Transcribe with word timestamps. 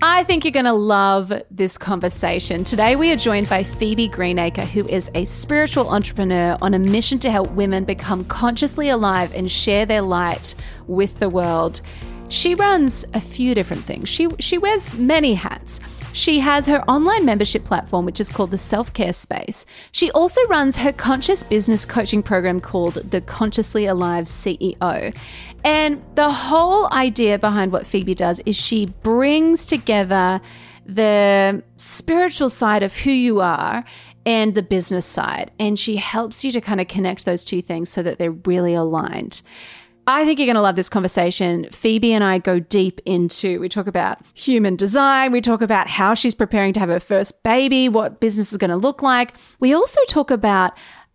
I 0.00 0.22
think 0.22 0.44
you're 0.44 0.52
going 0.52 0.64
to 0.64 0.72
love 0.72 1.32
this 1.50 1.76
conversation. 1.76 2.62
Today, 2.62 2.94
we 2.94 3.10
are 3.10 3.16
joined 3.16 3.48
by 3.48 3.64
Phoebe 3.64 4.06
Greenacre, 4.06 4.64
who 4.64 4.86
is 4.86 5.10
a 5.16 5.24
spiritual 5.24 5.88
entrepreneur 5.88 6.56
on 6.62 6.72
a 6.74 6.78
mission 6.78 7.18
to 7.18 7.32
help 7.32 7.50
women 7.50 7.84
become 7.84 8.24
consciously 8.24 8.90
alive 8.90 9.34
and 9.34 9.50
share 9.50 9.86
their 9.86 10.02
light 10.02 10.54
with 10.86 11.18
the 11.18 11.28
world. 11.28 11.80
She 12.28 12.54
runs 12.54 13.04
a 13.12 13.20
few 13.20 13.56
different 13.56 13.82
things. 13.82 14.08
She 14.08 14.28
she 14.38 14.56
wears 14.56 14.96
many 14.96 15.34
hats. 15.34 15.80
She 16.18 16.40
has 16.40 16.66
her 16.66 16.82
online 16.90 17.24
membership 17.24 17.64
platform, 17.64 18.04
which 18.04 18.18
is 18.18 18.28
called 18.28 18.50
the 18.50 18.58
Self 18.58 18.92
Care 18.92 19.12
Space. 19.12 19.64
She 19.92 20.10
also 20.10 20.44
runs 20.46 20.74
her 20.74 20.92
conscious 20.92 21.44
business 21.44 21.84
coaching 21.84 22.24
program 22.24 22.58
called 22.58 22.94
the 22.94 23.20
Consciously 23.20 23.86
Alive 23.86 24.24
CEO. 24.24 25.16
And 25.62 26.02
the 26.16 26.32
whole 26.32 26.92
idea 26.92 27.38
behind 27.38 27.70
what 27.70 27.86
Phoebe 27.86 28.16
does 28.16 28.40
is 28.46 28.56
she 28.56 28.86
brings 28.86 29.64
together 29.64 30.40
the 30.84 31.62
spiritual 31.76 32.50
side 32.50 32.82
of 32.82 32.96
who 32.96 33.12
you 33.12 33.40
are 33.40 33.84
and 34.26 34.56
the 34.56 34.62
business 34.62 35.06
side. 35.06 35.52
And 35.60 35.78
she 35.78 35.96
helps 35.96 36.44
you 36.44 36.50
to 36.50 36.60
kind 36.60 36.80
of 36.80 36.88
connect 36.88 37.26
those 37.26 37.44
two 37.44 37.62
things 37.62 37.90
so 37.90 38.02
that 38.02 38.18
they're 38.18 38.32
really 38.32 38.74
aligned. 38.74 39.40
I 40.08 40.24
think 40.24 40.38
you're 40.38 40.46
going 40.46 40.54
to 40.54 40.62
love 40.62 40.76
this 40.76 40.88
conversation. 40.88 41.68
Phoebe 41.70 42.14
and 42.14 42.24
I 42.24 42.38
go 42.38 42.58
deep 42.58 43.02
into, 43.04 43.60
we 43.60 43.68
talk 43.68 43.86
about 43.86 44.18
human 44.32 44.74
design, 44.74 45.32
we 45.32 45.42
talk 45.42 45.60
about 45.60 45.86
how 45.86 46.14
she's 46.14 46.34
preparing 46.34 46.72
to 46.72 46.80
have 46.80 46.88
her 46.88 46.98
first 46.98 47.42
baby, 47.42 47.90
what 47.90 48.18
business 48.18 48.50
is 48.50 48.56
going 48.56 48.70
to 48.70 48.76
look 48.76 49.02
like. 49.02 49.34
We 49.60 49.74
also 49.74 50.00
talk 50.08 50.30
about 50.30 50.72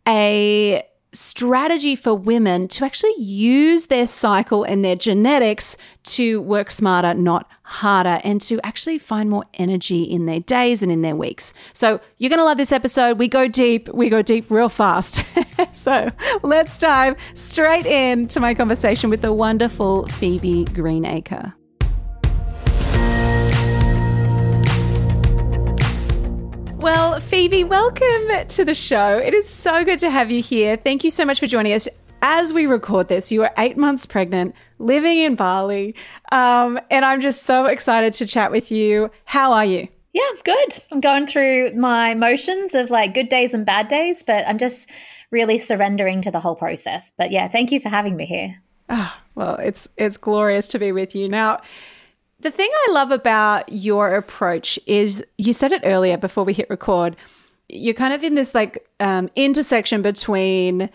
a 0.08 0.84
strategy 1.14 1.96
for 1.96 2.14
women 2.14 2.68
to 2.70 2.86
actually 2.86 3.14
use 3.18 3.88
their 3.88 4.08
cycle 4.08 4.64
and 4.64 4.84
their 4.84 4.96
genetics 4.96 5.78
to 6.04 6.42
work 6.42 6.72
smarter, 6.72 7.14
not 7.14 7.50
harder, 7.64 8.20
and 8.24 8.42
to 8.42 8.60
actually 8.64 8.98
find 8.98 9.30
more 9.30 9.46
energy 9.56 10.04
in 10.04 10.26
their 10.26 10.40
days 10.40 10.84
and 10.84 10.92
in 10.92 11.02
their 11.02 11.16
weeks. 11.16 11.54
So, 11.74 12.02
you're 12.18 12.30
going 12.30 12.40
to 12.40 12.46
love 12.46 12.58
this 12.58 12.72
episode. 12.72 13.20
We 13.20 13.28
go 13.28 13.48
deep, 13.48 13.90
we 13.90 14.10
go 14.10 14.22
deep 14.22 14.50
real 14.50 14.70
fast. 14.70 15.22
so, 15.74 16.10
let's 16.42 16.78
dive 16.78 17.16
straight 17.34 17.86
into 17.86 18.40
my 18.40 18.54
conversation 18.54 19.10
with 19.10 19.22
the 19.22 19.34
wonderful 19.34 20.08
Phoebe 20.08 20.66
Greenacre. 20.66 21.54
Well, 26.84 27.22
Phoebe, 27.22 27.64
welcome 27.64 28.46
to 28.50 28.66
the 28.66 28.76
show. 28.76 29.18
It 29.18 29.34
is 29.34 29.48
so 29.48 29.86
good 29.86 30.00
to 30.00 30.10
have 30.10 30.30
you 30.30 30.42
here. 30.42 30.76
Thank 30.76 31.06
you 31.06 31.12
so 31.12 31.24
much 31.24 31.40
for 31.40 31.48
joining 31.48 31.72
us. 31.72 31.88
As 32.22 32.52
we 32.52 32.66
record 32.66 33.08
this, 33.08 33.32
you 33.32 33.42
are 33.44 33.54
eight 33.58 33.78
months 33.78 34.06
pregnant, 34.06 34.54
living 34.80 35.20
in 35.20 35.36
Bali, 35.36 35.96
um, 36.34 36.78
and 36.92 37.06
I'm 37.06 37.22
just 37.22 37.44
so 37.44 37.68
excited 37.68 38.12
to 38.16 38.28
chat 38.28 38.52
with 38.52 38.70
you. 38.70 39.10
How 39.24 39.54
are 39.54 39.64
you? 39.64 39.88
Yeah, 40.12 40.24
I'm 40.30 40.42
good. 40.44 40.84
I'm 40.92 41.00
going 41.00 41.26
through 41.26 41.74
my 41.76 42.16
motions 42.16 42.76
of 42.76 42.90
like 42.92 43.14
good 43.14 43.30
days 43.30 43.54
and 43.54 43.66
bad 43.66 43.88
days, 43.88 44.22
but 44.22 44.46
I'm 44.46 44.58
just 44.58 44.92
really 45.32 45.60
surrendering 45.60 46.22
to 46.24 46.32
the 46.32 46.42
whole 46.42 46.56
process. 46.56 47.14
But 47.18 47.32
yeah, 47.32 47.48
thank 47.48 47.72
you 47.72 47.80
for 47.80 47.88
having 47.88 48.18
me 48.18 48.26
here. 48.26 48.62
Oh, 48.90 49.16
well, 49.36 49.56
it's 49.56 49.88
it's 49.96 50.18
glorious 50.18 50.68
to 50.68 50.80
be 50.80 50.92
with 50.92 51.16
you. 51.16 51.30
Now, 51.30 51.62
the 52.44 52.52
thing 52.52 52.70
I 52.72 52.92
love 52.92 53.12
about 53.12 53.72
your 53.72 54.16
approach 54.16 54.78
is 54.86 55.24
you 55.38 55.54
said 55.54 55.72
it 55.72 55.82
earlier 55.84 56.18
before 56.18 56.44
we 56.44 56.54
hit 56.54 56.70
record. 56.70 57.16
You're 57.70 57.94
kind 57.94 58.14
of 58.14 58.24
in 58.24 58.36
this 58.36 58.54
like 58.54 58.88
um, 59.00 59.30
intersection 59.36 60.02
between 60.02 60.90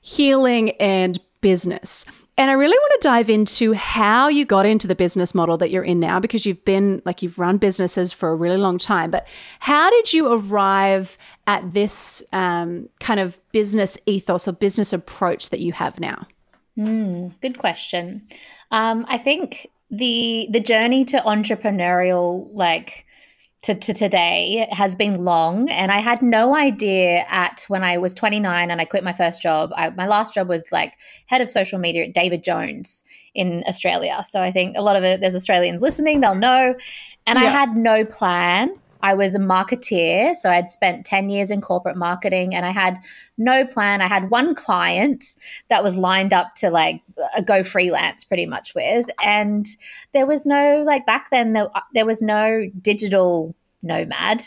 healing 0.00 0.70
and 0.72 1.18
business. 1.40 2.04
And 2.36 2.50
I 2.50 2.54
really 2.54 2.76
want 2.76 3.02
to 3.02 3.08
dive 3.08 3.28
into 3.28 3.74
how 3.74 4.28
you 4.28 4.46
got 4.46 4.64
into 4.64 4.86
the 4.86 4.94
business 4.94 5.34
model 5.34 5.58
that 5.58 5.70
you're 5.70 5.84
in 5.84 6.00
now 6.00 6.18
because 6.20 6.46
you've 6.46 6.64
been 6.64 7.02
like 7.04 7.22
you've 7.22 7.38
run 7.38 7.58
businesses 7.58 8.12
for 8.12 8.30
a 8.30 8.34
really 8.34 8.56
long 8.56 8.78
time. 8.78 9.10
But 9.10 9.26
how 9.58 9.90
did 9.90 10.12
you 10.12 10.32
arrive 10.32 11.18
at 11.46 11.72
this 11.72 12.24
um, 12.32 12.88
kind 12.98 13.20
of 13.20 13.38
business 13.52 13.98
ethos 14.06 14.48
or 14.48 14.52
business 14.52 14.92
approach 14.92 15.50
that 15.50 15.60
you 15.60 15.72
have 15.72 16.00
now? 16.00 16.26
Mm, 16.78 17.38
good 17.42 17.58
question. 17.58 18.22
Um, 18.70 19.04
I 19.08 19.18
think 19.18 19.66
the 19.90 20.48
the 20.50 20.60
journey 20.60 21.04
to 21.04 21.18
entrepreneurial 21.18 22.48
like 22.52 23.06
to, 23.62 23.74
to 23.74 23.92
today 23.92 24.66
has 24.70 24.94
been 24.94 25.24
long 25.24 25.68
and 25.68 25.90
i 25.90 25.98
had 25.98 26.22
no 26.22 26.54
idea 26.54 27.24
at 27.28 27.64
when 27.68 27.82
i 27.82 27.98
was 27.98 28.14
29 28.14 28.70
and 28.70 28.80
i 28.80 28.84
quit 28.84 29.02
my 29.02 29.12
first 29.12 29.42
job 29.42 29.70
I, 29.76 29.90
my 29.90 30.06
last 30.06 30.34
job 30.34 30.48
was 30.48 30.68
like 30.70 30.94
head 31.26 31.40
of 31.40 31.50
social 31.50 31.78
media 31.78 32.04
at 32.04 32.14
david 32.14 32.44
jones 32.44 33.04
in 33.34 33.64
australia 33.66 34.22
so 34.24 34.40
i 34.40 34.50
think 34.50 34.76
a 34.76 34.82
lot 34.82 34.96
of 34.96 35.02
it 35.02 35.20
there's 35.20 35.34
australians 35.34 35.82
listening 35.82 36.20
they'll 36.20 36.34
know 36.34 36.74
and 37.26 37.38
yeah. 37.38 37.44
i 37.44 37.48
had 37.48 37.76
no 37.76 38.04
plan 38.04 38.70
I 39.02 39.14
was 39.14 39.34
a 39.34 39.38
marketeer. 39.38 40.34
So 40.34 40.50
I'd 40.50 40.70
spent 40.70 41.06
10 41.06 41.28
years 41.28 41.50
in 41.50 41.60
corporate 41.60 41.96
marketing 41.96 42.54
and 42.54 42.66
I 42.66 42.70
had 42.70 42.98
no 43.38 43.66
plan. 43.66 44.00
I 44.02 44.06
had 44.06 44.30
one 44.30 44.54
client 44.54 45.24
that 45.68 45.82
was 45.82 45.96
lined 45.96 46.32
up 46.32 46.54
to 46.56 46.70
like 46.70 47.02
uh, 47.36 47.40
go 47.40 47.62
freelance 47.62 48.24
pretty 48.24 48.46
much 48.46 48.74
with. 48.74 49.06
And 49.24 49.66
there 50.12 50.26
was 50.26 50.46
no, 50.46 50.82
like 50.86 51.06
back 51.06 51.30
then, 51.30 51.52
there, 51.52 51.68
uh, 51.74 51.80
there 51.94 52.06
was 52.06 52.22
no 52.22 52.68
digital 52.80 53.54
nomad. 53.82 54.42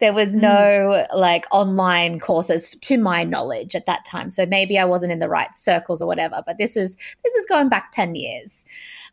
There 0.00 0.12
was 0.12 0.34
no 0.34 0.50
mm. 0.50 1.06
like 1.14 1.46
online 1.50 2.18
courses 2.18 2.70
to 2.70 2.98
my 2.98 3.24
knowledge 3.24 3.74
at 3.74 3.86
that 3.86 4.04
time. 4.04 4.28
So 4.28 4.46
maybe 4.46 4.78
I 4.78 4.84
wasn't 4.84 5.12
in 5.12 5.18
the 5.18 5.28
right 5.28 5.54
circles 5.54 6.02
or 6.02 6.06
whatever, 6.06 6.42
but 6.44 6.58
this 6.58 6.76
is 6.76 6.96
this 7.22 7.34
is 7.34 7.46
going 7.46 7.68
back 7.68 7.92
10 7.92 8.14
years. 8.14 8.64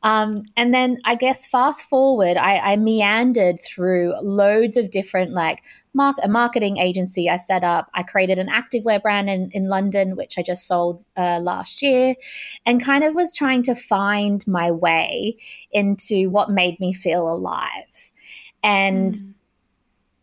Um, 0.01 0.43
and 0.55 0.73
then 0.73 0.97
I 1.03 1.15
guess 1.15 1.45
fast 1.45 1.83
forward, 1.83 2.37
I, 2.37 2.57
I 2.57 2.75
meandered 2.77 3.57
through 3.59 4.15
loads 4.21 4.77
of 4.77 4.91
different 4.91 5.33
like 5.33 5.61
mark, 5.93 6.15
a 6.23 6.29
marketing 6.29 6.77
agency 6.77 7.29
I 7.29 7.35
set 7.35 7.65
up. 7.65 7.89
I 7.93 8.03
created 8.03 8.39
an 8.39 8.47
activewear 8.47 9.01
brand 9.01 9.29
in, 9.29 9.49
in 9.51 9.67
London, 9.67 10.15
which 10.15 10.37
I 10.37 10.41
just 10.41 10.67
sold 10.67 11.03
uh, 11.17 11.39
last 11.41 11.81
year, 11.81 12.15
and 12.65 12.83
kind 12.83 13.03
of 13.03 13.13
was 13.13 13.35
trying 13.35 13.61
to 13.63 13.75
find 13.75 14.45
my 14.47 14.71
way 14.71 15.35
into 15.71 16.29
what 16.29 16.49
made 16.49 16.79
me 16.79 16.93
feel 16.93 17.29
alive. 17.29 18.11
And 18.63 19.13
mm 19.13 19.33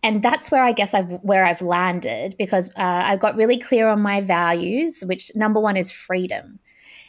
and 0.06 0.22
that's 0.22 0.53
where 0.53 0.62
I 0.62 0.71
guess 0.71 0.94
I've 0.94 1.19
where 1.22 1.44
I've 1.44 1.62
landed 1.62 2.37
because 2.39 2.69
uh, 2.77 3.03
I 3.11 3.17
got 3.17 3.34
really 3.34 3.59
clear 3.59 3.89
on 3.89 4.00
my 4.00 4.21
values, 4.21 5.03
which 5.05 5.34
number 5.34 5.59
one 5.59 5.77
is 5.77 5.91
freedom. 5.91 6.61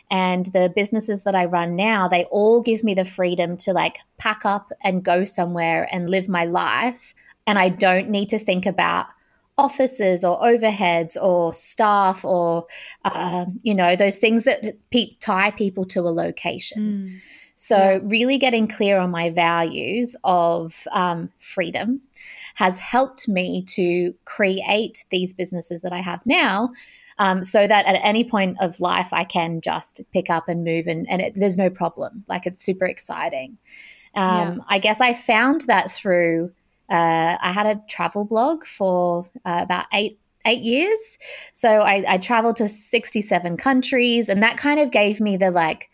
And 0.10 0.48
the 0.48 0.74
businesses 0.76 1.24
that 1.24 1.36
I 1.36 1.46
run 1.46 1.76
now, 1.76 2.08
they 2.08 2.24
all 2.26 2.64
give 2.64 2.84
me 2.84 2.96
the 2.96 3.06
freedom 3.06 3.56
to 3.58 3.72
like 3.72 4.00
pack 4.18 4.46
up 4.46 4.72
and 4.84 5.04
go 5.04 5.26
somewhere 5.26 5.88
and 5.92 6.10
live 6.10 6.28
my 6.28 6.46
life. 6.46 7.14
And 7.46 7.60
I 7.60 7.70
don't 7.70 8.10
need 8.10 8.30
to 8.30 8.40
think 8.40 8.66
about 8.66 9.06
offices 9.60 10.24
or 10.24 10.42
overheads 10.42 11.22
or 11.22 11.54
staff 11.54 12.26
or, 12.26 12.66
uh, 13.06 13.46
you 13.62 13.76
know, 13.76 13.96
those 13.96 14.18
things 14.18 14.46
that 14.46 14.76
pe- 14.90 15.14
tie 15.20 15.52
people 15.52 15.86
to 15.86 16.00
a 16.00 16.10
location. 16.10 16.82
Mm. 16.82 17.20
So, 17.56 17.78
yeah. 17.78 18.00
really 18.04 18.38
getting 18.38 18.68
clear 18.68 19.00
on 19.00 19.12
my 19.12 19.30
values 19.30 20.16
of 20.24 20.84
um, 20.92 21.30
freedom 21.38 22.02
has 22.58 22.80
helped 22.80 23.28
me 23.28 23.64
to 23.68 24.16
create 24.26 25.06
these 25.12 25.32
businesses 25.32 25.84
that 25.84 25.94
I 25.94 26.00
have 26.00 26.26
now 26.26 26.72
um, 27.20 27.44
so 27.44 27.68
that 27.68 27.86
at 27.86 28.00
any 28.04 28.24
point 28.24 28.58
of 28.60 28.80
life 28.80 29.14
I 29.14 29.26
can 29.26 29.62
just 29.62 30.02
pick 30.12 30.32
up 30.32 30.50
and 30.50 30.64
move 30.64 30.88
and, 30.88 31.08
and 31.08 31.22
it, 31.22 31.34
there's 31.36 31.58
no 31.58 31.70
problem. 31.70 32.26
Like 32.28 32.48
it's 32.48 32.60
super 32.60 32.86
exciting. 32.86 33.60
Um, 34.16 34.58
yeah. 34.58 34.58
I 34.70 34.80
guess 34.80 35.02
I 35.02 35.14
found 35.14 35.62
that 35.68 35.92
through, 35.92 36.52
uh, 36.90 37.38
I 37.40 37.52
had 37.52 37.68
a 37.68 37.82
travel 37.88 38.26
blog 38.26 38.66
for 38.66 39.26
uh, 39.46 39.60
about 39.62 39.86
eight 39.94 40.20
eight 40.46 40.62
years. 40.62 41.20
So 41.54 41.82
I, 41.82 42.06
I, 42.08 42.18
traveled 42.18 42.56
to 42.56 42.70
67 42.70 43.58
countries, 43.58 44.30
and 44.30 44.42
that 44.42 44.56
kind 44.56 44.80
of 44.80 44.92
gave 44.92 45.20
me 45.20 45.36
the 45.36 45.52
like 45.52 45.90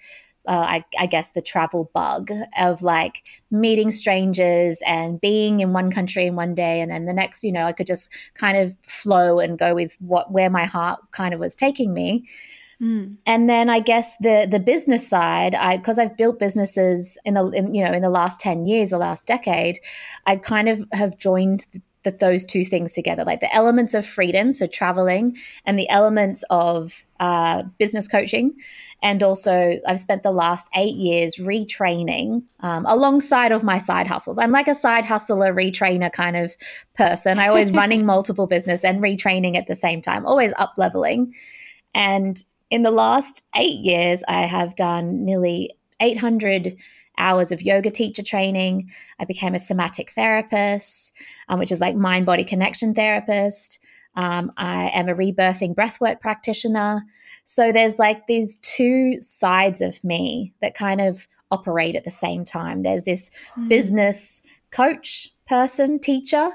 uh, 0.48 0.51
I, 0.51 0.86
I, 1.00 1.06
guess 1.06 1.31
the 1.31 1.42
travel 1.42 1.90
bug 1.94 2.30
of 2.57 2.81
like 2.81 3.24
meeting 3.50 3.92
strangers 3.92 4.81
and 4.86 5.22
being 5.22 5.62
in 5.62 5.72
one 5.72 5.90
country 5.90 6.28
in 6.28 6.36
one 6.36 6.54
day 6.54 6.81
and 6.81 6.92
then 6.92 7.06
the 7.06 7.13
next 7.13 7.44
you 7.44 7.51
know 7.51 7.66
i 7.66 7.72
could 7.72 7.88
just 7.88 8.10
kind 8.34 8.57
of 8.57 8.78
flow 8.84 9.40
and 9.40 9.57
go 9.57 9.74
with 9.74 9.95
what 10.00 10.31
where 10.31 10.50
my 10.50 10.66
heart 10.66 11.00
kind 11.12 11.34
of 11.34 11.40
was 11.40 11.56
taking 11.56 11.94
me 11.94 12.25
Mm. 12.84 13.18
And 13.25 13.50
then 13.50 13.69
I 13.69 13.80
guess 13.80 14.18
the 14.18 14.48
the 14.50 14.60
business 14.60 15.07
side, 15.07 15.56
I 15.56 15.78
because 15.78 15.98
I've 15.98 16.18
built 16.18 16.38
businesses 16.38 17.18
in 17.24 17.36
the 17.36 17.48
in, 17.50 17.74
you 17.74 17.84
know 17.84 17.94
in 17.94 18.01
the 18.01 18.10
last 18.10 18.42
ten 18.42 18.66
years, 18.66 18.89
the 18.89 18.98
last 18.98 19.28
decade, 19.28 19.80
I 20.25 20.36
kind 20.36 20.68
of 20.68 20.84
have 20.92 21.18
joined 21.18 21.66
the, 22.04 22.12
those 22.12 22.44
two 22.44 22.66
things 22.66 22.94
together, 22.94 23.24
like 23.24 23.39
the 23.39 23.54
elements 23.54 23.94
of 23.94 24.06
freedom, 24.06 24.51
so 24.51 24.68
traveling, 24.68 25.38
and 25.66 25.80
the 25.80 25.89
elements 25.89 26.44
of 26.50 27.06
uh, 27.19 27.63
business 27.78 28.07
coaching. 28.07 28.54
And 29.04 29.22
also, 29.22 29.80
I've 29.86 30.00
spent 30.00 30.24
the 30.24 30.32
last 30.32 30.70
eight 30.78 30.96
years 30.96 31.36
retraining 31.36 32.44
um, 32.62 32.86
alongside 32.88 33.52
of 33.52 33.62
my 33.62 33.78
side 33.78 34.08
hustles. 34.08 34.40
I'm 34.40 34.52
like 34.52 34.70
a 34.70 34.74
side 34.74 35.04
hustler, 35.04 35.54
retrainer 35.54 36.10
kind 36.10 36.38
of 36.38 36.56
person. 36.96 37.38
I 37.38 37.50
always 37.50 37.72
running 37.74 38.06
multiple 38.06 38.48
business 38.48 38.86
and 38.86 39.04
retraining 39.04 39.58
at 39.58 39.68
the 39.68 39.76
same 39.76 40.02
time, 40.02 40.26
always 40.26 40.54
up 40.58 40.76
leveling. 40.78 41.34
And 41.94 42.38
in 42.72 42.84
the 42.84 42.92
last 42.92 43.44
eight 43.58 43.82
years, 43.82 44.24
I 44.30 44.44
have 44.44 44.74
done 44.78 45.26
nearly 45.26 45.72
800 46.00 46.78
hours 47.18 47.52
of 47.52 47.62
yoga 47.62 47.92
teacher 47.92 48.24
training. 48.24 48.90
I 49.20 49.26
became 49.26 49.54
a 49.54 49.60
somatic 49.60 50.12
therapist, 50.12 51.14
um, 51.50 51.60
which 51.60 51.74
is 51.74 51.82
like 51.82 51.98
mind 51.98 52.26
body 52.26 52.46
connection 52.46 52.94
therapist. 52.94 53.80
Um, 54.15 54.51
I 54.57 54.89
am 54.94 55.10
a 55.10 55.13
rebirthing 55.13 55.75
breathwork 55.75 56.21
practitioner. 56.21 57.04
So 57.44 57.71
there's 57.71 58.00
like 58.00 58.27
these 58.27 58.60
two 58.60 59.21
sides 59.21 59.81
of 59.81 60.04
me 60.04 60.54
that 60.62 60.75
kind 60.75 61.01
of 61.01 61.27
operate 61.51 61.95
at 61.95 62.04
the 62.04 62.12
same 62.12 62.45
time. 62.45 62.83
There's 62.83 63.06
this 63.06 63.31
mm. 63.57 63.69
business 63.69 64.42
coach 64.71 65.30
person, 65.48 66.00
teacher, 66.00 66.51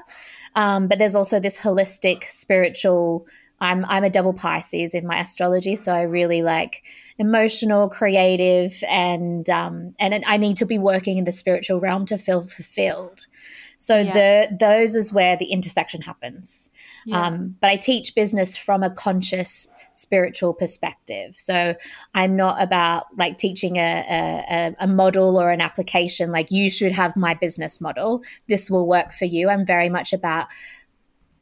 um, 0.55 0.87
but 0.87 0.99
there's 0.99 1.15
also 1.15 1.39
this 1.39 1.59
holistic 1.59 2.23
spiritual 2.23 3.27
I'm 3.61 3.85
I'm 3.85 4.03
a 4.03 4.09
double 4.09 4.33
Pisces 4.33 4.93
in 4.93 5.05
my 5.05 5.19
astrology, 5.19 5.75
so 5.75 5.93
I 5.93 6.03
really 6.03 6.41
like 6.41 6.83
emotional, 7.17 7.89
creative, 7.89 8.81
and 8.87 9.49
um, 9.49 9.93
and 9.99 10.23
I 10.25 10.37
need 10.37 10.57
to 10.57 10.65
be 10.65 10.77
working 10.77 11.17
in 11.17 11.25
the 11.25 11.31
spiritual 11.31 11.79
realm 11.79 12.05
to 12.07 12.17
feel 12.17 12.41
fulfilled. 12.41 13.27
So 13.81 13.97
yeah. 13.97 14.13
the 14.13 14.57
those 14.57 14.93
is 14.93 15.13
where 15.13 15.37
the 15.37 15.45
intersection 15.45 16.01
happens. 16.01 16.69
Yeah. 17.05 17.25
Um, 17.25 17.55
but 17.61 17.69
I 17.69 17.77
teach 17.77 18.13
business 18.13 18.57
from 18.57 18.83
a 18.83 18.89
conscious 18.89 19.69
spiritual 19.93 20.53
perspective. 20.53 21.35
So 21.37 21.75
I'm 22.13 22.35
not 22.35 22.61
about 22.61 23.05
like 23.17 23.37
teaching 23.37 23.77
a, 23.77 24.45
a, 24.49 24.75
a 24.81 24.87
model 24.87 25.39
or 25.39 25.49
an 25.49 25.61
application 25.61 26.29
like 26.29 26.51
you 26.51 26.69
should 26.69 26.91
have 26.91 27.15
my 27.15 27.33
business 27.33 27.79
model. 27.79 28.21
This 28.49 28.69
will 28.69 28.85
work 28.85 29.13
for 29.13 29.25
you. 29.25 29.49
I'm 29.49 29.65
very 29.65 29.87
much 29.87 30.11
about 30.11 30.47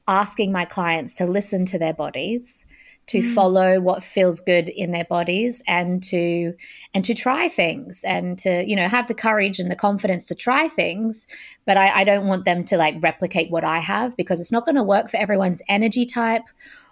asking 0.07 0.51
my 0.51 0.65
clients 0.65 1.15
to 1.15 1.25
listen 1.25 1.65
to 1.65 1.79
their 1.79 1.93
bodies 1.93 2.67
to 3.07 3.19
mm. 3.19 3.33
follow 3.33 3.79
what 3.79 4.03
feels 4.03 4.39
good 4.39 4.69
in 4.69 4.91
their 4.91 5.05
bodies 5.05 5.63
and 5.67 6.03
to 6.03 6.53
and 6.93 7.03
to 7.05 7.13
try 7.13 7.47
things 7.47 8.03
and 8.05 8.37
to 8.37 8.63
you 8.67 8.75
know 8.75 8.87
have 8.87 9.07
the 9.07 9.13
courage 9.13 9.59
and 9.59 9.71
the 9.71 9.75
confidence 9.75 10.25
to 10.25 10.35
try 10.35 10.67
things 10.67 11.25
but 11.65 11.77
i, 11.77 12.01
I 12.01 12.03
don't 12.03 12.27
want 12.27 12.45
them 12.45 12.63
to 12.65 12.77
like 12.77 12.95
replicate 13.01 13.49
what 13.49 13.63
i 13.63 13.79
have 13.79 14.15
because 14.17 14.39
it's 14.39 14.51
not 14.51 14.65
going 14.65 14.75
to 14.75 14.83
work 14.83 15.09
for 15.09 15.17
everyone's 15.17 15.61
energy 15.67 16.05
type 16.05 16.43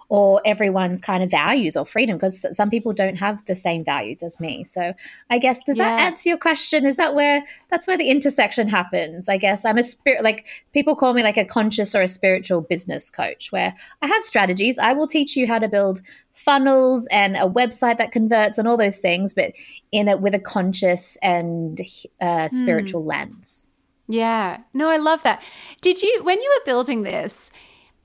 or 0.09 0.41
everyone's 0.45 1.01
kind 1.01 1.23
of 1.23 1.31
values 1.31 1.75
or 1.75 1.85
freedom 1.85 2.17
because 2.17 2.45
some 2.55 2.69
people 2.69 2.93
don't 2.93 3.17
have 3.17 3.43
the 3.45 3.55
same 3.55 3.83
values 3.83 4.21
as 4.21 4.39
me. 4.39 4.63
So 4.63 4.93
i 5.29 5.37
guess 5.37 5.61
does 5.63 5.77
yeah. 5.77 5.95
that 5.95 6.01
answer 6.01 6.29
your 6.29 6.37
question? 6.37 6.85
Is 6.85 6.97
that 6.97 7.15
where 7.15 7.43
that's 7.69 7.87
where 7.87 7.97
the 7.97 8.09
intersection 8.09 8.67
happens 8.67 9.27
i 9.29 9.37
guess. 9.37 9.65
I'm 9.65 9.77
a 9.77 9.83
spirit 9.83 10.23
like 10.23 10.47
people 10.73 10.95
call 10.95 11.13
me 11.13 11.23
like 11.23 11.37
a 11.37 11.45
conscious 11.45 11.95
or 11.95 12.01
a 12.01 12.07
spiritual 12.07 12.61
business 12.61 13.09
coach 13.09 13.51
where 13.51 13.73
i 14.01 14.07
have 14.07 14.23
strategies. 14.23 14.77
I 14.77 14.93
will 14.93 15.07
teach 15.07 15.35
you 15.35 15.47
how 15.47 15.59
to 15.59 15.67
build 15.67 16.01
funnels 16.31 17.07
and 17.11 17.35
a 17.35 17.47
website 17.47 17.97
that 17.97 18.11
converts 18.11 18.57
and 18.57 18.67
all 18.67 18.77
those 18.77 18.99
things 18.99 19.33
but 19.33 19.53
in 19.91 20.07
it 20.07 20.19
with 20.19 20.35
a 20.35 20.39
conscious 20.39 21.17
and 21.21 21.79
uh, 22.21 22.47
spiritual 22.47 23.03
mm. 23.03 23.07
lens. 23.07 23.69
Yeah. 24.07 24.57
No 24.73 24.89
i 24.89 24.97
love 24.97 25.23
that. 25.23 25.41
Did 25.81 26.01
you 26.01 26.21
when 26.23 26.41
you 26.41 26.53
were 26.55 26.65
building 26.65 27.01
this 27.03 27.51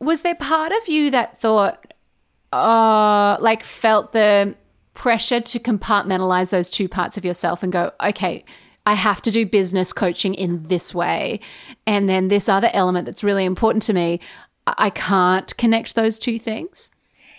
was 0.00 0.22
there 0.22 0.34
part 0.34 0.72
of 0.72 0.88
you 0.88 1.10
that 1.10 1.38
thought, 1.38 1.94
uh, 2.52 3.36
like 3.40 3.62
felt 3.62 4.12
the 4.12 4.54
pressure 4.94 5.40
to 5.40 5.58
compartmentalize 5.58 6.50
those 6.50 6.68
two 6.68 6.88
parts 6.88 7.16
of 7.16 7.24
yourself 7.24 7.62
and 7.62 7.72
go, 7.72 7.92
okay, 8.02 8.44
I 8.86 8.94
have 8.94 9.22
to 9.22 9.30
do 9.30 9.46
business 9.46 9.92
coaching 9.92 10.34
in 10.34 10.64
this 10.64 10.94
way. 10.94 11.40
And 11.86 12.08
then 12.08 12.28
this 12.28 12.48
other 12.48 12.70
element 12.72 13.06
that's 13.06 13.22
really 13.22 13.44
important 13.44 13.82
to 13.84 13.92
me, 13.92 14.20
I 14.66 14.90
can't 14.90 15.56
connect 15.56 15.94
those 15.94 16.18
two 16.18 16.38
things? 16.38 16.90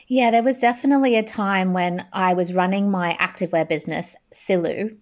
Yeah, 0.08 0.30
there 0.30 0.44
was 0.44 0.58
definitely 0.58 1.16
a 1.16 1.24
time 1.24 1.72
when 1.72 2.06
I 2.12 2.34
was 2.34 2.54
running 2.54 2.92
my 2.92 3.16
activewear 3.20 3.68
business, 3.68 4.18
Silu, 4.34 4.98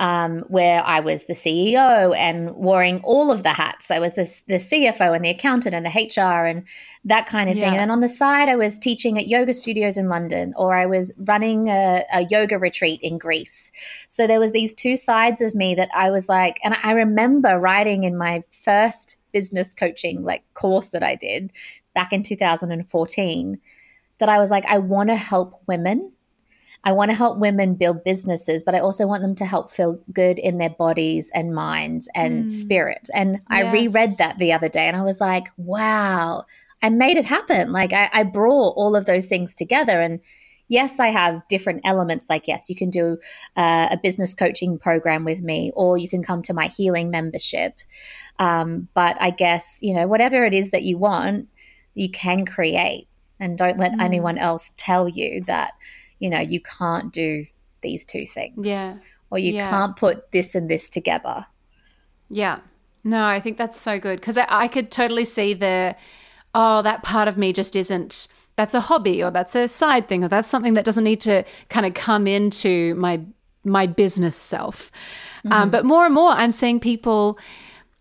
um, 0.00 0.44
where 0.48 0.82
I 0.82 1.00
was 1.00 1.26
the 1.26 1.34
CEO 1.34 2.16
and 2.16 2.56
wearing 2.56 3.02
all 3.04 3.30
of 3.30 3.42
the 3.42 3.50
hats. 3.50 3.90
I 3.90 3.98
was 3.98 4.14
the, 4.14 4.24
the 4.48 4.54
CFO 4.54 5.14
and 5.14 5.22
the 5.22 5.28
accountant 5.28 5.74
and 5.74 5.84
the 5.84 5.90
HR 5.90 6.46
and 6.46 6.66
that 7.04 7.26
kind 7.26 7.50
of 7.50 7.56
yeah. 7.56 7.64
thing. 7.64 7.72
And 7.74 7.80
then 7.80 7.90
on 7.90 8.00
the 8.00 8.08
side, 8.08 8.48
I 8.48 8.56
was 8.56 8.78
teaching 8.78 9.18
at 9.18 9.28
yoga 9.28 9.52
studios 9.52 9.98
in 9.98 10.08
London 10.08 10.54
or 10.56 10.74
I 10.74 10.86
was 10.86 11.12
running 11.18 11.68
a, 11.68 12.02
a 12.14 12.26
yoga 12.30 12.58
retreat 12.58 13.00
in 13.02 13.18
Greece. 13.18 13.72
So 14.08 14.26
there 14.26 14.40
was 14.40 14.52
these 14.52 14.72
two 14.72 14.96
sides 14.96 15.42
of 15.42 15.54
me 15.54 15.74
that 15.74 15.90
I 15.94 16.10
was 16.10 16.30
like, 16.30 16.58
and 16.64 16.74
I 16.82 16.92
remember 16.92 17.58
writing 17.58 18.04
in 18.04 18.16
my 18.16 18.42
first 18.50 19.18
business 19.32 19.74
coaching 19.74 20.24
like 20.24 20.42
course 20.54 20.90
that 20.90 21.02
I 21.02 21.14
did 21.14 21.52
back 21.94 22.14
in 22.14 22.22
2014 22.22 23.60
that 24.16 24.28
I 24.30 24.38
was 24.38 24.50
like, 24.50 24.64
I 24.64 24.78
want 24.78 25.10
to 25.10 25.16
help 25.16 25.60
women. 25.66 26.12
I 26.82 26.92
want 26.92 27.10
to 27.10 27.16
help 27.16 27.38
women 27.38 27.74
build 27.74 28.04
businesses, 28.04 28.62
but 28.62 28.74
I 28.74 28.80
also 28.80 29.06
want 29.06 29.22
them 29.22 29.34
to 29.36 29.44
help 29.44 29.70
feel 29.70 30.00
good 30.12 30.38
in 30.38 30.58
their 30.58 30.70
bodies 30.70 31.30
and 31.34 31.54
minds 31.54 32.08
and 32.14 32.44
mm. 32.44 32.50
spirit. 32.50 33.08
And 33.12 33.32
yes. 33.32 33.42
I 33.48 33.72
reread 33.72 34.18
that 34.18 34.38
the 34.38 34.52
other 34.52 34.68
day 34.68 34.86
and 34.88 34.96
I 34.96 35.02
was 35.02 35.20
like, 35.20 35.48
wow, 35.58 36.44
I 36.82 36.88
made 36.88 37.18
it 37.18 37.26
happen. 37.26 37.72
Like 37.72 37.92
I, 37.92 38.08
I 38.12 38.22
brought 38.22 38.70
all 38.76 38.96
of 38.96 39.04
those 39.04 39.26
things 39.26 39.54
together. 39.54 40.00
And 40.00 40.20
yes, 40.68 40.98
I 40.98 41.08
have 41.08 41.46
different 41.48 41.82
elements. 41.84 42.30
Like, 42.30 42.48
yes, 42.48 42.70
you 42.70 42.76
can 42.76 42.88
do 42.88 43.18
uh, 43.56 43.88
a 43.90 43.98
business 44.02 44.34
coaching 44.34 44.78
program 44.78 45.24
with 45.24 45.42
me, 45.42 45.72
or 45.74 45.98
you 45.98 46.08
can 46.08 46.22
come 46.22 46.40
to 46.42 46.54
my 46.54 46.68
healing 46.68 47.10
membership. 47.10 47.74
Um, 48.38 48.88
but 48.94 49.20
I 49.20 49.30
guess, 49.30 49.80
you 49.82 49.94
know, 49.94 50.06
whatever 50.06 50.44
it 50.46 50.54
is 50.54 50.70
that 50.70 50.84
you 50.84 50.96
want, 50.96 51.48
you 51.92 52.08
can 52.10 52.46
create 52.46 53.08
and 53.38 53.58
don't 53.58 53.78
let 53.78 53.92
mm. 53.92 54.00
anyone 54.00 54.38
else 54.38 54.72
tell 54.78 55.08
you 55.08 55.42
that 55.44 55.72
you 56.20 56.30
know 56.30 56.38
you 56.38 56.60
can't 56.60 57.12
do 57.12 57.44
these 57.82 58.04
two 58.04 58.24
things 58.24 58.66
yeah 58.66 58.96
or 59.30 59.38
you 59.38 59.54
yeah. 59.54 59.68
can't 59.68 59.96
put 59.96 60.30
this 60.30 60.54
and 60.54 60.70
this 60.70 60.88
together 60.88 61.44
yeah 62.28 62.60
no 63.02 63.26
i 63.26 63.40
think 63.40 63.58
that's 63.58 63.80
so 63.80 63.98
good 63.98 64.20
because 64.20 64.38
I, 64.38 64.46
I 64.48 64.68
could 64.68 64.90
totally 64.90 65.24
see 65.24 65.54
the 65.54 65.96
oh 66.54 66.82
that 66.82 67.02
part 67.02 67.26
of 67.26 67.36
me 67.36 67.52
just 67.52 67.74
isn't 67.74 68.28
that's 68.56 68.74
a 68.74 68.80
hobby 68.80 69.22
or 69.22 69.30
that's 69.30 69.54
a 69.54 69.66
side 69.66 70.06
thing 70.08 70.22
or 70.22 70.28
that's 70.28 70.48
something 70.48 70.74
that 70.74 70.84
doesn't 70.84 71.04
need 71.04 71.20
to 71.22 71.44
kind 71.68 71.86
of 71.86 71.94
come 71.94 72.26
into 72.26 72.94
my 72.94 73.20
my 73.64 73.86
business 73.86 74.36
self 74.36 74.92
um, 75.44 75.50
mm-hmm. 75.50 75.62
um, 75.62 75.70
but 75.70 75.84
more 75.84 76.04
and 76.04 76.14
more 76.14 76.30
i'm 76.30 76.52
seeing 76.52 76.78
people 76.78 77.38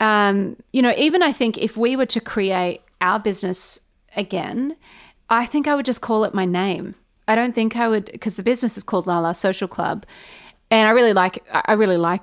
um, 0.02 0.56
you 0.72 0.82
know 0.82 0.94
even 0.98 1.24
i 1.24 1.32
think 1.32 1.58
if 1.58 1.76
we 1.76 1.96
were 1.96 2.06
to 2.06 2.22
create 2.22 2.82
our 3.02 3.20
business 3.20 3.80
again 4.16 4.76
I 5.30 5.46
think 5.46 5.68
I 5.68 5.76
would 5.76 5.86
just 5.86 6.02
call 6.02 6.24
it 6.24 6.34
my 6.34 6.46
name. 6.46 6.96
I 7.30 7.36
don't 7.36 7.54
think 7.54 7.78
I 7.78 7.88
would 7.88 8.06
because 8.12 8.36
the 8.36 8.44
business 8.44 8.76
is 8.76 8.84
called 8.84 9.06
Lala 9.06 9.36
Social 9.36 9.68
Club, 9.68 10.06
and 10.72 10.88
I 10.88 10.92
really 10.92 11.14
like 11.14 11.46
I 11.52 11.74
really 11.74 11.96
like 11.96 12.22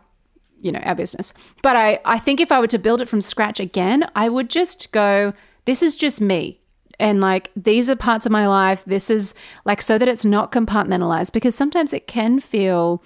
you 0.58 0.72
know 0.72 0.80
our 0.80 0.96
business. 0.96 1.32
But 1.62 1.76
I 1.76 2.00
I 2.04 2.18
think 2.18 2.40
if 2.40 2.50
I 2.50 2.58
were 2.58 2.66
to 2.66 2.78
build 2.78 3.00
it 3.00 3.08
from 3.08 3.20
scratch 3.20 3.60
again, 3.60 4.10
I 4.16 4.28
would 4.28 4.50
just 4.50 4.92
go. 4.92 5.32
This 5.64 5.82
is 5.82 5.96
just 5.96 6.20
me. 6.20 6.60
And 6.98 7.20
like 7.20 7.50
these 7.54 7.88
are 7.88 7.96
parts 7.96 8.26
of 8.26 8.32
my 8.32 8.48
life. 8.48 8.84
This 8.84 9.08
is 9.08 9.34
like 9.64 9.80
so 9.80 9.96
that 9.96 10.08
it's 10.08 10.25
not 10.25 10.50
compartmentalized 10.50 11.32
because 11.32 11.54
sometimes 11.54 11.92
it 11.92 12.08
can 12.08 12.40
feel 12.40 13.02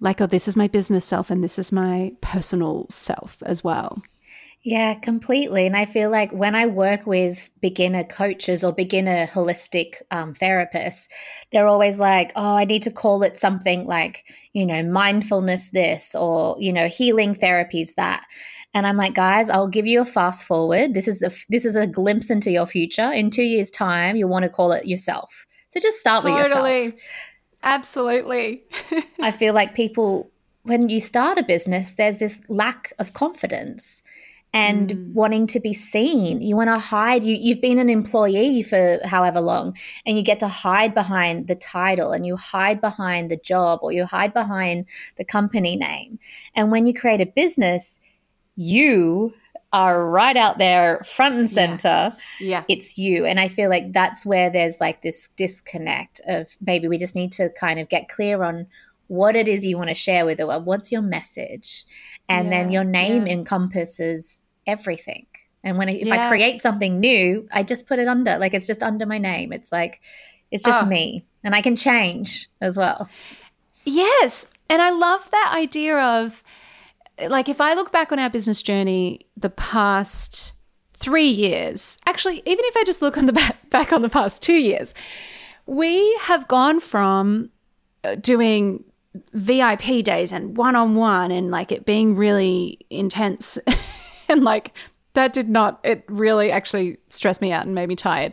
like, 0.00 0.20
oh, 0.20 0.26
this 0.26 0.46
is 0.46 0.56
my 0.56 0.68
business 0.68 1.04
self 1.04 1.30
and 1.30 1.42
this 1.42 1.58
is 1.58 1.72
my 1.72 2.12
personal 2.20 2.86
self 2.88 3.42
as 3.46 3.64
well. 3.64 4.02
Yeah, 4.64 4.94
completely. 4.94 5.66
And 5.66 5.76
I 5.76 5.86
feel 5.86 6.08
like 6.08 6.30
when 6.30 6.54
I 6.54 6.66
work 6.66 7.04
with 7.04 7.50
beginner 7.60 8.04
coaches 8.04 8.62
or 8.62 8.72
beginner 8.72 9.26
holistic 9.26 9.94
um, 10.12 10.34
therapists, 10.34 11.08
they're 11.50 11.66
always 11.66 11.98
like, 11.98 12.30
oh, 12.36 12.56
I 12.56 12.64
need 12.64 12.84
to 12.84 12.92
call 12.92 13.24
it 13.24 13.36
something 13.36 13.84
like, 13.86 14.24
you 14.52 14.64
know, 14.64 14.84
mindfulness 14.84 15.70
this 15.70 16.14
or, 16.14 16.54
you 16.60 16.72
know, 16.72 16.86
healing 16.86 17.34
therapies 17.34 17.96
that. 17.96 18.24
And 18.72 18.86
I'm 18.86 18.96
like, 18.96 19.14
guys, 19.14 19.50
I'll 19.50 19.66
give 19.66 19.86
you 19.86 20.00
a 20.00 20.04
fast 20.04 20.46
forward. 20.46 20.94
This 20.94 21.08
is 21.08 21.22
a 21.22 21.30
this 21.50 21.64
is 21.64 21.74
a 21.74 21.86
glimpse 21.86 22.30
into 22.30 22.52
your 22.52 22.66
future. 22.66 23.10
In 23.10 23.30
two 23.30 23.42
years' 23.42 23.70
time, 23.70 24.14
you'll 24.14 24.30
want 24.30 24.44
to 24.44 24.48
call 24.48 24.70
it 24.70 24.86
yourself. 24.86 25.44
So 25.70 25.80
just 25.80 25.98
start 25.98 26.22
totally. 26.22 26.40
with 26.40 26.50
yourself. 26.50 27.00
Absolutely. 27.64 28.62
I 29.20 29.32
feel 29.32 29.54
like 29.54 29.74
people, 29.74 30.30
when 30.62 30.88
you 30.88 31.00
start 31.00 31.38
a 31.38 31.42
business, 31.42 31.94
there's 31.94 32.18
this 32.18 32.44
lack 32.48 32.92
of 32.98 33.12
confidence 33.12 34.02
and 34.52 34.90
mm. 34.90 35.12
wanting 35.12 35.46
to 35.48 35.60
be 35.60 35.72
seen. 35.72 36.42
You 36.42 36.56
want 36.56 36.68
to 36.68 36.78
hide. 36.78 37.24
You, 37.24 37.34
you've 37.34 37.60
been 37.60 37.78
an 37.78 37.88
employee 37.88 38.62
for 38.62 39.00
however 39.04 39.40
long, 39.40 39.76
and 40.06 40.16
you 40.16 40.22
get 40.22 40.40
to 40.40 40.48
hide 40.48 40.94
behind 40.94 41.48
the 41.48 41.54
title 41.54 42.12
and 42.12 42.26
you 42.26 42.36
hide 42.36 42.80
behind 42.80 43.30
the 43.30 43.36
job 43.36 43.80
or 43.82 43.92
you 43.92 44.04
hide 44.04 44.34
behind 44.34 44.86
the 45.16 45.24
company 45.24 45.76
name. 45.76 46.18
And 46.54 46.70
when 46.70 46.86
you 46.86 46.94
create 46.94 47.20
a 47.20 47.26
business, 47.26 48.00
you 48.56 49.32
are 49.72 50.06
right 50.06 50.36
out 50.36 50.58
there 50.58 51.02
front 51.04 51.34
and 51.34 51.48
center. 51.48 52.12
Yeah. 52.38 52.46
yeah. 52.48 52.64
It's 52.68 52.98
you. 52.98 53.24
And 53.24 53.40
I 53.40 53.48
feel 53.48 53.70
like 53.70 53.92
that's 53.92 54.26
where 54.26 54.50
there's 54.50 54.80
like 54.80 55.00
this 55.00 55.30
disconnect 55.30 56.20
of 56.26 56.56
maybe 56.60 56.88
we 56.88 56.98
just 56.98 57.16
need 57.16 57.32
to 57.32 57.48
kind 57.58 57.80
of 57.80 57.88
get 57.88 58.08
clear 58.08 58.42
on 58.42 58.66
what 59.08 59.36
it 59.36 59.48
is 59.48 59.64
you 59.64 59.76
want 59.76 59.88
to 59.88 59.94
share 59.94 60.24
with 60.24 60.38
the 60.38 60.46
world. 60.46 60.64
What's 60.64 60.90
your 60.90 61.02
message? 61.02 61.84
And 62.28 62.46
yeah, 62.46 62.50
then 62.50 62.72
your 62.72 62.84
name 62.84 63.26
yeah. 63.26 63.34
encompasses 63.34 64.46
everything. 64.66 65.26
And 65.64 65.78
when 65.78 65.88
I, 65.88 65.92
if 65.92 66.10
I 66.10 66.28
create 66.28 66.60
something 66.60 66.98
new, 66.98 67.46
I 67.52 67.62
just 67.62 67.86
put 67.86 67.98
it 67.98 68.08
under, 68.08 68.38
like 68.38 68.54
it's 68.54 68.66
just 68.66 68.82
under 68.82 69.06
my 69.06 69.18
name. 69.18 69.52
It's 69.52 69.70
like, 69.70 70.00
it's 70.50 70.64
just 70.64 70.82
oh. 70.82 70.86
me 70.86 71.24
and 71.44 71.54
I 71.54 71.62
can 71.62 71.76
change 71.76 72.48
as 72.60 72.76
well. 72.76 73.08
Yes. 73.84 74.48
And 74.68 74.82
I 74.82 74.90
love 74.90 75.30
that 75.30 75.52
idea 75.54 75.98
of, 75.98 76.42
like 77.28 77.48
if 77.48 77.60
I 77.60 77.74
look 77.74 77.92
back 77.92 78.10
on 78.10 78.18
our 78.18 78.30
business 78.30 78.62
journey 78.62 79.20
the 79.36 79.50
past 79.50 80.54
three 80.94 81.28
years, 81.28 81.98
actually, 82.06 82.42
even 82.44 82.64
if 82.64 82.76
I 82.76 82.84
just 82.84 83.02
look 83.02 83.16
on 83.16 83.26
the 83.26 83.32
back, 83.34 83.70
back 83.70 83.92
on 83.92 84.02
the 84.02 84.08
past 84.08 84.42
two 84.42 84.54
years, 84.54 84.94
we 85.66 86.16
have 86.22 86.48
gone 86.48 86.80
from 86.80 87.50
uh, 88.04 88.16
doing 88.16 88.84
VIP 89.32 90.04
days 90.04 90.32
and 90.32 90.56
one 90.56 90.76
on 90.76 90.94
one 90.94 91.30
and 91.30 91.50
like 91.50 91.72
it 91.72 91.84
being 91.86 92.14
really 92.16 92.78
intense 92.90 93.58
and 94.28 94.44
like 94.44 94.72
that 95.14 95.32
did 95.32 95.48
not 95.48 95.80
it 95.82 96.04
really 96.08 96.50
actually 96.50 96.98
stressed 97.08 97.40
me 97.40 97.52
out 97.52 97.66
and 97.66 97.74
made 97.74 97.88
me 97.88 97.96
tired. 97.96 98.32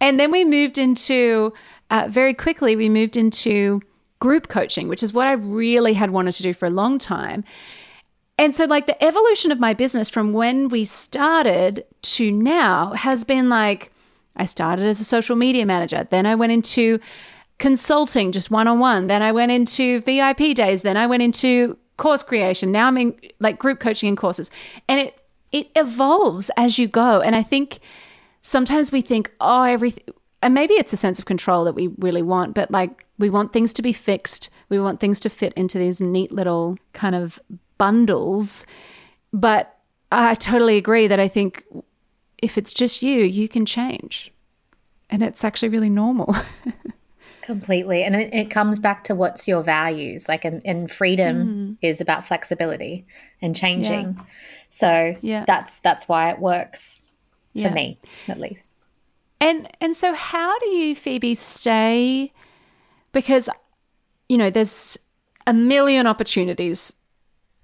And 0.00 0.18
then 0.20 0.30
we 0.30 0.44
moved 0.44 0.78
into 0.78 1.52
uh, 1.90 2.06
very 2.08 2.34
quickly 2.34 2.76
we 2.76 2.88
moved 2.88 3.16
into 3.16 3.80
group 4.20 4.48
coaching, 4.48 4.88
which 4.88 5.02
is 5.02 5.12
what 5.12 5.26
I 5.26 5.32
really 5.32 5.94
had 5.94 6.10
wanted 6.10 6.32
to 6.32 6.42
do 6.42 6.52
for 6.52 6.66
a 6.66 6.70
long 6.70 6.98
time. 6.98 7.44
And 8.36 8.54
so, 8.54 8.66
like, 8.66 8.86
the 8.86 9.02
evolution 9.02 9.50
of 9.50 9.58
my 9.58 9.74
business 9.74 10.08
from 10.08 10.32
when 10.32 10.68
we 10.68 10.84
started 10.84 11.84
to 12.02 12.30
now 12.30 12.92
has 12.92 13.24
been 13.24 13.48
like 13.48 13.92
I 14.36 14.44
started 14.44 14.86
as 14.86 15.00
a 15.00 15.04
social 15.04 15.36
media 15.36 15.66
manager, 15.66 16.06
then 16.08 16.24
I 16.24 16.36
went 16.36 16.52
into 16.52 17.00
consulting 17.58 18.32
just 18.32 18.50
one 18.50 18.68
on 18.68 18.78
one, 18.78 19.06
then 19.08 19.22
I 19.22 19.32
went 19.32 19.52
into 19.52 20.00
VIP 20.00 20.54
days, 20.54 20.82
then 20.82 20.96
I 20.96 21.06
went 21.06 21.22
into 21.22 21.76
course 21.96 22.22
creation. 22.22 22.72
Now 22.72 22.86
I'm 22.86 22.96
in 22.96 23.14
like 23.40 23.58
group 23.58 23.80
coaching 23.80 24.08
and 24.08 24.16
courses. 24.16 24.50
And 24.88 25.00
it 25.00 25.14
it 25.50 25.68
evolves 25.76 26.50
as 26.56 26.78
you 26.78 26.86
go. 26.86 27.20
And 27.20 27.34
I 27.34 27.42
think 27.42 27.80
sometimes 28.40 28.92
we 28.92 29.00
think, 29.00 29.32
oh, 29.40 29.62
everything 29.62 30.04
and 30.40 30.54
maybe 30.54 30.74
it's 30.74 30.92
a 30.92 30.96
sense 30.96 31.18
of 31.18 31.24
control 31.24 31.64
that 31.64 31.74
we 31.74 31.88
really 31.98 32.22
want, 32.22 32.54
but 32.54 32.70
like 32.70 33.04
we 33.18 33.28
want 33.28 33.52
things 33.52 33.72
to 33.74 33.82
be 33.82 33.92
fixed. 33.92 34.50
We 34.68 34.78
want 34.78 35.00
things 35.00 35.18
to 35.20 35.30
fit 35.30 35.52
into 35.54 35.78
these 35.78 36.00
neat 36.00 36.30
little 36.30 36.78
kind 36.92 37.14
of 37.14 37.40
bundles. 37.76 38.64
But 39.32 39.76
I 40.12 40.34
totally 40.36 40.76
agree 40.76 41.08
that 41.08 41.18
I 41.18 41.26
think 41.28 41.64
if 42.38 42.56
it's 42.56 42.72
just 42.72 43.02
you, 43.02 43.24
you 43.24 43.48
can 43.48 43.66
change. 43.66 44.32
And 45.10 45.22
it's 45.22 45.42
actually 45.42 45.70
really 45.70 45.90
normal. 45.90 46.36
Completely. 47.48 48.02
And 48.02 48.14
it, 48.14 48.34
it, 48.34 48.50
comes 48.50 48.78
back 48.78 49.04
to 49.04 49.14
what's 49.14 49.48
your 49.48 49.62
values. 49.62 50.28
Like, 50.28 50.44
and, 50.44 50.60
and 50.66 50.90
freedom 50.90 51.46
mm. 51.46 51.78
is 51.80 52.02
about 52.02 52.22
flexibility 52.22 53.06
and 53.40 53.56
changing. 53.56 54.16
Yeah. 54.18 54.24
So 54.68 55.16
yeah. 55.22 55.44
that's 55.46 55.80
that's 55.80 56.06
why 56.06 56.30
it 56.30 56.40
works 56.40 57.04
for 57.54 57.60
yeah. 57.60 57.72
me, 57.72 57.98
at 58.28 58.38
least. 58.38 58.76
And 59.40 59.66
and 59.80 59.96
so 59.96 60.12
how 60.12 60.58
do 60.58 60.66
you, 60.66 60.94
Phoebe, 60.94 61.34
stay 61.34 62.34
because 63.12 63.48
you 64.28 64.36
know, 64.36 64.50
there's 64.50 64.98
a 65.46 65.54
million 65.54 66.06
opportunities 66.06 66.92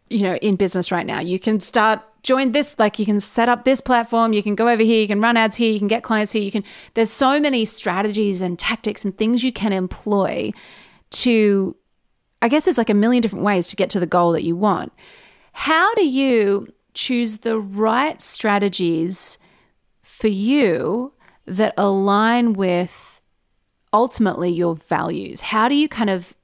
you 0.09 0.23
know 0.23 0.37
in 0.37 0.57
business 0.57 0.91
right 0.93 1.07
now 1.07 1.21
you 1.21 1.39
can 1.39 1.61
start 1.61 2.01
join 2.25 2.51
this 2.51 2.77
like 2.81 2.99
you 2.99 3.07
can 3.07 3.21
set 3.21 3.49
up 3.49 3.65
this 3.65 3.81
platform 3.81 4.33
you 4.33 4.43
can 4.43 4.57
go 4.57 4.69
over 4.69 4.83
here 4.83 5.01
you 5.01 5.07
can 5.07 5.21
run 5.21 5.37
ads 5.37 5.57
here 5.57 5.71
you 5.71 5.79
can 5.79 5.87
get 5.87 6.03
clients 6.03 6.33
here 6.33 6.43
you 6.43 6.51
can 6.51 6.65
there's 6.95 7.11
so 7.11 7.39
many 7.39 7.65
strategies 7.65 8.41
and 8.41 8.59
tactics 8.59 9.05
and 9.05 9.17
things 9.17 9.45
you 9.45 9.53
can 9.53 9.73
employ 9.73 10.51
to 11.11 11.77
i 12.43 12.49
guess 12.49 12.65
there's 12.65 12.79
like 12.79 12.91
a 12.91 12.95
million 12.95 13.21
different 13.21 13.45
ways 13.45 13.69
to 13.69 13.77
get 13.77 13.91
to 13.91 14.01
the 14.01 14.07
goal 14.07 14.33
that 14.33 14.43
you 14.43 14.57
want. 14.57 14.93
How 15.55 15.95
do 15.95 16.05
you 16.05 16.67
choose 16.95 17.39
the 17.39 17.59
right 17.59 18.21
strategies 18.21 19.39
for 20.03 20.27
you 20.27 21.13
that 21.47 21.75
align 21.77 22.55
with 22.55 23.21
ultimately 23.93 24.51
your 24.51 24.75
values? 24.75 25.41
How 25.43 25.69
do 25.69 25.77
you 25.77 25.89
kind 25.89 26.11
of 26.11 26.35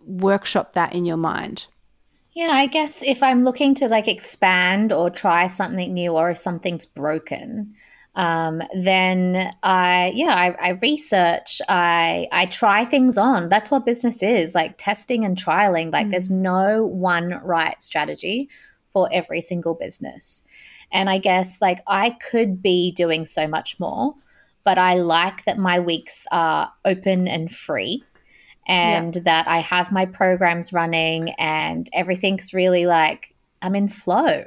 workshop 0.00 0.74
that 0.74 0.94
in 0.94 1.04
your 1.04 1.16
mind 1.16 1.66
yeah, 2.34 2.50
I 2.52 2.66
guess 2.66 3.02
if 3.02 3.22
I'm 3.22 3.44
looking 3.44 3.74
to 3.74 3.88
like 3.88 4.08
expand 4.08 4.92
or 4.92 5.10
try 5.10 5.46
something 5.48 5.92
new 5.92 6.12
or 6.12 6.30
if 6.30 6.38
something's 6.38 6.86
broken, 6.86 7.74
um, 8.14 8.62
then 8.74 9.50
I 9.62 10.12
yeah 10.14 10.34
I, 10.34 10.68
I, 10.68 10.68
research 10.82 11.60
I 11.68 12.28
I 12.32 12.46
try 12.46 12.84
things 12.84 13.18
on. 13.18 13.48
That's 13.48 13.70
what 13.70 13.84
business 13.84 14.22
is 14.22 14.54
like 14.54 14.76
testing 14.78 15.24
and 15.24 15.36
trialing. 15.36 15.92
Like 15.92 16.06
mm. 16.06 16.10
there's 16.10 16.30
no 16.30 16.86
one 16.86 17.40
right 17.42 17.80
strategy 17.82 18.48
for 18.86 19.08
every 19.12 19.40
single 19.40 19.74
business, 19.74 20.42
and 20.90 21.10
I 21.10 21.18
guess 21.18 21.60
like 21.60 21.80
I 21.86 22.10
could 22.10 22.62
be 22.62 22.92
doing 22.92 23.26
so 23.26 23.46
much 23.46 23.78
more, 23.78 24.14
but 24.64 24.78
I 24.78 24.94
like 24.94 25.44
that 25.44 25.58
my 25.58 25.80
weeks 25.80 26.26
are 26.32 26.72
open 26.84 27.28
and 27.28 27.50
free 27.50 28.04
and 28.66 29.16
yeah. 29.16 29.22
that 29.22 29.48
I 29.48 29.58
have 29.58 29.92
my 29.92 30.06
programs 30.06 30.72
running 30.72 31.30
and 31.38 31.88
everything's 31.92 32.54
really 32.54 32.86
like 32.86 33.34
I'm 33.60 33.74
in 33.74 33.88
flow 33.88 34.44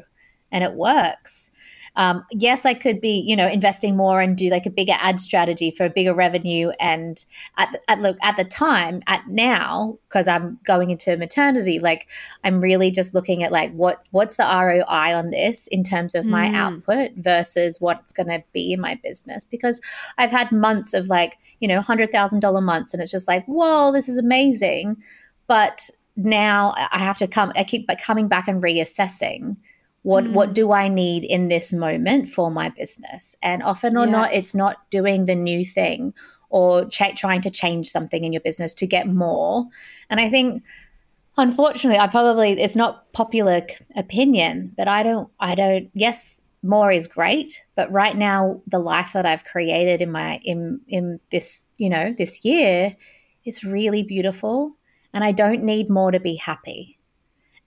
and 0.51 0.63
it 0.63 0.73
works. 0.73 1.51
Um, 1.95 2.25
yes, 2.31 2.65
I 2.65 2.73
could 2.73 2.99
be, 2.99 3.23
you 3.25 3.35
know, 3.35 3.47
investing 3.47 3.95
more 3.95 4.21
and 4.21 4.37
do 4.37 4.49
like 4.49 4.65
a 4.65 4.69
bigger 4.69 4.95
ad 4.99 5.19
strategy 5.19 5.71
for 5.71 5.85
a 5.85 5.89
bigger 5.89 6.13
revenue. 6.13 6.71
And 6.79 7.23
at, 7.57 7.81
at 7.87 8.01
look 8.01 8.17
at 8.21 8.35
the 8.35 8.43
time, 8.43 9.01
at 9.07 9.27
now, 9.27 9.97
because 10.09 10.27
I'm 10.27 10.59
going 10.65 10.91
into 10.91 11.15
maternity, 11.17 11.79
like 11.79 12.09
I'm 12.43 12.59
really 12.59 12.91
just 12.91 13.13
looking 13.13 13.43
at 13.43 13.51
like 13.51 13.73
what 13.73 14.03
what's 14.11 14.35
the 14.35 14.43
ROI 14.43 15.15
on 15.15 15.29
this 15.29 15.67
in 15.67 15.83
terms 15.83 16.15
of 16.15 16.25
my 16.25 16.49
mm. 16.49 16.55
output 16.55 17.11
versus 17.15 17.79
what's 17.79 18.11
going 18.11 18.29
to 18.29 18.43
be 18.53 18.73
in 18.73 18.81
my 18.81 18.99
business. 19.03 19.45
Because 19.45 19.81
I've 20.17 20.31
had 20.31 20.51
months 20.51 20.93
of 20.93 21.07
like, 21.07 21.37
you 21.59 21.67
know, 21.67 21.81
hundred 21.81 22.11
thousand 22.11 22.41
dollar 22.41 22.61
months, 22.61 22.93
and 22.93 23.01
it's 23.01 23.11
just 23.11 23.27
like, 23.27 23.45
whoa, 23.45 23.91
this 23.91 24.09
is 24.09 24.17
amazing, 24.17 24.97
but 25.47 25.89
now 26.17 26.73
I 26.77 26.99
have 26.99 27.17
to 27.19 27.27
come. 27.27 27.51
I 27.55 27.63
keep 27.63 27.89
coming 28.03 28.27
back 28.27 28.47
and 28.47 28.61
reassessing 28.61 29.57
what 30.05 30.23
mm. 30.23 30.33
what 30.33 30.53
do 30.53 30.71
i 30.71 30.87
need 30.87 31.25
in 31.25 31.47
this 31.47 31.73
moment 31.73 32.29
for 32.29 32.51
my 32.51 32.69
business 32.69 33.35
and 33.41 33.63
often 33.63 33.97
or 33.97 34.05
yes. 34.05 34.11
not 34.11 34.33
it's 34.33 34.55
not 34.55 34.89
doing 34.91 35.25
the 35.25 35.33
new 35.33 35.65
thing 35.65 36.13
or 36.49 36.85
ch- 36.85 37.15
trying 37.15 37.41
to 37.41 37.49
change 37.49 37.89
something 37.89 38.23
in 38.23 38.31
your 38.31 38.41
business 38.41 38.73
to 38.75 38.85
get 38.85 39.07
more 39.07 39.65
and 40.09 40.19
i 40.19 40.29
think 40.29 40.63
unfortunately 41.37 41.99
i 41.99 42.05
probably 42.05 42.51
it's 42.51 42.75
not 42.75 43.11
popular 43.13 43.65
opinion 43.95 44.71
but 44.77 44.87
i 44.87 45.01
don't 45.01 45.29
i 45.39 45.55
don't 45.55 45.89
yes 45.95 46.41
more 46.61 46.91
is 46.91 47.07
great 47.07 47.65
but 47.75 47.91
right 47.91 48.15
now 48.15 48.61
the 48.67 48.79
life 48.79 49.11
that 49.13 49.25
i've 49.25 49.43
created 49.43 50.03
in 50.03 50.11
my 50.11 50.39
in 50.43 50.79
in 50.87 51.19
this 51.31 51.67
you 51.77 51.89
know 51.89 52.13
this 52.15 52.45
year 52.45 52.95
is 53.43 53.63
really 53.63 54.03
beautiful 54.03 54.75
and 55.13 55.23
i 55.23 55.31
don't 55.31 55.63
need 55.63 55.89
more 55.89 56.11
to 56.11 56.19
be 56.19 56.35
happy 56.35 56.94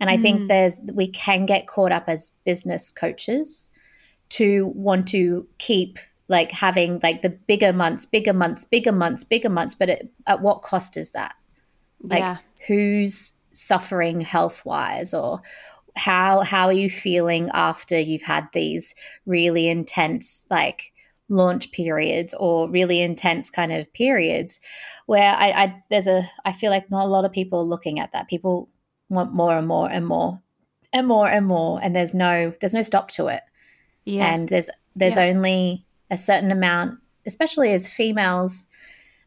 and 0.01 0.11
I 0.11 0.17
mm. 0.17 0.23
think 0.23 0.49
there's 0.49 0.81
we 0.93 1.09
can 1.09 1.47
get 1.47 1.67
caught 1.67 1.93
up 1.93 2.05
as 2.07 2.33
business 2.45 2.91
coaches 2.91 3.71
to 4.31 4.67
want 4.75 5.09
to 5.09 5.47
keep 5.59 5.99
like 6.29 6.53
having 6.53 7.01
like 7.03 7.23
the 7.23 7.31
bigger 7.31 7.73
months, 7.73 8.07
bigger 8.07 8.33
months, 8.33 8.65
bigger 8.65 8.93
months, 8.93 9.25
bigger 9.25 9.49
months, 9.49 9.75
but 9.75 9.89
it, 9.89 10.11
at 10.27 10.43
what 10.43 10.63
cost 10.63 10.97
is 10.97 11.13
that? 11.13 11.35
Like 12.03 12.21
yeah. 12.21 12.37
who's 12.67 13.35
suffering 13.53 14.21
health 14.21 14.65
wise 14.65 15.15
or 15.15 15.41
how 15.97 16.43
how 16.43 16.67
are 16.67 16.73
you 16.73 16.89
feeling 16.89 17.51
after 17.53 17.99
you've 17.99 18.23
had 18.23 18.47
these 18.53 18.95
really 19.27 19.69
intense 19.69 20.47
like 20.51 20.93
launch 21.29 21.73
periods 21.73 22.35
or 22.35 22.71
really 22.71 23.03
intense 23.03 23.51
kind 23.51 23.73
of 23.73 23.93
periods 23.93 24.61
where 25.07 25.35
I, 25.35 25.51
I 25.51 25.83
there's 25.91 26.07
a 26.07 26.23
I 26.45 26.53
feel 26.53 26.71
like 26.71 26.91
not 26.91 27.05
a 27.05 27.09
lot 27.09 27.25
of 27.25 27.33
people 27.33 27.61
are 27.61 27.65
looking 27.65 27.99
at 27.99 28.13
that. 28.13 28.29
People 28.29 28.69
want 29.09 29.33
more 29.33 29.57
and 29.57 29.67
more 29.67 29.91
and 29.91 30.07
more 30.07 30.41
and 30.93 31.07
more 31.07 31.29
and 31.29 31.47
more 31.47 31.81
and 31.83 31.95
there's 31.95 32.15
no 32.15 32.53
there's 32.61 32.75
no 32.75 32.83
stop 32.83 33.11
to 33.11 33.27
it 33.29 33.43
yeah 34.05 34.33
and 34.33 34.49
there's 34.49 34.71
there's 34.97 35.17
yeah. 35.17 35.25
only 35.25 35.85
a 36.11 36.17
certain 36.17 36.51
amount 36.51 36.99
especially 37.27 37.73
as 37.73 37.89
females 37.89 38.67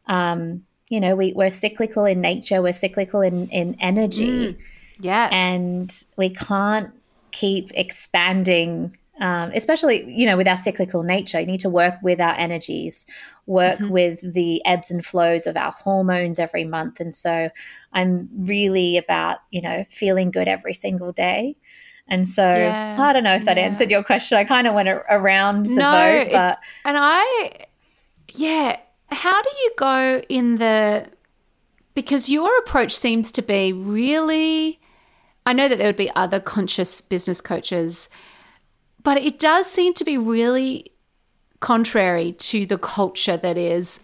um 0.06 0.62
you 0.88 1.00
know 1.00 1.14
we, 1.14 1.32
we're 1.32 1.50
cyclical 1.50 2.04
in 2.04 2.20
nature 2.20 2.60
we're 2.60 2.72
cyclical 2.72 3.20
in 3.20 3.48
in 3.48 3.76
energy 3.80 4.54
mm. 4.54 4.58
yes 5.00 5.32
and 5.32 6.04
we 6.16 6.30
can't 6.30 6.90
keep 7.30 7.70
expanding 7.74 8.96
um, 9.22 9.52
especially 9.54 10.04
you 10.12 10.26
know 10.26 10.36
with 10.36 10.48
our 10.48 10.56
cyclical 10.56 11.04
nature 11.04 11.40
you 11.40 11.46
need 11.46 11.60
to 11.60 11.70
work 11.70 11.94
with 12.02 12.20
our 12.20 12.34
energies 12.36 13.06
work 13.46 13.78
mm-hmm. 13.78 13.90
with 13.90 14.20
the 14.34 14.60
ebbs 14.66 14.90
and 14.90 15.06
flows 15.06 15.46
of 15.46 15.56
our 15.56 15.70
hormones 15.70 16.40
every 16.40 16.64
month 16.64 16.98
and 16.98 17.14
so 17.14 17.48
i'm 17.92 18.28
really 18.36 18.98
about 18.98 19.38
you 19.50 19.62
know 19.62 19.84
feeling 19.88 20.30
good 20.30 20.48
every 20.48 20.74
single 20.74 21.12
day 21.12 21.56
and 22.08 22.28
so 22.28 22.42
yeah, 22.42 22.96
i 22.98 23.12
don't 23.12 23.22
know 23.22 23.34
if 23.34 23.44
that 23.44 23.56
yeah. 23.56 23.62
answered 23.62 23.90
your 23.92 24.02
question 24.02 24.36
i 24.36 24.44
kind 24.44 24.66
of 24.66 24.74
went 24.74 24.88
around 24.88 25.66
the 25.66 25.74
no, 25.76 25.92
boat 25.92 26.28
but 26.32 26.52
it, 26.52 26.58
and 26.84 26.96
i 26.98 27.66
yeah 28.34 28.76
how 29.08 29.40
do 29.40 29.50
you 29.62 29.72
go 29.76 30.20
in 30.28 30.56
the 30.56 31.06
because 31.94 32.28
your 32.28 32.58
approach 32.58 32.92
seems 32.92 33.30
to 33.30 33.42
be 33.42 33.72
really 33.72 34.80
I 35.44 35.52
know 35.52 35.68
that 35.68 35.78
there 35.78 35.88
would 35.88 35.96
be 35.96 36.10
other 36.14 36.38
conscious 36.38 37.00
business 37.00 37.40
coaches, 37.40 38.08
but 39.02 39.18
it 39.18 39.38
does 39.38 39.66
seem 39.66 39.94
to 39.94 40.04
be 40.04 40.18
really 40.18 40.92
contrary 41.60 42.32
to 42.32 42.66
the 42.66 42.78
culture 42.78 43.36
that 43.36 43.56
is 43.56 44.00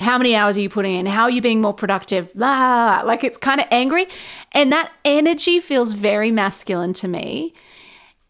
how 0.00 0.18
many 0.18 0.34
hours 0.34 0.56
are 0.56 0.60
you 0.60 0.68
putting 0.68 0.94
in? 0.94 1.06
How 1.06 1.24
are 1.24 1.30
you 1.30 1.40
being 1.40 1.60
more 1.60 1.72
productive? 1.72 2.34
Blah, 2.34 3.02
like 3.04 3.22
it's 3.22 3.38
kind 3.38 3.60
of 3.60 3.66
angry. 3.70 4.06
And 4.52 4.72
that 4.72 4.92
energy 5.04 5.60
feels 5.60 5.92
very 5.92 6.30
masculine 6.30 6.92
to 6.94 7.08
me. 7.08 7.54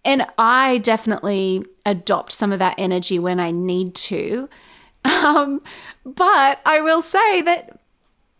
And 0.05 0.27
I 0.37 0.79
definitely 0.79 1.65
adopt 1.87 2.33
some 2.33 2.53
of 2.53 2.59
that 2.59 2.75
energy 2.77 3.19
when 3.19 3.41
I 3.41 3.51
need 3.51 3.95
to. 3.95 4.49
Um, 5.07 5.61
but 6.07 6.61
I 6.65 6.81
will 6.81 7.03
say 7.03 7.43
that 7.43 7.79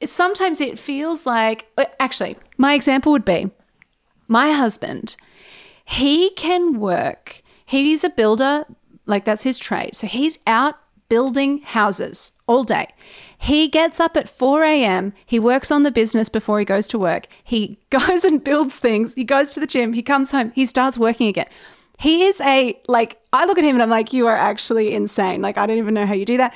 sometimes 0.03 0.63
it 0.63 0.79
feels 0.79 1.27
like, 1.27 1.71
uh, 1.77 1.85
actually, 2.01 2.39
my 2.57 2.73
example 2.73 3.13
would 3.13 3.27
be 3.27 3.51
my 4.29 4.51
husband, 4.51 5.17
he 5.85 6.31
can 6.31 6.79
work, 6.79 7.43
he's 7.65 8.05
a 8.05 8.11
builder, 8.11 8.65
like 9.07 9.25
that's 9.25 9.43
his 9.43 9.59
trade. 9.59 9.95
So 9.95 10.07
he's 10.07 10.39
out 10.47 10.77
building 11.09 11.61
houses 11.63 12.33
all 12.47 12.65
day. 12.65 12.89
He 13.37 13.69
gets 13.69 14.01
up 14.01 14.17
at 14.17 14.29
4 14.29 14.65
a.m. 14.65 15.13
He 15.27 15.39
works 15.39 15.71
on 15.71 15.83
the 15.83 15.91
business 15.91 16.29
before 16.29 16.59
he 16.59 16.65
goes 16.65 16.89
to 16.89 16.99
work. 16.99 17.27
He 17.43 17.79
goes 17.91 18.25
and 18.25 18.43
builds 18.43 18.79
things. 18.79 19.15
He 19.15 19.25
goes 19.25 19.53
to 19.55 19.61
the 19.61 19.67
gym. 19.67 19.93
He 19.93 20.03
comes 20.03 20.33
home. 20.33 20.53
He 20.55 20.67
starts 20.67 20.97
working 20.99 21.29
again. 21.29 21.49
He 21.99 22.25
is 22.25 22.41
a, 22.41 22.81
like, 22.89 23.21
I 23.33 23.45
look 23.45 23.59
at 23.59 23.65
him 23.65 23.77
and 23.77 23.83
I'm 23.83 23.91
like, 23.91 24.13
you 24.13 24.27
are 24.27 24.37
actually 24.37 24.93
insane. 24.93 25.43
Like, 25.43 25.59
I 25.59 25.67
don't 25.67 25.79
even 25.79 25.95
know 25.95 26.07
how 26.07 26.15
you 26.15 26.25
do 26.25 26.39
that. 26.39 26.55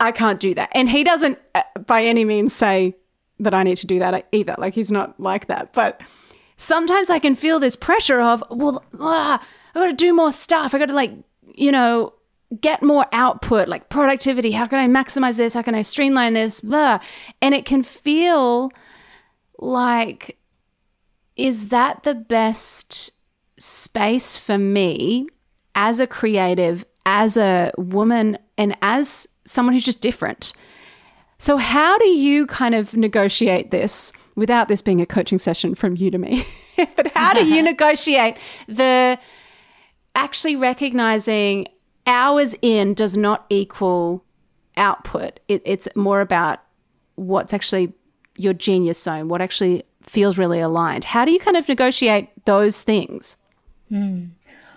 I 0.00 0.12
can't 0.12 0.40
do 0.40 0.54
that. 0.54 0.70
And 0.74 0.90
he 0.90 1.04
doesn't 1.04 1.38
uh, 1.54 1.62
by 1.86 2.04
any 2.04 2.24
means 2.24 2.52
say 2.52 2.94
that 3.40 3.54
I 3.54 3.62
need 3.62 3.76
to 3.78 3.86
do 3.86 3.98
that 4.00 4.26
either. 4.32 4.54
Like 4.58 4.74
he's 4.74 4.92
not 4.92 5.18
like 5.18 5.46
that. 5.46 5.72
But 5.72 6.00
sometimes 6.56 7.10
I 7.10 7.18
can 7.18 7.34
feel 7.34 7.58
this 7.58 7.76
pressure 7.76 8.20
of, 8.20 8.42
well, 8.50 8.84
ah, 9.00 9.44
I 9.74 9.78
got 9.78 9.86
to 9.86 9.92
do 9.92 10.14
more 10.14 10.32
stuff. 10.32 10.74
I 10.74 10.78
got 10.78 10.86
to 10.86 10.94
like, 10.94 11.12
you 11.54 11.72
know, 11.72 12.14
get 12.60 12.82
more 12.82 13.06
output, 13.12 13.68
like 13.68 13.88
productivity. 13.88 14.52
How 14.52 14.66
can 14.66 14.78
I 14.78 15.02
maximize 15.02 15.36
this? 15.36 15.54
How 15.54 15.62
can 15.62 15.74
I 15.74 15.82
streamline 15.82 16.34
this? 16.34 16.60
Blah. 16.60 17.00
And 17.42 17.54
it 17.54 17.64
can 17.64 17.82
feel 17.82 18.70
like, 19.58 20.38
is 21.36 21.68
that 21.68 22.02
the 22.02 22.14
best 22.14 23.12
space 23.58 24.36
for 24.36 24.58
me 24.58 25.26
as 25.74 26.00
a 26.00 26.06
creative, 26.06 26.84
as 27.06 27.36
a 27.36 27.72
woman, 27.76 28.38
and 28.56 28.76
as 28.82 29.26
someone 29.44 29.72
who's 29.72 29.84
just 29.84 30.00
different. 30.00 30.52
So, 31.38 31.56
how 31.56 31.98
do 31.98 32.06
you 32.06 32.46
kind 32.46 32.74
of 32.74 32.96
negotiate 32.96 33.70
this 33.70 34.12
without 34.36 34.68
this 34.68 34.82
being 34.82 35.00
a 35.00 35.06
coaching 35.06 35.38
session 35.38 35.74
from 35.74 35.96
you 35.96 36.10
to 36.10 36.18
me? 36.18 36.46
but 36.96 37.12
how 37.12 37.34
do 37.34 37.46
you 37.46 37.62
negotiate 37.72 38.36
the 38.66 39.18
actually 40.14 40.56
recognizing 40.56 41.66
hours 42.06 42.54
in 42.62 42.94
does 42.94 43.16
not 43.16 43.46
equal 43.50 44.24
output? 44.76 45.40
It, 45.48 45.62
it's 45.64 45.88
more 45.94 46.20
about 46.20 46.60
what's 47.16 47.52
actually 47.52 47.92
your 48.36 48.52
genius 48.52 49.02
zone, 49.02 49.28
what 49.28 49.40
actually 49.40 49.84
feels 50.02 50.38
really 50.38 50.60
aligned. 50.60 51.04
How 51.04 51.24
do 51.24 51.32
you 51.32 51.38
kind 51.38 51.56
of 51.56 51.68
negotiate 51.68 52.30
those 52.44 52.82
things? 52.82 53.36
Mm. 53.90 54.30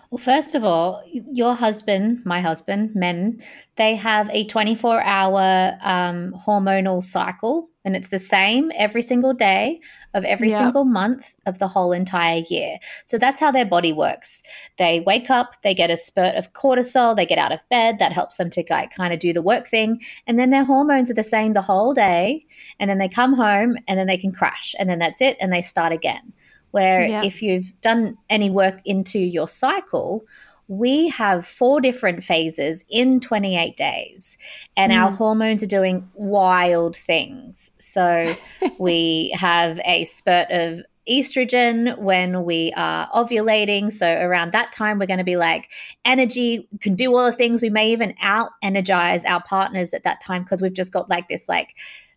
Well, 0.09 0.19
first 0.19 0.55
of 0.55 0.63
all, 0.63 1.03
your 1.11 1.55
husband, 1.55 2.25
my 2.25 2.39
husband, 2.39 2.95
men, 2.95 3.41
they 3.75 3.95
have 3.95 4.29
a 4.31 4.45
24 4.45 5.01
hour 5.01 5.77
um, 5.81 6.33
hormonal 6.45 7.03
cycle, 7.03 7.69
and 7.87 7.95
it's 7.95 8.09
the 8.09 8.19
same 8.19 8.69
every 8.75 9.01
single 9.01 9.33
day 9.33 9.79
of 10.13 10.25
every 10.25 10.51
single 10.51 10.83
month 10.83 11.35
of 11.45 11.57
the 11.59 11.69
whole 11.69 11.93
entire 11.93 12.43
year. 12.49 12.79
So 13.05 13.17
that's 13.17 13.39
how 13.39 13.49
their 13.49 13.65
body 13.65 13.93
works. 13.93 14.43
They 14.77 14.99
wake 14.99 15.29
up, 15.29 15.61
they 15.61 15.73
get 15.73 15.89
a 15.89 15.95
spurt 15.95 16.35
of 16.35 16.51
cortisol, 16.51 17.15
they 17.15 17.25
get 17.25 17.37
out 17.37 17.53
of 17.53 17.61
bed, 17.69 17.99
that 17.99 18.11
helps 18.11 18.35
them 18.35 18.49
to 18.49 18.63
like, 18.69 18.93
kind 18.93 19.13
of 19.13 19.19
do 19.19 19.31
the 19.31 19.41
work 19.41 19.67
thing, 19.67 20.01
and 20.27 20.37
then 20.37 20.49
their 20.49 20.65
hormones 20.65 21.09
are 21.09 21.13
the 21.13 21.23
same 21.23 21.53
the 21.53 21.61
whole 21.61 21.93
day, 21.93 22.45
and 22.77 22.89
then 22.89 22.97
they 22.97 23.07
come 23.07 23.33
home 23.33 23.77
and 23.87 23.97
then 23.97 24.07
they 24.07 24.17
can 24.17 24.33
crash, 24.33 24.75
and 24.77 24.89
then 24.89 24.99
that's 24.99 25.21
it, 25.21 25.37
and 25.39 25.53
they 25.53 25.61
start 25.61 25.93
again. 25.93 26.33
Where 26.71 27.07
yeah. 27.07 27.23
if 27.23 27.41
you've 27.41 27.79
done 27.79 28.17
any 28.29 28.49
work 28.49 28.81
into 28.83 29.19
your 29.19 29.47
cycle, 29.47 30.25
we 30.67 31.09
have 31.09 31.45
four 31.45 31.79
different 31.79 32.23
phases 32.23 32.83
in 32.89 33.19
28 33.19 33.77
days, 33.77 34.37
and 34.75 34.91
mm. 34.91 34.97
our 34.97 35.11
hormones 35.11 35.63
are 35.63 35.67
doing 35.67 36.09
wild 36.13 36.95
things. 36.95 37.71
So 37.79 38.35
we 38.79 39.33
have 39.35 39.79
a 39.85 40.03
spurt 40.05 40.47
of 40.51 40.81
estrogen 41.09 41.97
when 41.99 42.43
we 42.43 42.73
are 42.75 43.09
ovulating. 43.11 43.91
So 43.91 44.11
around 44.11 44.51
that 44.51 44.71
time, 44.71 44.99
we're 44.99 45.05
going 45.05 45.19
to 45.19 45.23
be 45.23 45.37
like 45.37 45.69
energy, 46.03 46.67
can 46.81 46.95
do 46.95 47.15
all 47.15 47.25
the 47.25 47.31
things. 47.31 47.61
We 47.61 47.69
may 47.69 47.91
even 47.91 48.13
out 48.21 48.49
energize 48.61 49.23
our 49.23 49.41
partners 49.41 49.93
at 49.93 50.03
that 50.03 50.19
time 50.21 50.43
because 50.43 50.61
we've 50.61 50.73
just 50.73 50.93
got 50.93 51.09
like 51.09 51.29
this 51.29 51.47
like 51.47 51.75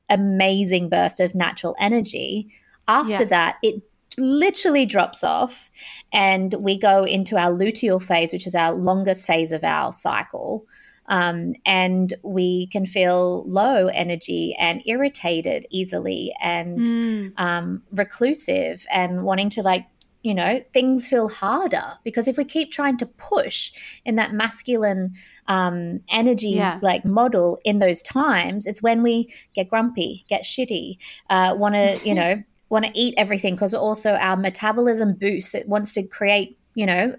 amazing 0.08 0.88
burst 0.88 1.20
of 1.20 1.34
natural 1.34 1.76
energy. 1.78 2.52
After 2.88 3.12
yeah. 3.12 3.24
that, 3.24 3.56
it 3.62 3.82
literally 4.18 4.86
drops 4.86 5.22
off 5.24 5.70
and 6.12 6.54
we 6.58 6.78
go 6.78 7.04
into 7.04 7.36
our 7.36 7.50
luteal 7.50 8.02
phase, 8.02 8.32
which 8.32 8.46
is 8.46 8.54
our 8.54 8.72
longest 8.72 9.26
phase 9.26 9.52
of 9.52 9.64
our 9.64 9.92
cycle. 9.92 10.66
Um, 11.06 11.54
and 11.66 12.14
we 12.22 12.68
can 12.68 12.86
feel 12.86 13.42
low 13.48 13.88
energy 13.88 14.54
and 14.58 14.80
irritated 14.86 15.66
easily 15.68 16.32
and 16.40 16.86
mm. 16.86 17.32
um, 17.36 17.82
reclusive 17.90 18.86
and 18.92 19.24
wanting 19.24 19.50
to 19.50 19.62
like 19.62 19.86
you 20.22 20.34
know 20.34 20.62
things 20.72 21.08
feel 21.08 21.28
harder 21.28 21.94
because 22.04 22.28
if 22.28 22.36
we 22.36 22.44
keep 22.44 22.70
trying 22.70 22.96
to 22.98 23.06
push 23.06 23.72
in 24.04 24.16
that 24.16 24.32
masculine 24.32 25.14
um, 25.48 26.00
energy 26.10 26.50
yeah. 26.50 26.78
like 26.82 27.04
model 27.04 27.58
in 27.64 27.78
those 27.78 28.02
times 28.02 28.66
it's 28.66 28.82
when 28.82 29.02
we 29.02 29.32
get 29.54 29.68
grumpy 29.68 30.24
get 30.28 30.42
shitty 30.42 30.98
uh, 31.30 31.54
want 31.56 31.74
to 31.74 31.98
you 32.04 32.14
know 32.14 32.42
want 32.70 32.86
to 32.86 32.92
eat 32.94 33.14
everything 33.18 33.54
because 33.54 33.74
also 33.74 34.12
our 34.14 34.36
metabolism 34.36 35.14
boosts. 35.14 35.54
It 35.54 35.68
wants 35.68 35.92
to 35.94 36.04
create, 36.04 36.56
you 36.74 36.86
know, 36.86 37.16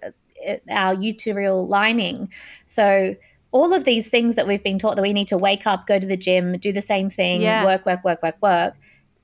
our 0.70 0.96
uterine 0.96 1.68
lining. 1.68 2.32
So 2.66 3.16
all 3.52 3.74
of 3.74 3.84
these 3.84 4.10
things 4.10 4.38
that 4.38 4.48
we've 4.48 4.64
been 4.64 4.80
taught 4.80 4.96
that 4.96 5.02
we 5.02 5.14
need 5.14 5.28
to 5.28 5.38
wake 5.38 5.68
up, 5.68 5.86
go 5.86 6.00
to 6.00 6.08
the 6.08 6.18
gym, 6.18 6.58
do 6.58 6.72
the 6.72 6.82
same 6.82 7.10
thing, 7.10 7.42
yeah. 7.42 7.64
work, 7.66 7.86
work, 7.86 8.04
work, 8.04 8.24
work, 8.24 8.38
work, 8.42 8.76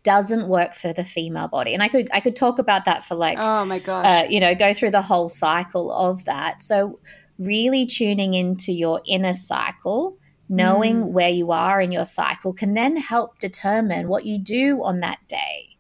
doesn't 0.04 0.48
work 0.48 0.74
for 0.74 0.94
the 0.94 1.06
female 1.06 1.48
body. 1.48 1.74
And 1.74 1.82
I 1.82 1.88
could 1.88 2.10
I 2.14 2.20
could 2.20 2.36
talk 2.36 2.60
about 2.60 2.86
that 2.86 3.04
for 3.04 3.16
like 3.16 3.38
oh 3.40 3.66
my 3.66 3.80
gosh, 3.80 4.06
uh, 4.06 4.28
you 4.30 4.40
know, 4.40 4.54
go 4.54 4.74
through 4.74 4.92
the 4.92 5.02
whole 5.02 5.30
cycle 5.30 5.92
of 5.92 6.26
that. 6.26 6.62
So 6.62 7.00
really 7.40 7.86
tuning 7.86 8.34
into 8.34 8.72
your 8.74 9.02
inner 9.08 9.34
cycle. 9.34 10.18
Knowing 10.50 11.04
mm. 11.04 11.12
where 11.12 11.30
you 11.30 11.52
are 11.52 11.82
in 11.82 11.92
your 11.92 12.06
cycle 12.06 12.54
can 12.54 12.74
then 12.74 12.96
help 12.96 13.38
determine 13.38 14.08
what 14.08 14.26
you 14.26 14.40
do 14.40 14.82
on 14.82 15.02
that 15.02 15.20
day 15.28 15.77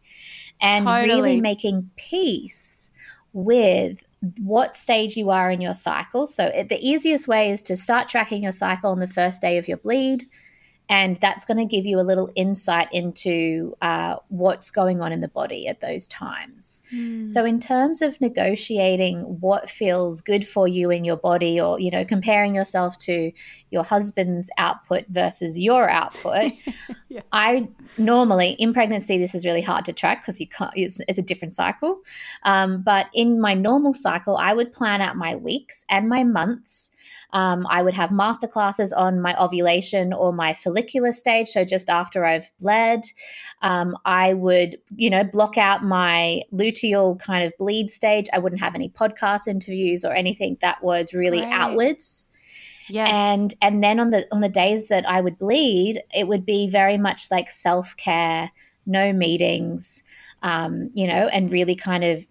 and 0.62 0.88
totally. 0.88 1.08
really 1.08 1.42
making 1.42 1.90
peace 1.96 2.92
with 3.34 4.04
what 4.40 4.76
stage 4.76 5.16
you 5.16 5.30
are 5.30 5.52
in 5.52 5.62
your 5.62 5.76
cycle. 5.76 6.28
So, 6.28 6.46
it, 6.48 6.70
the 6.70 6.80
easiest 6.88 7.28
way 7.28 7.52
is 7.52 7.62
to 7.64 7.76
start 7.76 8.10
tracking 8.10 8.44
your 8.44 8.52
cycle 8.52 8.92
on 8.92 9.00
the 9.00 9.08
first 9.08 9.42
day 9.42 9.58
of 9.58 9.68
your 9.68 9.78
bleed 9.78 10.26
and 10.90 11.18
that's 11.18 11.46
going 11.46 11.58
to 11.58 11.66
give 11.66 11.86
you 11.86 12.00
a 12.00 12.02
little 12.02 12.32
insight 12.36 12.88
into 12.92 13.76
uh, 13.82 14.18
what's 14.30 14.72
going 14.72 15.02
on 15.02 15.12
in 15.12 15.20
the 15.20 15.28
body 15.28 15.68
at 15.68 15.82
those 15.82 16.08
times. 16.08 16.82
Mm. 16.94 17.30
So, 17.30 17.44
in 17.44 17.60
terms 17.60 18.02
of 18.02 18.20
negotiating 18.22 19.20
what 19.40 19.70
feels 19.70 20.22
good 20.22 20.48
for 20.48 20.68
you 20.68 20.90
in 20.90 21.04
your 21.04 21.18
body, 21.18 21.60
or 21.60 21.80
you 21.80 21.92
know, 21.92 22.06
comparing 22.06 22.56
yourself 22.56 22.98
to 23.00 23.32
your 23.70 23.84
husband's 23.84 24.50
output 24.58 25.06
versus 25.10 25.60
your 25.60 25.90
output, 25.90 26.54
yeah. 27.10 27.22
I 27.32 27.68
normally 27.98 28.52
in 28.52 28.74
pregnancy 28.74 29.18
this 29.18 29.36
is 29.36 29.46
really 29.46 29.62
hard 29.62 29.84
to 29.86 29.94
track 29.94 30.22
because 30.22 30.40
you 30.40 30.48
can't. 30.48 30.72
It's, 30.76 31.02
it's, 31.08 31.20
a 31.20 31.24
different 31.24 31.54
cycle. 31.54 32.00
Um, 32.44 32.82
but 32.82 33.08
in 33.14 33.42
my 33.42 33.54
normal 33.54 33.94
cycle, 33.94 34.38
I 34.38 34.54
would 34.54 34.72
plan 34.72 35.02
out 35.02 35.18
my 35.18 35.36
weeks 35.36 35.84
and 35.90 36.08
my 36.08 36.24
months 36.24 36.92
Um, 37.34 37.68
I 37.70 37.84
would 37.84 37.94
have 37.94 38.10
masterclasses 38.10 38.96
on 38.96 39.22
my 39.22 39.36
ovulation 39.38 40.14
or 40.14 40.32
my 40.32 40.54
follicular 40.54 41.12
stage, 41.12 41.50
so 41.50 41.66
just 41.66 41.90
after 41.90 42.26
I've 42.26 42.52
bled. 42.60 43.02
Um, 43.62 43.98
I 44.06 44.34
would, 44.34 44.78
you 44.96 45.10
know, 45.10 45.24
block 45.24 45.58
out 45.58 45.84
my 45.84 46.42
luteal 46.54 47.20
kind 47.20 47.44
of 47.44 47.54
bleed 47.58 47.92
stage. 47.92 48.28
I 48.34 48.40
wouldn't 48.40 48.62
have 48.62 48.76
any 48.76 48.90
podcast 48.90 49.48
interviews 49.48 50.06
or 50.06 50.14
anything 50.14 50.58
that 50.62 50.82
was 50.82 51.14
really 51.14 51.42
right. 51.42 51.52
outwards. 51.52 52.30
Yes. 52.90 53.12
And 53.14 53.54
and 53.62 53.84
then 53.84 54.00
on 54.00 54.12
the 54.12 54.26
on 54.32 54.40
the 54.40 54.50
days 54.50 54.88
that 54.88 55.08
I 55.08 55.20
would 55.20 55.38
bleed, 55.38 56.02
it 56.16 56.28
would 56.28 56.46
be 56.46 56.70
very 56.70 56.98
much 56.98 57.30
like 57.30 57.50
self-care, 57.50 58.52
no 58.86 59.12
meetings, 59.12 60.04
um, 60.42 60.90
you 60.94 61.08
know, 61.08 61.28
and 61.28 61.52
really 61.52 61.76
kind 61.76 62.06
of 62.06 62.26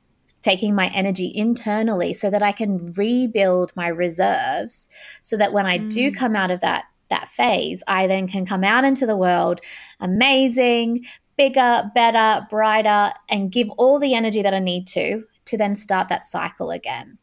taking 0.46 0.76
my 0.76 0.86
energy 0.94 1.32
internally 1.34 2.14
so 2.14 2.30
that 2.30 2.40
I 2.40 2.52
can 2.52 2.92
rebuild 2.92 3.72
my 3.74 3.88
reserves 3.88 4.88
so 5.20 5.36
that 5.36 5.52
when 5.52 5.66
I 5.66 5.80
mm. 5.80 5.90
do 5.90 6.12
come 6.12 6.36
out 6.36 6.52
of 6.52 6.60
that 6.60 6.84
that 7.08 7.28
phase, 7.28 7.82
I 7.86 8.06
then 8.06 8.26
can 8.28 8.46
come 8.46 8.64
out 8.64 8.84
into 8.84 9.06
the 9.06 9.16
world 9.16 9.60
amazing, 10.00 11.04
bigger, 11.36 11.90
better, 11.94 12.46
brighter, 12.48 13.12
and 13.28 13.50
give 13.50 13.68
all 13.70 13.98
the 13.98 14.14
energy 14.14 14.42
that 14.42 14.54
I 14.54 14.60
need 14.60 14.86
to 14.88 15.24
to 15.46 15.56
then 15.56 15.74
start 15.74 16.08
that 16.08 16.24
cycle 16.24 16.70
again. 16.70 17.18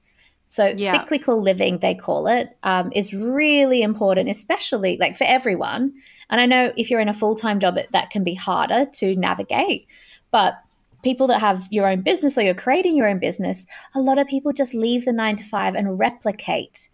So 0.47 0.73
yeah. 0.77 0.91
cyclical 0.91 1.41
living, 1.41 1.79
they 1.79 1.95
call 1.95 2.27
it, 2.27 2.55
um, 2.63 2.91
is 2.93 3.13
really 3.13 3.81
important, 3.81 4.29
especially 4.29 4.97
like 4.97 5.15
for 5.15 5.23
everyone. 5.23 5.93
And 6.29 6.39
I 6.41 6.45
know 6.45 6.73
if 6.77 6.89
you're 6.89 6.99
in 6.99 7.09
a 7.09 7.13
full 7.13 7.35
time 7.35 7.59
job, 7.59 7.77
that 7.91 8.09
can 8.09 8.23
be 8.23 8.35
harder 8.35 8.85
to 8.99 9.15
navigate. 9.15 9.87
But 10.29 10.55
people 11.03 11.27
that 11.27 11.39
have 11.39 11.67
your 11.69 11.87
own 11.87 12.01
business 12.01 12.37
or 12.37 12.41
you're 12.41 12.53
creating 12.53 12.95
your 12.95 13.07
own 13.07 13.19
business, 13.19 13.67
a 13.93 13.99
lot 13.99 14.17
of 14.17 14.27
people 14.27 14.53
just 14.53 14.73
leave 14.73 15.05
the 15.05 15.13
nine 15.13 15.35
to 15.35 15.43
five 15.43 15.75
and 15.75 15.99
replicate 15.99 16.89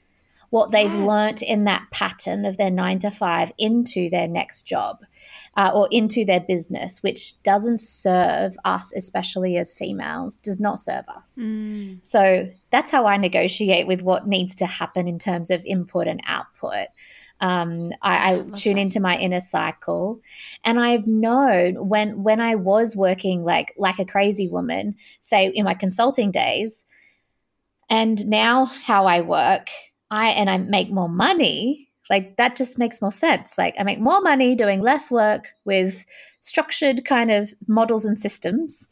what 0.50 0.72
they've 0.72 0.92
yes. 0.92 1.02
learnt 1.02 1.42
in 1.42 1.66
that 1.66 1.86
pattern 1.92 2.44
of 2.44 2.58
their 2.58 2.72
nine 2.72 3.00
to 3.00 3.12
five 3.12 3.52
into 3.58 4.10
their 4.10 4.28
next 4.28 4.64
job 4.64 5.00
uh, 5.56 5.72
or 5.74 5.88
into 5.92 6.26
their 6.26 6.40
business, 6.40 7.04
which 7.04 7.42
doesn't 7.44 7.80
serve 7.80 8.56
us, 8.66 8.94
especially 8.94 9.58
as 9.58 9.74
females, 9.74 10.38
does 10.38 10.60
not 10.60 10.80
serve 10.80 11.08
us. 11.10 11.40
Mm. 11.44 12.04
So 12.04 12.50
that's 12.72 12.92
how 12.92 13.06
I 13.06 13.18
negotiate 13.18 13.86
with 13.86 14.02
what 14.02 14.28
needs 14.28 14.56
to 14.56 14.66
happen 14.66 15.08
in 15.08 15.20
terms 15.20 15.50
of 15.50 15.64
input 15.66 16.08
and 16.08 16.22
output. 16.26 16.88
Um, 17.42 17.92
I, 18.02 18.34
I 18.34 18.44
tune 18.56 18.76
that. 18.76 18.82
into 18.82 19.00
my 19.00 19.18
inner 19.18 19.40
cycle, 19.40 20.20
and 20.64 20.80
I've 20.80 21.08
known 21.08 21.88
when 21.88 22.24
when 22.24 22.42
I 22.42 22.56
was 22.56 22.96
working 22.96 23.44
like 23.44 23.74
like 23.78 24.00
a 24.00 24.06
crazy 24.06 24.48
woman, 24.48 24.96
say 25.22 25.48
in 25.48 25.66
my 25.66 25.74
consulting 25.74 26.32
days, 26.32 26.86
and 27.90 28.26
now 28.28 28.66
how 28.66 29.06
I 29.06 29.22
work, 29.22 29.68
I 30.12 30.30
and 30.30 30.50
I 30.50 30.58
make 30.58 30.92
more 30.92 31.10
money 31.10 31.90
like 32.10 32.38
that 32.38 32.56
just 32.56 32.80
makes 32.80 33.02
more 33.02 33.12
sense. 33.12 33.58
Like 33.58 33.76
I 33.80 33.84
make 33.84 34.00
more 34.00 34.22
money 34.22 34.56
doing 34.56 34.82
less 34.82 35.12
work 35.12 35.50
with 35.64 36.06
structured 36.42 37.06
kind 37.06 37.30
of 37.32 37.54
models 37.68 38.06
and 38.06 38.18
systems 38.18 38.88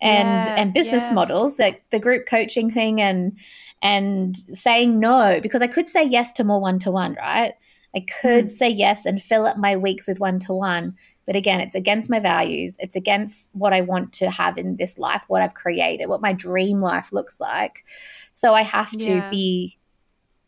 and 0.00 0.44
yeah, 0.44 0.54
and 0.56 0.74
business 0.74 1.04
yes. 1.04 1.12
models 1.12 1.58
like 1.58 1.82
the 1.90 1.98
group 1.98 2.26
coaching 2.26 2.70
thing 2.70 3.00
and 3.00 3.38
and 3.80 4.36
saying 4.36 5.00
no 5.00 5.40
because 5.40 5.62
I 5.62 5.66
could 5.66 5.88
say 5.88 6.04
yes 6.04 6.32
to 6.34 6.44
more 6.44 6.60
one 6.60 6.78
to 6.80 6.90
one, 6.90 7.14
right? 7.14 7.54
I 7.94 8.04
could 8.20 8.46
mm. 8.46 8.50
say 8.50 8.68
yes 8.68 9.06
and 9.06 9.20
fill 9.20 9.46
up 9.46 9.56
my 9.56 9.76
weeks 9.76 10.06
with 10.06 10.20
one 10.20 10.38
to 10.40 10.52
one. 10.52 10.96
But 11.26 11.36
again, 11.36 11.60
it's 11.60 11.74
against 11.74 12.10
my 12.10 12.20
values. 12.20 12.76
It's 12.80 12.96
against 12.96 13.50
what 13.54 13.72
I 13.72 13.82
want 13.82 14.12
to 14.14 14.30
have 14.30 14.56
in 14.56 14.76
this 14.76 14.98
life, 14.98 15.24
what 15.28 15.42
I've 15.42 15.54
created, 15.54 16.08
what 16.08 16.22
my 16.22 16.32
dream 16.32 16.80
life 16.80 17.12
looks 17.12 17.40
like. 17.40 17.84
So 18.32 18.54
I 18.54 18.62
have 18.62 18.90
to 18.92 19.10
yeah. 19.10 19.30
be 19.30 19.78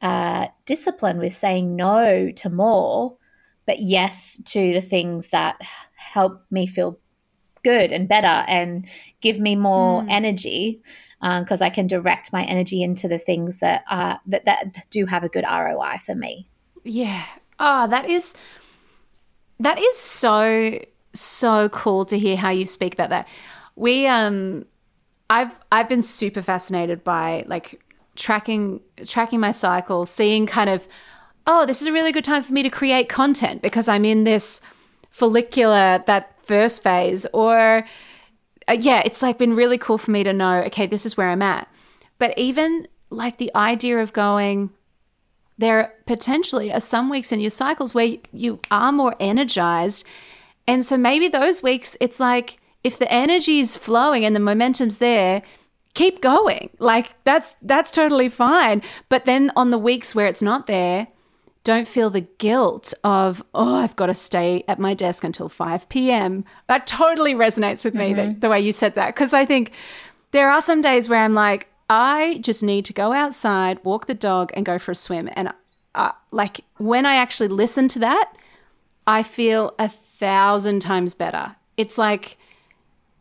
uh, 0.00 0.46
discipline 0.64 1.18
with 1.18 1.34
saying 1.34 1.76
no 1.76 2.30
to 2.30 2.50
more, 2.50 3.16
but 3.66 3.80
yes 3.80 4.40
to 4.46 4.72
the 4.72 4.80
things 4.80 5.28
that 5.30 5.60
help 5.94 6.44
me 6.50 6.66
feel 6.66 6.98
good 7.62 7.92
and 7.92 8.08
better 8.08 8.44
and 8.48 8.86
give 9.20 9.38
me 9.38 9.56
more 9.56 10.02
mm. 10.02 10.06
energy 10.10 10.80
because 11.20 11.60
um, 11.60 11.66
I 11.66 11.68
can 11.68 11.86
direct 11.86 12.32
my 12.32 12.44
energy 12.44 12.82
into 12.82 13.06
the 13.06 13.18
things 13.18 13.58
that 13.58 13.84
uh, 13.90 14.16
that 14.26 14.46
that 14.46 14.86
do 14.90 15.04
have 15.04 15.22
a 15.22 15.28
good 15.28 15.44
ROI 15.44 15.98
for 16.04 16.14
me. 16.14 16.48
Yeah. 16.84 17.24
Oh, 17.58 17.86
that 17.88 18.08
is 18.08 18.34
that 19.58 19.78
is 19.78 19.96
so 19.98 20.78
so 21.12 21.68
cool 21.70 22.04
to 22.06 22.18
hear 22.18 22.36
how 22.36 22.50
you 22.50 22.66
speak 22.66 22.94
about 22.94 23.10
that. 23.10 23.28
We 23.76 24.06
um 24.06 24.64
I've 25.28 25.52
I've 25.70 25.88
been 25.88 26.02
super 26.02 26.42
fascinated 26.42 27.04
by 27.04 27.44
like 27.46 27.82
tracking 28.16 28.80
tracking 29.06 29.40
my 29.40 29.50
cycle, 29.50 30.06
seeing 30.06 30.46
kind 30.46 30.70
of, 30.70 30.88
oh, 31.46 31.66
this 31.66 31.80
is 31.80 31.88
a 31.88 31.92
really 31.92 32.12
good 32.12 32.24
time 32.24 32.42
for 32.42 32.52
me 32.52 32.62
to 32.62 32.70
create 32.70 33.08
content 33.08 33.62
because 33.62 33.88
I'm 33.88 34.04
in 34.04 34.24
this 34.24 34.60
follicular 35.10 36.02
that 36.06 36.36
first 36.44 36.82
phase, 36.82 37.26
or 37.32 37.86
uh, 38.68 38.76
yeah, 38.78 39.02
it's 39.04 39.22
like 39.22 39.38
been 39.38 39.54
really 39.54 39.78
cool 39.78 39.98
for 39.98 40.10
me 40.10 40.24
to 40.24 40.32
know, 40.32 40.62
okay, 40.62 40.86
this 40.86 41.06
is 41.06 41.16
where 41.16 41.28
I'm 41.28 41.42
at. 41.42 41.68
But 42.18 42.36
even 42.36 42.88
like 43.10 43.38
the 43.38 43.50
idea 43.54 43.98
of 43.98 44.12
going, 44.12 44.70
there 45.60 45.92
potentially 46.06 46.72
are 46.72 46.80
some 46.80 47.10
weeks 47.10 47.32
in 47.32 47.40
your 47.40 47.50
cycles 47.50 47.94
where 47.94 48.16
you 48.32 48.60
are 48.70 48.90
more 48.90 49.14
energized. 49.20 50.06
And 50.66 50.84
so 50.84 50.96
maybe 50.96 51.28
those 51.28 51.62
weeks, 51.62 51.96
it's 52.00 52.18
like 52.18 52.58
if 52.82 52.98
the 52.98 53.10
energy 53.12 53.60
is 53.60 53.76
flowing 53.76 54.24
and 54.24 54.34
the 54.34 54.40
momentum's 54.40 54.98
there, 54.98 55.42
keep 55.92 56.22
going. 56.22 56.70
Like 56.78 57.14
that's 57.24 57.56
that's 57.60 57.90
totally 57.90 58.30
fine. 58.30 58.80
But 59.10 59.26
then 59.26 59.52
on 59.54 59.70
the 59.70 59.78
weeks 59.78 60.14
where 60.14 60.26
it's 60.26 60.42
not 60.42 60.66
there, 60.66 61.08
don't 61.62 61.86
feel 61.86 62.08
the 62.08 62.22
guilt 62.22 62.94
of, 63.04 63.44
oh, 63.54 63.74
I've 63.74 63.96
got 63.96 64.06
to 64.06 64.14
stay 64.14 64.64
at 64.66 64.78
my 64.78 64.94
desk 64.94 65.24
until 65.24 65.50
5 65.50 65.90
p.m. 65.90 66.42
That 66.68 66.86
totally 66.86 67.34
resonates 67.34 67.84
with 67.84 67.94
me, 67.94 68.14
mm-hmm. 68.14 68.34
the, 68.34 68.40
the 68.40 68.48
way 68.48 68.60
you 68.60 68.72
said 68.72 68.94
that. 68.94 69.14
Because 69.14 69.34
I 69.34 69.44
think 69.44 69.72
there 70.30 70.50
are 70.50 70.62
some 70.62 70.80
days 70.80 71.10
where 71.10 71.22
I'm 71.22 71.34
like, 71.34 71.68
I 71.90 72.38
just 72.40 72.62
need 72.62 72.84
to 72.84 72.92
go 72.92 73.12
outside, 73.12 73.84
walk 73.84 74.06
the 74.06 74.14
dog, 74.14 74.52
and 74.54 74.64
go 74.64 74.78
for 74.78 74.92
a 74.92 74.94
swim. 74.94 75.28
And 75.32 75.52
uh, 75.96 76.12
like 76.30 76.60
when 76.78 77.04
I 77.04 77.16
actually 77.16 77.48
listen 77.48 77.88
to 77.88 77.98
that, 77.98 78.32
I 79.08 79.24
feel 79.24 79.74
a 79.76 79.88
thousand 79.88 80.82
times 80.82 81.14
better. 81.14 81.56
It's 81.76 81.98
like, 81.98 82.38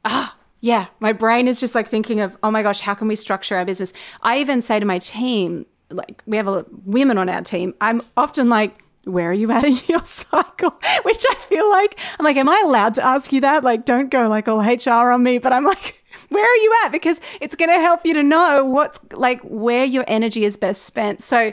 ah, 0.06 0.36
yeah, 0.62 0.86
my 1.00 1.14
brain 1.14 1.48
is 1.48 1.60
just 1.60 1.74
like 1.74 1.88
thinking 1.88 2.22
of, 2.22 2.38
oh 2.44 2.52
my 2.52 2.62
gosh, 2.62 2.82
how 2.82 2.94
can 2.94 3.08
we 3.08 3.16
structure 3.16 3.56
our 3.56 3.66
business? 3.66 3.92
I 4.22 4.38
even 4.38 4.62
say 4.62 4.80
to 4.80 4.86
my 4.86 5.00
team, 5.00 5.66
like 5.90 6.22
we 6.28 6.38
have 6.38 6.48
a, 6.48 6.64
women 6.86 7.18
on 7.18 7.28
our 7.28 7.42
team, 7.42 7.74
I'm 7.82 8.04
often 8.16 8.50
like, 8.50 8.84
where 9.06 9.32
are 9.32 9.34
you 9.34 9.50
at 9.52 9.66
in 9.66 9.80
your 9.88 10.06
cycle? 10.06 10.76
Which 11.02 11.26
I 11.28 11.36
feel 11.36 11.68
like, 11.72 12.00
I'm 12.20 12.24
like, 12.24 12.38
am 12.38 12.48
I 12.48 12.62
allowed 12.64 12.94
to 12.96 13.04
ask 13.04 13.34
you 13.34 13.42
that? 13.42 13.64
Like, 13.64 13.86
don't 13.86 14.12
go 14.12 14.30
like 14.30 14.48
all 14.48 14.60
HR 14.60 15.12
on 15.12 15.24
me, 15.24 15.40
but 15.40 15.54
I'm 15.54 15.64
like, 15.64 15.99
where 16.30 16.44
are 16.44 16.58
you 16.58 16.76
at? 16.86 16.92
Because 16.92 17.20
it's 17.42 17.56
going 17.56 17.70
to 17.70 17.80
help 17.80 18.06
you 18.06 18.14
to 18.14 18.24
know 18.24 18.64
what's 18.66 19.00
like 19.12 19.42
where 19.42 19.86
your 19.86 20.06
energy 20.08 20.46
is 20.46 20.58
best 20.58 20.84
spent. 20.84 21.22
So, 21.22 21.52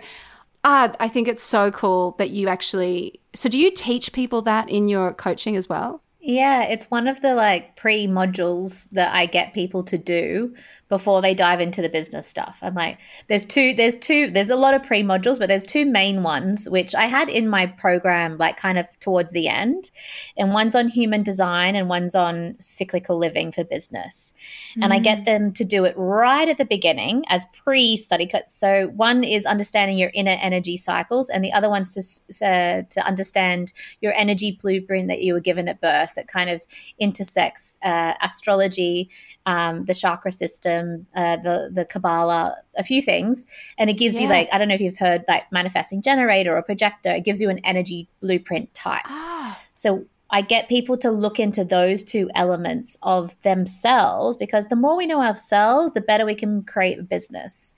uh, 0.64 0.88
I 0.98 1.08
think 1.08 1.28
it's 1.28 1.42
so 1.42 1.70
cool 1.70 2.16
that 2.18 2.30
you 2.30 2.48
actually. 2.48 3.20
So, 3.34 3.48
do 3.48 3.58
you 3.58 3.70
teach 3.70 4.12
people 4.12 4.42
that 4.42 4.68
in 4.68 4.88
your 4.88 5.12
coaching 5.12 5.56
as 5.56 5.68
well? 5.68 6.02
Yeah, 6.20 6.64
it's 6.64 6.90
one 6.90 7.06
of 7.06 7.20
the 7.20 7.34
like 7.36 7.75
pre 7.86 8.08
modules 8.08 8.90
that 8.90 9.14
I 9.14 9.26
get 9.26 9.54
people 9.54 9.84
to 9.84 9.96
do 9.96 10.56
before 10.88 11.20
they 11.20 11.34
dive 11.34 11.60
into 11.60 11.82
the 11.82 11.88
business 11.88 12.26
stuff. 12.26 12.58
I'm 12.62 12.74
like, 12.74 12.98
there's 13.28 13.44
two, 13.44 13.74
there's 13.74 13.98
two, 13.98 14.30
there's 14.30 14.50
a 14.50 14.56
lot 14.56 14.74
of 14.74 14.84
pre 14.84 15.02
modules, 15.02 15.38
but 15.38 15.46
there's 15.46 15.64
two 15.64 15.84
main 15.84 16.22
ones, 16.22 16.68
which 16.68 16.94
I 16.94 17.06
had 17.06 17.28
in 17.28 17.48
my 17.48 17.66
program, 17.66 18.38
like 18.38 18.56
kind 18.56 18.78
of 18.78 18.86
towards 19.00 19.32
the 19.32 19.48
end. 19.48 19.90
And 20.36 20.52
one's 20.52 20.74
on 20.74 20.88
human 20.88 21.22
design 21.22 21.74
and 21.74 21.88
one's 21.88 22.14
on 22.14 22.54
cyclical 22.58 23.18
living 23.18 23.50
for 23.50 23.64
business. 23.64 24.32
Mm-hmm. 24.70 24.82
And 24.82 24.92
I 24.92 24.98
get 25.00 25.20
mm. 25.20 25.24
them 25.24 25.52
to 25.54 25.64
do 25.64 25.84
it 25.84 25.94
right 25.96 26.48
at 26.48 26.58
the 26.58 26.64
beginning 26.64 27.24
as 27.28 27.44
pre 27.46 27.96
study 27.96 28.26
cuts. 28.26 28.52
So 28.54 28.88
one 28.88 29.24
is 29.24 29.46
understanding 29.46 29.98
your 29.98 30.10
inner 30.14 30.36
energy 30.40 30.76
cycles, 30.76 31.30
and 31.30 31.44
the 31.44 31.52
other 31.52 31.68
one's 31.68 31.94
to, 31.94 32.46
uh, 32.46 32.82
to 32.90 33.06
understand 33.06 33.72
your 34.00 34.12
energy 34.14 34.58
blueprint 34.60 35.08
that 35.08 35.20
you 35.20 35.34
were 35.34 35.40
given 35.40 35.68
at 35.68 35.80
birth 35.80 36.14
that 36.14 36.28
kind 36.28 36.50
of 36.50 36.62
intersects 36.98 37.75
uh, 37.82 38.14
astrology, 38.20 39.10
um, 39.46 39.84
the 39.84 39.94
chakra 39.94 40.32
system 40.32 41.06
uh, 41.14 41.36
the 41.36 41.70
the 41.72 41.84
Kabbalah, 41.84 42.56
a 42.76 42.84
few 42.84 43.02
things, 43.02 43.46
and 43.78 43.90
it 43.90 43.98
gives 43.98 44.16
yeah. 44.16 44.22
you 44.22 44.28
like 44.28 44.48
I 44.52 44.58
don't 44.58 44.68
know 44.68 44.74
if 44.74 44.80
you've 44.80 44.98
heard 44.98 45.24
like 45.28 45.50
manifesting 45.52 46.02
generator 46.02 46.56
or 46.56 46.62
projector. 46.62 47.10
It 47.10 47.24
gives 47.24 47.40
you 47.40 47.50
an 47.50 47.58
energy 47.60 48.08
blueprint 48.20 48.72
type. 48.74 49.04
Ah. 49.06 49.60
So 49.74 50.06
I 50.28 50.40
get 50.40 50.68
people 50.68 50.96
to 50.98 51.10
look 51.10 51.38
into 51.38 51.64
those 51.64 52.02
two 52.02 52.28
elements 52.34 52.98
of 53.02 53.40
themselves 53.42 54.36
because 54.36 54.66
the 54.66 54.76
more 54.76 54.96
we 54.96 55.06
know 55.06 55.22
ourselves, 55.22 55.92
the 55.92 56.00
better 56.00 56.26
we 56.26 56.34
can 56.34 56.62
create 56.64 56.98
a 56.98 57.02
business. 57.02 57.74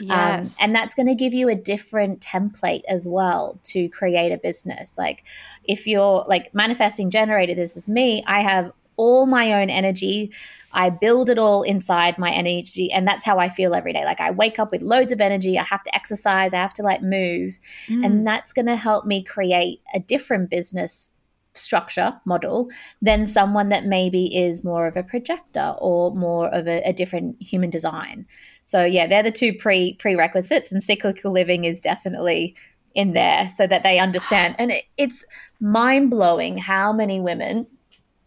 Um, 0.00 0.08
yes. 0.08 0.60
Um, 0.60 0.66
and 0.66 0.74
that's 0.74 0.94
going 0.94 1.06
to 1.06 1.14
give 1.14 1.32
you 1.32 1.48
a 1.48 1.54
different 1.54 2.20
template 2.20 2.82
as 2.88 3.06
well 3.08 3.60
to 3.64 3.88
create 3.88 4.32
a 4.32 4.38
business. 4.38 4.98
Like 4.98 5.24
if 5.62 5.86
you're 5.86 6.24
like 6.26 6.52
manifesting 6.52 7.08
generator, 7.10 7.54
this 7.54 7.76
is 7.76 7.88
me, 7.88 8.24
I 8.26 8.40
have 8.40 8.72
all 8.96 9.26
my 9.26 9.52
own 9.52 9.70
energy 9.70 10.32
I 10.72 10.90
build 10.90 11.28
it 11.28 11.38
all 11.38 11.62
inside 11.62 12.18
my 12.18 12.30
energy. 12.30 12.90
And 12.92 13.06
that's 13.06 13.24
how 13.24 13.38
I 13.38 13.48
feel 13.48 13.74
every 13.74 13.92
day. 13.92 14.04
Like 14.04 14.20
I 14.20 14.30
wake 14.30 14.58
up 14.58 14.70
with 14.70 14.82
loads 14.82 15.12
of 15.12 15.20
energy. 15.20 15.58
I 15.58 15.64
have 15.64 15.82
to 15.82 15.94
exercise. 15.94 16.54
I 16.54 16.58
have 16.58 16.74
to 16.74 16.82
like 16.82 17.02
move. 17.02 17.58
Mm. 17.88 18.04
And 18.04 18.26
that's 18.26 18.52
going 18.52 18.66
to 18.66 18.76
help 18.76 19.04
me 19.04 19.22
create 19.22 19.80
a 19.94 20.00
different 20.00 20.50
business 20.50 21.12
structure 21.54 22.14
model 22.24 22.70
than 23.02 23.26
someone 23.26 23.68
that 23.68 23.84
maybe 23.84 24.34
is 24.34 24.64
more 24.64 24.86
of 24.86 24.96
a 24.96 25.02
projector 25.02 25.74
or 25.78 26.14
more 26.14 26.48
of 26.48 26.66
a, 26.66 26.80
a, 26.88 26.94
different 26.94 27.36
human 27.42 27.68
design. 27.68 28.26
So 28.62 28.86
yeah, 28.86 29.06
they're 29.06 29.22
the 29.22 29.30
two 29.30 29.52
pre 29.52 29.94
prerequisites, 29.96 30.72
and 30.72 30.82
cyclical 30.82 31.30
living 31.30 31.64
is 31.64 31.78
definitely 31.78 32.56
in 32.94 33.12
there 33.12 33.50
so 33.50 33.66
that 33.66 33.82
they 33.82 33.98
understand. 33.98 34.56
And 34.58 34.70
it, 34.70 34.84
it's 34.96 35.26
mind 35.60 36.08
blowing 36.08 36.56
how 36.56 36.90
many 36.90 37.20
women 37.20 37.66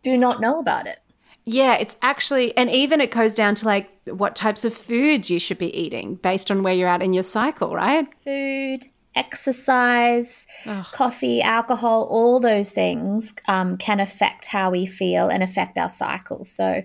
do 0.05 0.17
not 0.17 0.39
know 0.39 0.59
about 0.59 0.85
it. 0.85 0.99
Yeah, 1.45 1.75
it's 1.75 1.97
actually, 2.01 2.55
and 2.55 2.69
even 2.69 3.01
it 3.01 3.09
goes 3.11 3.33
down 3.33 3.55
to 3.55 3.65
like 3.65 3.89
what 4.05 4.35
types 4.35 4.65
of 4.65 4.73
foods 4.73 5.29
you 5.31 5.39
should 5.39 5.57
be 5.57 5.75
eating 5.75 6.15
based 6.15 6.51
on 6.51 6.61
where 6.61 6.73
you're 6.73 6.87
at 6.87 7.01
in 7.01 7.13
your 7.13 7.23
cycle, 7.23 7.73
right? 7.73 8.07
Food, 8.23 8.85
exercise, 9.15 10.45
coffee, 10.91 11.41
alcohol, 11.41 12.07
all 12.09 12.39
those 12.39 12.71
things 12.71 13.35
um, 13.47 13.77
can 13.77 13.99
affect 13.99 14.47
how 14.47 14.69
we 14.71 14.85
feel 14.85 15.29
and 15.29 15.41
affect 15.41 15.77
our 15.77 15.89
cycles. 15.89 16.49
So, 16.49 16.83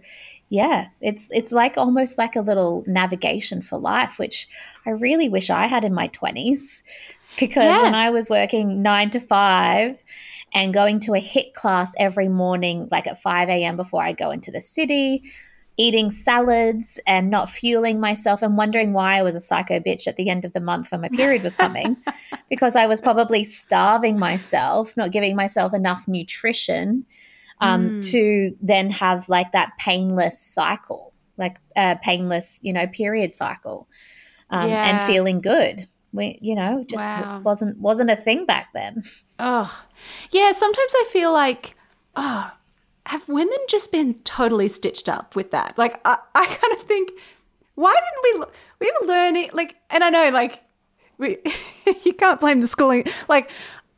yeah, 0.48 0.88
it's 1.00 1.28
it's 1.30 1.52
like 1.52 1.76
almost 1.76 2.18
like 2.18 2.36
a 2.36 2.40
little 2.40 2.84
navigation 2.86 3.62
for 3.62 3.78
life, 3.78 4.18
which 4.18 4.48
I 4.86 4.90
really 4.90 5.28
wish 5.28 5.50
I 5.50 5.66
had 5.66 5.84
in 5.84 5.94
my 5.94 6.08
twenties. 6.08 6.82
Because 7.38 7.64
yeah. 7.64 7.82
when 7.82 7.94
I 7.94 8.10
was 8.10 8.28
working 8.28 8.82
nine 8.82 9.08
to 9.10 9.20
five 9.20 10.02
and 10.52 10.74
going 10.74 11.00
to 11.00 11.14
a 11.14 11.20
HIIT 11.20 11.54
class 11.54 11.94
every 11.98 12.28
morning, 12.28 12.88
like 12.90 13.06
at 13.06 13.20
5 13.20 13.48
a.m. 13.48 13.76
before 13.76 14.02
I 14.02 14.12
go 14.12 14.30
into 14.30 14.50
the 14.50 14.60
city, 14.60 15.22
eating 15.76 16.10
salads 16.10 17.00
and 17.06 17.30
not 17.30 17.48
fueling 17.48 18.00
myself 18.00 18.42
and 18.42 18.56
wondering 18.56 18.92
why 18.92 19.16
I 19.16 19.22
was 19.22 19.34
a 19.34 19.40
psycho 19.40 19.80
bitch 19.80 20.06
at 20.06 20.16
the 20.16 20.28
end 20.28 20.44
of 20.44 20.52
the 20.52 20.60
month 20.60 20.90
when 20.90 21.00
my 21.00 21.08
period 21.08 21.42
was 21.42 21.54
coming 21.54 21.96
because 22.50 22.76
I 22.76 22.86
was 22.86 23.00
probably 23.00 23.44
starving 23.44 24.18
myself, 24.18 24.96
not 24.96 25.12
giving 25.12 25.36
myself 25.36 25.72
enough 25.72 26.06
nutrition 26.06 27.06
um, 27.60 27.88
mm. 27.88 28.10
to 28.10 28.56
then 28.60 28.90
have 28.90 29.28
like 29.28 29.52
that 29.52 29.72
painless 29.78 30.38
cycle, 30.38 31.14
like 31.38 31.56
a 31.76 31.96
painless, 32.02 32.60
you 32.62 32.72
know, 32.72 32.86
period 32.88 33.32
cycle 33.32 33.88
um, 34.50 34.68
yeah. 34.68 34.90
and 34.90 35.00
feeling 35.00 35.40
good 35.40 35.86
we 36.12 36.38
you 36.42 36.54
know 36.54 36.84
just 36.88 37.14
wow. 37.14 37.40
wasn't 37.44 37.78
wasn't 37.78 38.10
a 38.10 38.16
thing 38.16 38.46
back 38.46 38.68
then 38.74 39.02
oh 39.40 39.84
yeah 40.30 40.52
sometimes 40.52 40.92
i 40.96 41.04
feel 41.10 41.32
like 41.32 41.74
oh 42.16 42.52
have 43.06 43.28
women 43.28 43.58
just 43.68 43.90
been 43.90 44.14
totally 44.22 44.68
stitched 44.68 45.08
up 45.08 45.34
with 45.34 45.50
that 45.50 45.76
like 45.76 46.00
i, 46.04 46.18
I 46.34 46.46
kind 46.46 46.72
of 46.74 46.82
think 46.82 47.12
why 47.74 47.94
didn't 47.94 48.50
we 48.80 48.86
we 48.86 48.92
were 49.00 49.06
learning 49.06 49.50
like 49.52 49.76
and 49.90 50.04
i 50.04 50.10
know 50.10 50.30
like 50.30 50.62
we 51.18 51.38
you 52.04 52.12
can't 52.12 52.40
blame 52.40 52.60
the 52.60 52.66
schooling 52.66 53.04
like 53.28 53.50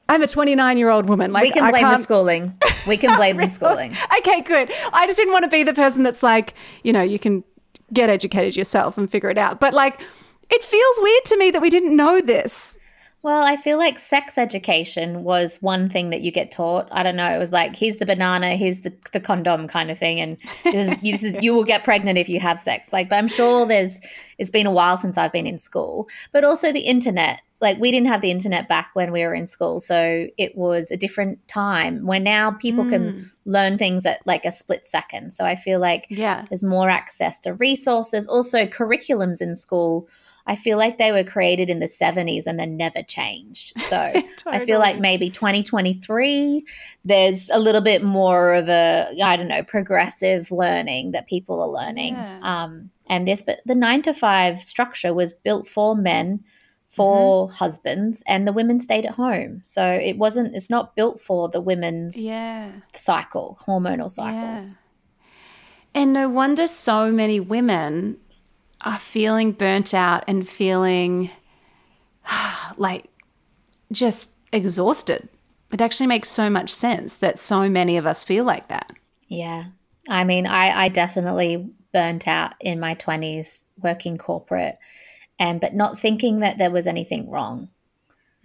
I'm 0.09 0.23
a 0.23 0.29
29 0.29 0.77
year 0.77 0.91
old 0.91 1.09
woman. 1.09 1.33
Like 1.33 1.45
we 1.45 1.51
can 1.51 1.71
blame 1.71 1.85
the 1.85 1.97
schooling. 1.97 2.59
We 2.87 2.97
can 2.97 3.17
blame 3.17 3.37
the 3.37 3.47
schooling. 3.47 3.95
Okay, 4.19 4.41
good. 4.41 4.71
I 4.93 5.07
just 5.07 5.17
didn't 5.17 5.33
want 5.33 5.45
to 5.45 5.49
be 5.49 5.63
the 5.63 5.73
person 5.73 6.03
that's 6.03 6.23
like, 6.23 6.55
you 6.83 6.93
know, 6.93 7.01
you 7.01 7.19
can 7.19 7.45
get 7.93 8.11
educated 8.11 8.57
yourself 8.57 8.99
and 8.99 9.09
figure 9.09 9.31
it 9.31 9.39
out. 9.39 9.61
But 9.61 9.73
like, 9.73 10.03
it 10.51 10.65
feels 10.65 10.99
weird 11.01 11.25
to 11.27 11.39
me 11.39 11.53
that 11.53 11.63
we 11.63 11.71
didn't 11.71 11.95
know 11.95 12.21
this. 12.21 12.77
Well, 13.23 13.45
I 13.45 13.55
feel 13.55 13.79
like 13.79 14.01
sex 14.01 14.37
education 14.37 15.23
was 15.23 15.59
one 15.61 15.89
thing 15.89 16.11
that 16.11 16.23
you 16.23 16.33
get 16.33 16.51
taught. 16.51 16.89
I 16.91 17.05
don't 17.05 17.15
know. 17.15 17.31
It 17.31 17.39
was 17.39 17.53
like, 17.53 17.77
here's 17.77 17.99
the 17.99 18.07
banana, 18.07 18.57
here's 18.57 18.81
the, 18.81 18.93
the 19.13 19.21
condom 19.21 19.69
kind 19.69 19.93
of 19.93 19.99
thing. 19.99 20.21
And 20.21 20.39
this 20.65 20.89
is, 20.89 21.01
this 21.03 21.23
is, 21.23 21.37
you 21.41 21.55
will 21.55 21.63
get 21.63 21.85
pregnant 21.85 22.19
if 22.19 22.29
you 22.29 22.41
have 22.41 22.59
sex. 22.59 22.93
Like, 22.93 23.09
but 23.09 23.21
I'm 23.21 23.29
sure 23.29 23.65
there's, 23.65 24.01
it's 24.39 24.51
been 24.51 24.67
a 24.67 24.73
while 24.73 24.97
since 24.97 25.17
I've 25.17 25.31
been 25.31 25.47
in 25.47 25.59
school, 25.59 26.09
but 26.33 26.43
also 26.43 26.73
the 26.73 26.81
internet. 26.81 27.43
Like, 27.61 27.79
we 27.79 27.93
didn't 27.93 28.09
have 28.09 28.23
the 28.23 28.33
internet 28.33 28.67
back 28.67 28.91
when 28.95 29.13
we 29.13 29.23
were 29.23 29.35
in 29.35 29.47
school. 29.47 29.79
So 29.79 30.27
it 30.37 30.57
was 30.57 30.91
a 30.91 30.97
different 30.97 31.47
time 31.47 32.05
where 32.05 32.19
now 32.19 32.51
people 32.51 32.83
mm. 32.83 32.91
can 32.91 33.31
learn 33.45 33.79
things 33.79 34.05
at 34.05 34.19
like 34.27 34.45
a 34.45 34.51
split 34.51 34.85
second. 34.85 35.33
So 35.33 35.45
I 35.45 35.55
feel 35.55 35.79
like 35.79 36.07
yeah. 36.11 36.45
there's 36.51 36.65
more 36.65 36.91
access 36.91 37.39
to 37.41 37.55
resources. 37.55 38.27
Also, 38.27 38.67
curriculums 38.67 39.41
in 39.41 39.55
school 39.55 40.09
I 40.47 40.57
feel 40.57 40.77
like 40.77 40.99
they 40.99 41.13
were 41.13 41.25
created 41.25 41.71
in 41.71 41.79
the 41.79 41.87
70s 41.87 42.47
and 42.47 42.59
then 42.59 42.77
never 42.77 43.03
changed. 43.03 43.73
So 43.93 44.11
totally. 44.39 44.57
I 44.57 44.65
feel 44.65 44.79
like 44.79 45.01
maybe 45.01 45.29
2023, 45.29 46.65
there's 47.05 47.51
a 47.51 47.59
little 47.59 47.83
bit 47.83 48.03
more 48.03 48.55
of 48.55 48.71
a, 48.71 49.15
I 49.23 49.37
don't 49.37 49.49
know, 49.49 49.63
progressive 49.63 50.51
learning 50.51 51.11
that 51.11 51.27
people 51.27 51.61
are 51.61 51.69
learning. 51.69 52.15
Yeah. 52.15 52.39
Um, 52.41 52.91
and 53.07 53.29
this, 53.29 53.43
but 53.43 53.61
the 53.67 53.75
nine 53.75 54.01
to 54.03 54.15
five 54.15 54.63
structure 54.63 55.13
was 55.13 55.35
built 55.35 55.67
for 55.67 55.95
men, 55.95 56.43
for 56.89 57.49
mm-hmm. 57.49 57.55
husbands, 57.57 58.25
and 58.27 58.49
the 58.49 58.53
women 58.53 58.81
stayed 58.81 59.05
at 59.05 59.17
home. 59.17 59.61
So 59.63 59.87
it 59.87 60.17
wasn't, 60.17 60.55
it's 60.55 60.71
not 60.71 60.97
built 60.97 61.21
for 61.21 61.51
the 61.51 61.61
women's 61.61 62.25
yeah. 62.25 62.71
cycle, 62.95 63.59
hormonal 63.67 64.11
cycles. 64.11 64.79
Yeah. 65.95 66.01
And 66.03 66.13
no 66.15 66.31
wonder 66.31 66.67
so 66.67 67.13
many 67.13 67.41
women 67.41 68.17
are 68.85 68.99
feeling 68.99 69.53
burnt 69.53 69.95
out 69.95 70.25
and 70.27 70.49
feeling 70.49 71.31
like 72.77 73.07
just 73.91 74.31
exhausted. 74.53 75.29
It 75.73 75.81
actually 75.81 76.07
makes 76.07 76.29
so 76.29 76.51
much 76.51 76.71
sense 76.71 77.17
that 77.17 77.39
so 77.39 77.69
many 77.69 77.97
of 77.97 78.07
us 78.07 78.23
feel 78.23 78.45
like 78.45 78.69
that. 78.69 78.93
Yeah. 79.29 79.65
I 80.09 80.25
mean, 80.25 80.47
I, 80.47 80.85
I 80.85 80.89
definitely 80.89 81.71
burnt 81.93 82.27
out 82.27 82.55
in 82.61 82.81
my 82.81 82.95
20s 82.95 83.69
working 83.83 84.19
corporate 84.19 84.79
and 85.39 85.61
but 85.61 85.75
not 85.75 85.99
thinking 85.99 86.41
that 86.41 86.59
there 86.59 86.71
was 86.71 86.87
anything 86.87 87.31
wrong. 87.31 87.69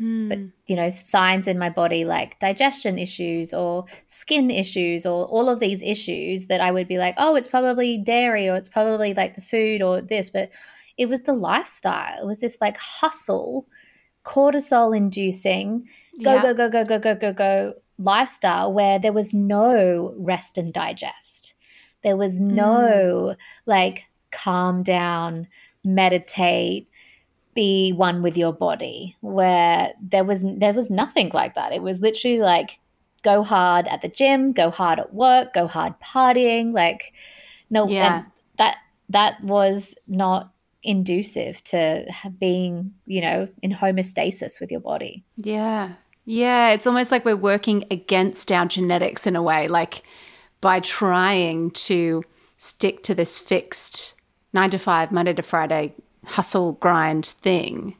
Mm. 0.02 0.30
But, 0.30 0.40
you 0.68 0.76
know, 0.76 0.90
signs 0.92 1.48
in 1.48 1.58
my 1.58 1.70
body 1.70 2.06
like 2.06 2.40
digestion 2.40 3.00
issues 3.00 3.54
or 3.54 3.86
skin 4.06 4.52
issues 4.52 5.06
or 5.06 5.26
all 5.26 5.50
of 5.50 5.60
these 5.60 5.82
issues 5.82 6.48
that 6.48 6.62
I 6.62 6.72
would 6.72 6.88
be 6.88 6.98
like, 6.98 7.16
oh, 7.18 7.36
it's 7.36 7.48
probably 7.48 7.98
dairy 7.98 8.48
or 8.48 8.56
it's 8.56 8.68
probably 8.68 9.14
like 9.14 9.34
the 9.34 9.42
food 9.42 9.82
or 9.82 10.02
this. 10.02 10.30
But 10.30 10.52
it 10.98 11.10
was 11.10 11.24
the 11.24 11.34
lifestyle. 11.34 12.22
It 12.22 12.26
was 12.28 12.42
this 12.42 12.60
like 12.62 12.78
hustle, 12.78 13.68
cortisol 14.24 14.96
inducing, 14.96 15.88
go, 16.24 16.36
yeah. 16.36 16.42
go, 16.42 16.54
go, 16.54 16.70
go, 16.70 16.86
go, 16.86 17.00
go, 17.00 17.16
go, 17.16 17.34
go 17.34 17.74
lifestyle 17.98 18.72
where 18.72 19.00
there 19.00 19.14
was 19.14 19.34
no 19.34 20.14
rest 20.18 20.58
and 20.58 20.72
digest. 20.74 21.56
There 22.04 22.18
was 22.18 22.40
no 22.40 23.34
mm. 23.34 23.36
like 23.66 24.08
calm 24.32 24.84
down, 24.84 25.48
meditate, 25.84 26.90
be 27.58 27.91
one 27.91 28.22
with 28.22 28.38
your 28.38 28.54
body 28.54 29.17
where 29.22 29.91
there 30.00 30.24
was 30.24 30.46
there 30.46 30.76
was 30.76 30.91
nothing 30.91 31.32
like 31.34 31.56
that. 31.56 31.74
It 31.74 31.82
was 31.82 32.02
literally 32.02 32.38
like 32.38 32.78
go 33.24 33.41
hard 33.41 33.88
at 33.88 34.04
the 34.04 34.08
gym 34.08 34.52
go 34.52 34.70
hard 34.70 35.00
at 35.00 35.12
work 35.12 35.56
go 35.56 35.65
hard 35.65 36.00
partying 36.00 36.72
like 36.72 37.15
no 37.72 37.88
yeah. 37.88 38.26
that 38.60 38.78
that 39.10 39.43
was 39.43 39.96
not 40.08 40.54
inducive 40.84 41.63
to 41.63 42.06
being 42.39 42.93
you 43.08 43.22
know 43.22 43.50
in 43.63 43.72
homeostasis 43.72 44.62
with 44.62 44.70
your 44.70 44.80
body. 44.80 45.26
Yeah. 45.36 45.93
Yeah 46.26 46.70
it's 46.70 46.86
almost 46.86 47.12
like 47.12 47.26
we're 47.26 47.36
working 47.36 47.86
against 47.89 48.52
our 48.52 48.67
genetics 48.67 49.26
in 49.26 49.36
a 49.36 49.41
way 49.41 49.67
like 49.67 50.04
by 50.62 50.80
trying 50.80 51.72
to 51.72 52.24
stick 52.56 53.02
to 53.02 53.15
this 53.15 53.39
fixed 53.39 54.13
9 54.54 54.70
to 54.70 54.78
5 54.78 55.12
monday 55.12 55.34
to 55.34 55.43
friday 55.43 55.93
hustle 56.28 56.74
grind 56.74 57.26
thing. 57.26 57.96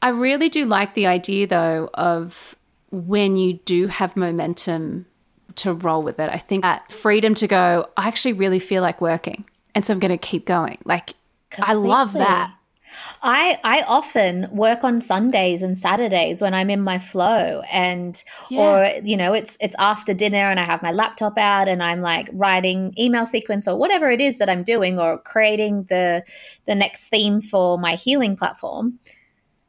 I 0.00 0.08
really 0.08 0.48
do 0.48 0.66
like 0.66 0.94
the 0.94 1.06
idea 1.06 1.46
though 1.46 1.90
of 1.94 2.56
when 2.90 3.36
you 3.36 3.54
do 3.64 3.86
have 3.86 4.16
momentum 4.16 5.06
to 5.56 5.72
roll 5.72 6.02
with 6.02 6.18
it. 6.18 6.30
I 6.30 6.38
think 6.38 6.62
that 6.62 6.90
freedom 6.90 7.34
to 7.36 7.46
go, 7.46 7.88
I 7.96 8.08
actually 8.08 8.34
really 8.34 8.58
feel 8.58 8.82
like 8.82 9.00
working. 9.00 9.44
And 9.74 9.84
so 9.84 9.92
I'm 9.92 10.00
going 10.00 10.10
to 10.10 10.18
keep 10.18 10.46
going. 10.46 10.78
Like, 10.84 11.14
Completely. 11.50 11.74
I 11.74 11.88
love 11.88 12.12
that. 12.14 12.54
I 13.22 13.58
I 13.64 13.82
often 13.82 14.48
work 14.50 14.84
on 14.84 15.00
Sundays 15.00 15.62
and 15.62 15.76
Saturdays 15.76 16.42
when 16.42 16.54
I'm 16.54 16.70
in 16.70 16.80
my 16.80 16.98
flow 16.98 17.62
and 17.70 18.22
yeah. 18.50 18.60
or 18.60 19.00
you 19.04 19.16
know 19.16 19.32
it's 19.32 19.56
it's 19.60 19.76
after 19.78 20.14
dinner 20.14 20.50
and 20.50 20.58
I 20.58 20.64
have 20.64 20.82
my 20.82 20.92
laptop 20.92 21.38
out 21.38 21.68
and 21.68 21.82
I'm 21.82 22.00
like 22.00 22.28
writing 22.32 22.94
email 22.98 23.26
sequence 23.26 23.68
or 23.68 23.76
whatever 23.76 24.10
it 24.10 24.20
is 24.20 24.38
that 24.38 24.50
I'm 24.50 24.62
doing 24.62 24.98
or 24.98 25.18
creating 25.18 25.84
the 25.84 26.24
the 26.66 26.74
next 26.74 27.08
theme 27.08 27.40
for 27.40 27.78
my 27.78 27.94
healing 27.94 28.36
platform. 28.36 28.98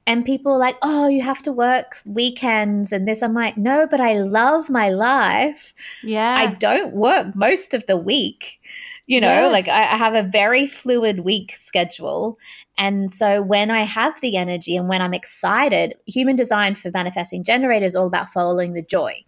And 0.05 0.25
people 0.25 0.53
are 0.53 0.59
like, 0.59 0.77
oh, 0.81 1.07
you 1.07 1.21
have 1.21 1.41
to 1.43 1.53
work 1.53 1.95
weekends 2.05 2.91
and 2.91 3.07
this. 3.07 3.23
I'm 3.23 3.33
like, 3.33 3.57
no, 3.57 3.87
but 3.89 4.01
I 4.01 4.19
love 4.19 4.69
my 4.69 4.89
life. 4.89 5.73
Yeah. 6.03 6.35
I 6.35 6.47
don't 6.47 6.93
work 6.93 7.35
most 7.35 7.73
of 7.73 7.85
the 7.85 7.95
week. 7.95 8.59
You 9.05 9.19
know, 9.19 9.27
yes. 9.27 9.51
like 9.51 9.67
I 9.67 9.97
have 9.97 10.13
a 10.15 10.23
very 10.23 10.65
fluid 10.65 11.19
week 11.19 11.53
schedule. 11.57 12.37
And 12.77 13.11
so 13.11 13.41
when 13.41 13.69
I 13.69 13.83
have 13.83 14.19
the 14.21 14.35
energy 14.35 14.75
and 14.75 14.87
when 14.87 15.01
I'm 15.01 15.13
excited, 15.13 15.95
human 16.05 16.35
design 16.35 16.75
for 16.75 16.89
manifesting 16.91 17.43
generator 17.43 17.85
is 17.85 17.95
all 17.95 18.07
about 18.07 18.29
following 18.29 18.73
the 18.73 18.81
joy. 18.81 19.23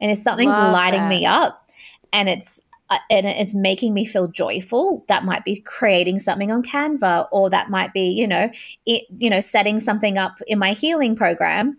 And 0.00 0.10
if 0.10 0.18
something's 0.18 0.52
Love 0.52 0.72
lighting 0.72 1.02
that. 1.02 1.08
me 1.08 1.26
up 1.26 1.68
and 2.12 2.28
it's 2.28 2.60
and 3.10 3.26
it's 3.26 3.54
making 3.54 3.92
me 3.92 4.04
feel 4.04 4.28
joyful 4.28 5.04
that 5.08 5.24
might 5.24 5.44
be 5.44 5.60
creating 5.60 6.18
something 6.18 6.50
on 6.50 6.62
canva 6.62 7.28
or 7.30 7.50
that 7.50 7.68
might 7.68 7.92
be 7.92 8.10
you 8.10 8.26
know 8.26 8.50
it, 8.86 9.04
you 9.18 9.28
know 9.28 9.40
setting 9.40 9.78
something 9.78 10.16
up 10.16 10.38
in 10.46 10.58
my 10.58 10.72
healing 10.72 11.14
program 11.14 11.76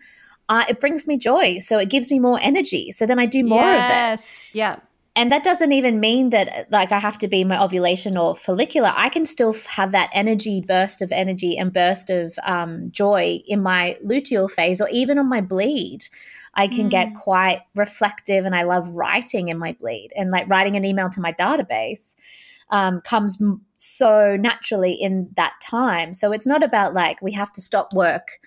uh, 0.48 0.64
it 0.68 0.78
brings 0.78 1.08
me 1.08 1.18
joy 1.18 1.58
so 1.58 1.78
it 1.78 1.90
gives 1.90 2.12
me 2.12 2.20
more 2.20 2.38
energy 2.42 2.92
so 2.92 3.06
then 3.06 3.18
i 3.18 3.26
do 3.26 3.42
more 3.42 3.60
yes. 3.60 4.14
of 4.14 4.20
it 4.20 4.56
yeah 4.56 4.76
and 5.16 5.30
that 5.32 5.42
doesn't 5.42 5.72
even 5.72 6.00
mean 6.00 6.30
that 6.30 6.70
like 6.70 6.92
i 6.92 6.98
have 6.98 7.18
to 7.18 7.28
be 7.28 7.44
my 7.44 7.62
ovulation 7.62 8.16
or 8.16 8.34
follicular 8.34 8.92
i 8.94 9.08
can 9.08 9.26
still 9.26 9.54
have 9.76 9.92
that 9.92 10.10
energy 10.12 10.60
burst 10.60 11.02
of 11.02 11.12
energy 11.12 11.56
and 11.56 11.72
burst 11.72 12.10
of 12.10 12.38
um, 12.44 12.88
joy 12.90 13.40
in 13.46 13.62
my 13.62 13.96
luteal 14.04 14.50
phase 14.50 14.80
or 14.80 14.88
even 14.90 15.18
on 15.18 15.28
my 15.28 15.40
bleed 15.40 16.04
I 16.54 16.66
can 16.66 16.86
mm. 16.86 16.90
get 16.90 17.14
quite 17.14 17.62
reflective 17.74 18.44
and 18.44 18.54
I 18.54 18.62
love 18.62 18.96
writing 18.96 19.48
in 19.48 19.58
my 19.58 19.72
bleed 19.80 20.10
and 20.16 20.30
like 20.30 20.48
writing 20.48 20.76
an 20.76 20.84
email 20.84 21.08
to 21.10 21.20
my 21.20 21.32
database 21.32 22.16
um, 22.70 23.00
comes 23.02 23.40
m- 23.40 23.62
so 23.76 24.36
naturally 24.36 24.92
in 24.92 25.30
that 25.36 25.54
time. 25.62 26.12
So 26.12 26.32
it's 26.32 26.46
not 26.46 26.62
about 26.62 26.94
like 26.94 27.22
we 27.22 27.32
have 27.32 27.52
to 27.52 27.60
stop 27.60 27.92
work 27.92 28.38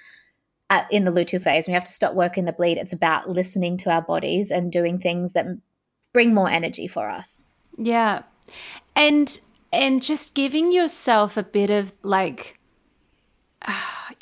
at, 0.70 0.92
in 0.92 1.06
the 1.06 1.12
luteal 1.12 1.42
phase. 1.42 1.68
We 1.68 1.74
have 1.74 1.84
to 1.86 1.92
stop 1.92 2.14
work 2.14 2.38
in 2.38 2.46
the 2.46 2.54
bleed. 2.54 2.78
It's 2.78 2.94
about 2.94 3.30
listening 3.30 3.78
to 3.80 3.92
our 3.92 4.02
bodies 4.02 4.52
and 4.52 4.72
doing 4.72 5.00
things 5.00 5.34
that 5.34 5.46
bring 6.14 6.34
more 6.34 6.50
energy 6.50 6.88
for 6.88 7.10
us. 7.10 7.44
Yeah. 7.78 8.24
And 8.96 9.40
and 9.72 10.02
just 10.02 10.36
giving 10.36 10.72
yourself 10.72 11.36
a 11.36 11.44
bit 11.44 11.70
of 11.70 11.94
like 12.04 12.60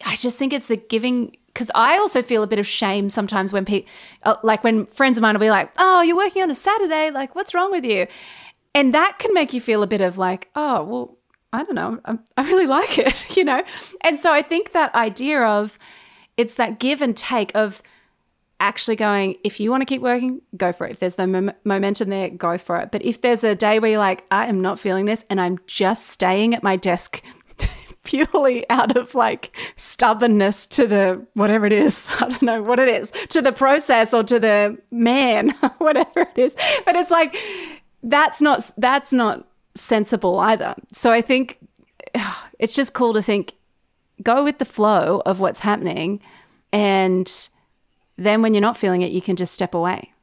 I 0.06 0.16
just 0.16 0.40
think 0.40 0.54
it's 0.54 0.68
the 0.68 0.78
giving 0.78 1.38
because 1.54 1.72
I 1.76 1.98
also 1.98 2.22
feel 2.22 2.44
a 2.44 2.48
bit 2.48 2.60
of 2.60 2.68
shame 2.68 3.10
sometimes 3.10 3.52
when 3.52 3.66
people, 3.66 3.92
uh, 4.24 4.36
like 4.42 4.64
when 4.64 4.86
friends 4.86 5.18
of 5.18 5.22
mine 5.22 5.36
will 5.36 5.42
be 5.42 5.50
like, 5.50 5.72
"Oh, 5.78 6.02
you're 6.02 6.16
working 6.16 6.42
on 6.42 6.50
a 6.50 6.56
Saturday. 6.56 7.12
Like, 7.12 7.36
what's 7.36 7.54
wrong 7.54 7.72
with 7.72 7.84
you?" 7.84 8.08
And 8.74 8.94
that 8.94 9.20
can 9.20 9.34
make 9.34 9.52
you 9.52 9.60
feel 9.60 9.84
a 9.84 9.88
bit 9.88 10.02
of 10.02 10.18
like, 10.18 10.50
"Oh, 10.56 10.84
well, 10.84 11.18
I 11.52 11.64
don't 11.64 11.76
know. 11.76 12.00
I, 12.06 12.18
I 12.38 12.50
really 12.50 12.68
like 12.80 12.98
it," 12.98 13.36
you 13.38 13.44
know. 13.44 13.64
And 14.02 14.20
so 14.20 14.34
I 14.34 14.42
think 14.42 14.72
that 14.72 14.96
idea 14.96 15.42
of 15.42 15.78
it's 16.38 16.56
that 16.56 16.80
give 16.80 17.02
and 17.02 17.16
take 17.16 17.54
of 17.54 17.84
actually 18.62 18.96
going, 18.96 19.36
if 19.44 19.60
you 19.60 19.72
want 19.72 19.82
to 19.82 19.86
keep 19.86 20.02
working, 20.02 20.42
go 20.56 20.72
for 20.72 20.86
it. 20.88 20.92
If 20.92 21.00
there's 21.00 21.16
the 21.16 21.28
mom- 21.28 21.54
momentum 21.66 22.10
there, 22.10 22.30
go 22.30 22.58
for 22.58 22.78
it. 22.78 22.92
But 22.92 23.04
if 23.04 23.22
there's 23.22 23.44
a 23.44 23.56
day 23.56 23.80
where 23.80 23.92
you're 23.92 24.00
like, 24.00 24.24
I 24.32 24.46
am 24.46 24.62
not 24.62 24.80
feeling 24.80 25.06
this 25.06 25.26
and 25.30 25.42
I'm 25.42 25.58
just 25.66 26.08
staying 26.08 26.54
at 26.54 26.64
my 26.64 26.76
desk 26.76 27.24
purely 28.04 28.70
out 28.70 28.96
of 28.96 29.16
like 29.16 29.58
stubbornness 29.76 30.68
to 30.68 30.86
the 30.86 31.26
whatever 31.34 31.66
it 31.66 31.74
is. 31.74 32.10
I 32.20 32.30
don't 32.30 32.42
know 32.44 32.62
what 32.62 32.80
it 32.80 32.88
is 32.88 33.12
to 33.30 33.42
the 33.42 33.52
process 33.52 34.14
or 34.14 34.24
to 34.24 34.40
the 34.40 34.78
man, 34.92 35.50
whatever 35.80 36.22
it 36.22 36.38
is. 36.38 36.56
But 36.86 36.96
it's 36.96 37.12
like 37.12 37.36
that's 38.04 38.42
not 38.42 38.72
that's 38.78 39.12
not 39.12 39.48
sensible 39.76 40.40
either. 40.40 40.76
So 40.94 41.12
I 41.12 41.22
think 41.22 41.58
it's 42.60 42.76
just 42.76 42.94
cool 42.94 43.14
to 43.14 43.24
think 43.24 43.56
go 44.22 44.44
with 44.44 44.60
the 44.60 44.66
flow 44.66 45.24
of 45.26 45.40
what's 45.40 45.62
happening 45.62 46.22
and 46.72 47.50
then 48.24 48.42
when 48.42 48.54
you're 48.54 48.62
not 48.62 48.78
feeling 48.78 49.02
it 49.02 49.12
you 49.12 49.22
can 49.22 49.36
just 49.36 49.54
step 49.54 49.74
away. 49.74 50.14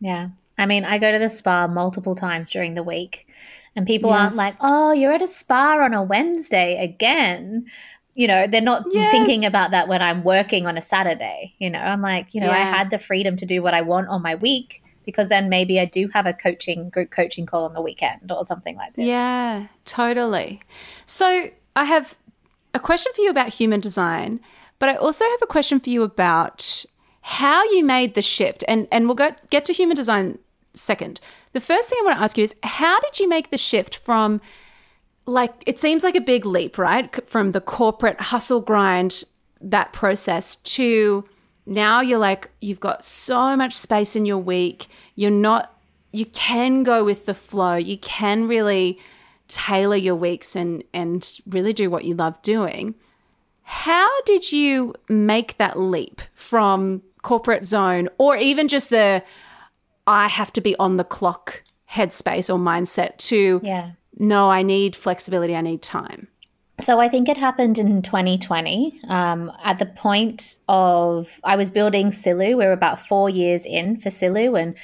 Yeah. 0.00 0.28
I 0.58 0.66
mean, 0.66 0.84
I 0.84 0.98
go 0.98 1.10
to 1.10 1.18
the 1.18 1.28
spa 1.28 1.66
multiple 1.66 2.14
times 2.14 2.50
during 2.50 2.74
the 2.74 2.82
week 2.82 3.26
and 3.74 3.86
people 3.86 4.10
yes. 4.10 4.20
aren't 4.20 4.34
like, 4.36 4.54
oh, 4.60 4.92
you're 4.92 5.12
at 5.12 5.22
a 5.22 5.26
spa 5.26 5.78
on 5.82 5.94
a 5.94 6.02
Wednesday 6.02 6.82
again. 6.82 7.66
You 8.14 8.26
know, 8.26 8.46
they're 8.46 8.60
not 8.60 8.84
yes. 8.90 9.10
thinking 9.10 9.44
about 9.46 9.70
that 9.70 9.88
when 9.88 10.02
I'm 10.02 10.22
working 10.22 10.66
on 10.66 10.76
a 10.76 10.82
Saturday. 10.82 11.54
You 11.58 11.70
know, 11.70 11.78
I'm 11.78 12.02
like, 12.02 12.34
you 12.34 12.40
know, 12.40 12.48
yeah. 12.48 12.58
I 12.58 12.64
had 12.64 12.90
the 12.90 12.98
freedom 12.98 13.36
to 13.36 13.46
do 13.46 13.62
what 13.62 13.72
I 13.72 13.80
want 13.80 14.08
on 14.08 14.22
my 14.22 14.34
week 14.34 14.82
because 15.04 15.28
then 15.28 15.48
maybe 15.48 15.80
I 15.80 15.84
do 15.84 16.08
have 16.08 16.26
a 16.26 16.32
coaching 16.32 16.90
group 16.90 17.10
coaching 17.10 17.46
call 17.46 17.64
on 17.64 17.72
the 17.72 17.80
weekend 17.80 18.30
or 18.30 18.44
something 18.44 18.76
like 18.76 18.94
this. 18.94 19.06
Yeah, 19.06 19.66
totally. 19.84 20.60
So 21.06 21.50
I 21.74 21.84
have 21.84 22.16
a 22.74 22.78
question 22.78 23.12
for 23.14 23.22
you 23.22 23.30
about 23.30 23.48
human 23.48 23.80
design, 23.80 24.40
but 24.78 24.88
I 24.88 24.96
also 24.96 25.24
have 25.24 25.42
a 25.42 25.46
question 25.46 25.80
for 25.80 25.90
you 25.90 26.02
about 26.02 26.84
how 27.22 27.62
you 27.64 27.84
made 27.84 28.14
the 28.14 28.22
shift. 28.22 28.62
And 28.68 28.86
and 28.92 29.06
we'll 29.06 29.14
go, 29.14 29.34
get 29.50 29.64
to 29.66 29.72
human 29.72 29.96
design 29.96 30.38
second. 30.74 31.20
The 31.52 31.60
first 31.60 31.88
thing 31.88 31.98
I 32.00 32.04
want 32.04 32.18
to 32.18 32.22
ask 32.22 32.36
you 32.36 32.44
is 32.44 32.54
how 32.62 33.00
did 33.00 33.20
you 33.20 33.28
make 33.28 33.50
the 33.50 33.58
shift 33.58 33.96
from 33.96 34.40
like 35.24 35.62
it 35.66 35.78
seems 35.78 36.02
like 36.02 36.16
a 36.16 36.20
big 36.20 36.44
leap, 36.44 36.78
right? 36.78 37.28
From 37.28 37.52
the 37.52 37.60
corporate 37.60 38.20
hustle 38.20 38.60
grind 38.60 39.24
that 39.60 39.92
process 39.92 40.56
to 40.56 41.24
now 41.64 42.00
you're 42.00 42.18
like 42.18 42.50
you've 42.60 42.80
got 42.80 43.04
so 43.04 43.56
much 43.56 43.74
space 43.74 44.16
in 44.16 44.26
your 44.26 44.38
week. 44.38 44.88
You're 45.14 45.30
not 45.30 45.78
you 46.12 46.26
can 46.26 46.82
go 46.82 47.04
with 47.04 47.26
the 47.26 47.34
flow. 47.34 47.76
You 47.76 47.98
can 47.98 48.48
really 48.48 48.98
tailor 49.46 49.96
your 49.96 50.16
weeks 50.16 50.56
and 50.56 50.82
and 50.92 51.38
really 51.46 51.72
do 51.72 51.88
what 51.88 52.04
you 52.04 52.14
love 52.14 52.40
doing. 52.42 52.96
How 53.62 54.08
did 54.22 54.50
you 54.50 54.94
make 55.08 55.56
that 55.58 55.78
leap 55.78 56.20
from 56.34 57.02
corporate 57.22 57.64
zone 57.64 58.08
or 58.18 58.36
even 58.36 58.68
just 58.68 58.90
the 58.90 59.22
I 60.06 60.28
have 60.28 60.52
to 60.54 60.60
be 60.60 60.76
on 60.76 60.96
the 60.96 61.04
clock 61.04 61.62
headspace 61.90 62.52
or 62.52 62.58
mindset 62.58 63.16
to 63.18 63.60
yeah. 63.62 63.92
no, 64.18 64.50
I 64.50 64.62
need 64.62 64.96
flexibility, 64.96 65.54
I 65.54 65.60
need 65.60 65.82
time? 65.82 66.28
So 66.80 66.98
I 66.98 67.08
think 67.08 67.28
it 67.28 67.36
happened 67.36 67.78
in 67.78 68.02
2020. 68.02 69.00
Um, 69.06 69.52
at 69.62 69.78
the 69.78 69.86
point 69.86 70.56
of 70.68 71.38
I 71.44 71.56
was 71.56 71.70
building 71.70 72.08
Silu, 72.08 72.48
we 72.48 72.54
were 72.54 72.72
about 72.72 72.98
four 72.98 73.30
years 73.30 73.64
in 73.64 73.98
for 73.98 74.08
Silu, 74.08 74.60
and 74.60 74.76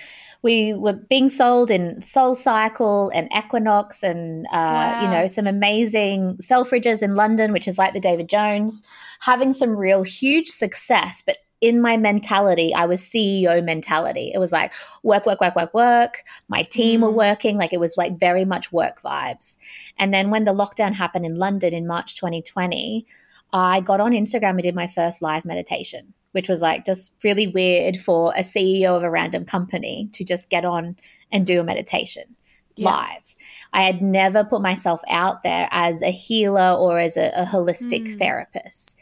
we 0.43 0.73
were 0.75 0.93
being 0.93 1.29
sold 1.29 1.71
in 1.71 2.01
Soul 2.01 2.37
Cycle 2.37 3.11
and 3.13 3.29
Equinox, 3.37 4.05
and 4.05 4.47
uh, 4.47 4.51
wow. 4.53 5.03
you 5.03 5.09
know 5.09 5.27
some 5.27 5.49
amazing 5.49 6.37
Selfridges 6.37 7.03
in 7.03 7.17
London, 7.17 7.53
which 7.53 7.67
is 7.67 7.79
like 7.79 7.95
the 7.95 8.01
David 8.01 8.29
Jones, 8.29 8.87
having 9.21 9.53
some 9.53 9.77
real 9.77 10.05
huge 10.05 10.49
success, 10.49 11.23
but 11.27 11.39
in 11.61 11.81
my 11.81 11.97
mentality, 11.97 12.73
I 12.75 12.87
was 12.87 13.01
CEO 13.01 13.65
mentality. 13.65 14.31
It 14.33 14.39
was 14.39 14.53
like 14.53 14.73
work, 15.03 15.27
work, 15.27 15.41
work, 15.41 15.57
work, 15.57 15.75
work. 15.75 16.23
My 16.49 16.63
team 16.63 17.01
were 17.01 17.09
mm. 17.09 17.15
working. 17.15 17.57
Like 17.57 17.73
it 17.73 17.81
was 17.81 17.97
like 17.97 18.19
very 18.19 18.45
much 18.45 18.73
work 18.73 19.01
vibes. 19.03 19.57
And 19.99 20.15
then 20.15 20.31
when 20.31 20.45
the 20.45 20.53
lockdown 20.53 20.95
happened 20.95 21.27
in 21.27 21.37
London 21.37 21.75
in 21.75 21.87
March 21.87 22.15
2020, 22.15 23.07
I 23.53 23.81
got 23.81 24.01
on 24.01 24.13
Instagram 24.13 24.51
and 24.51 24.63
did 24.63 24.75
my 24.75 24.87
first 24.87 25.21
live 25.21 25.45
meditation, 25.45 26.15
which 26.33 26.49
was 26.49 26.63
like 26.63 26.85
just 26.85 27.17
really 27.25 27.49
weird 27.49 27.97
for 27.97 28.33
a 28.37 28.41
CEO 28.41 28.97
of 28.97 29.03
a 29.03 29.11
random 29.11 29.45
company 29.45 30.09
to 30.13 30.25
just 30.25 30.51
get 30.51 30.65
on 30.65 30.97
and 31.33 31.45
do 31.45 31.61
a 31.61 31.65
meditation 31.65 32.37
yeah. 32.77 32.91
live. 32.91 33.35
I 33.73 33.83
had 33.83 34.01
never 34.01 34.45
put 34.45 34.63
myself 34.63 35.01
out 35.11 35.43
there 35.43 35.69
as 35.71 36.03
a 36.03 36.11
healer 36.11 36.73
or 36.73 36.99
as 36.99 37.17
a, 37.17 37.33
a 37.35 37.45
holistic 37.45 38.07
mm. 38.07 38.19
therapist. 38.19 38.99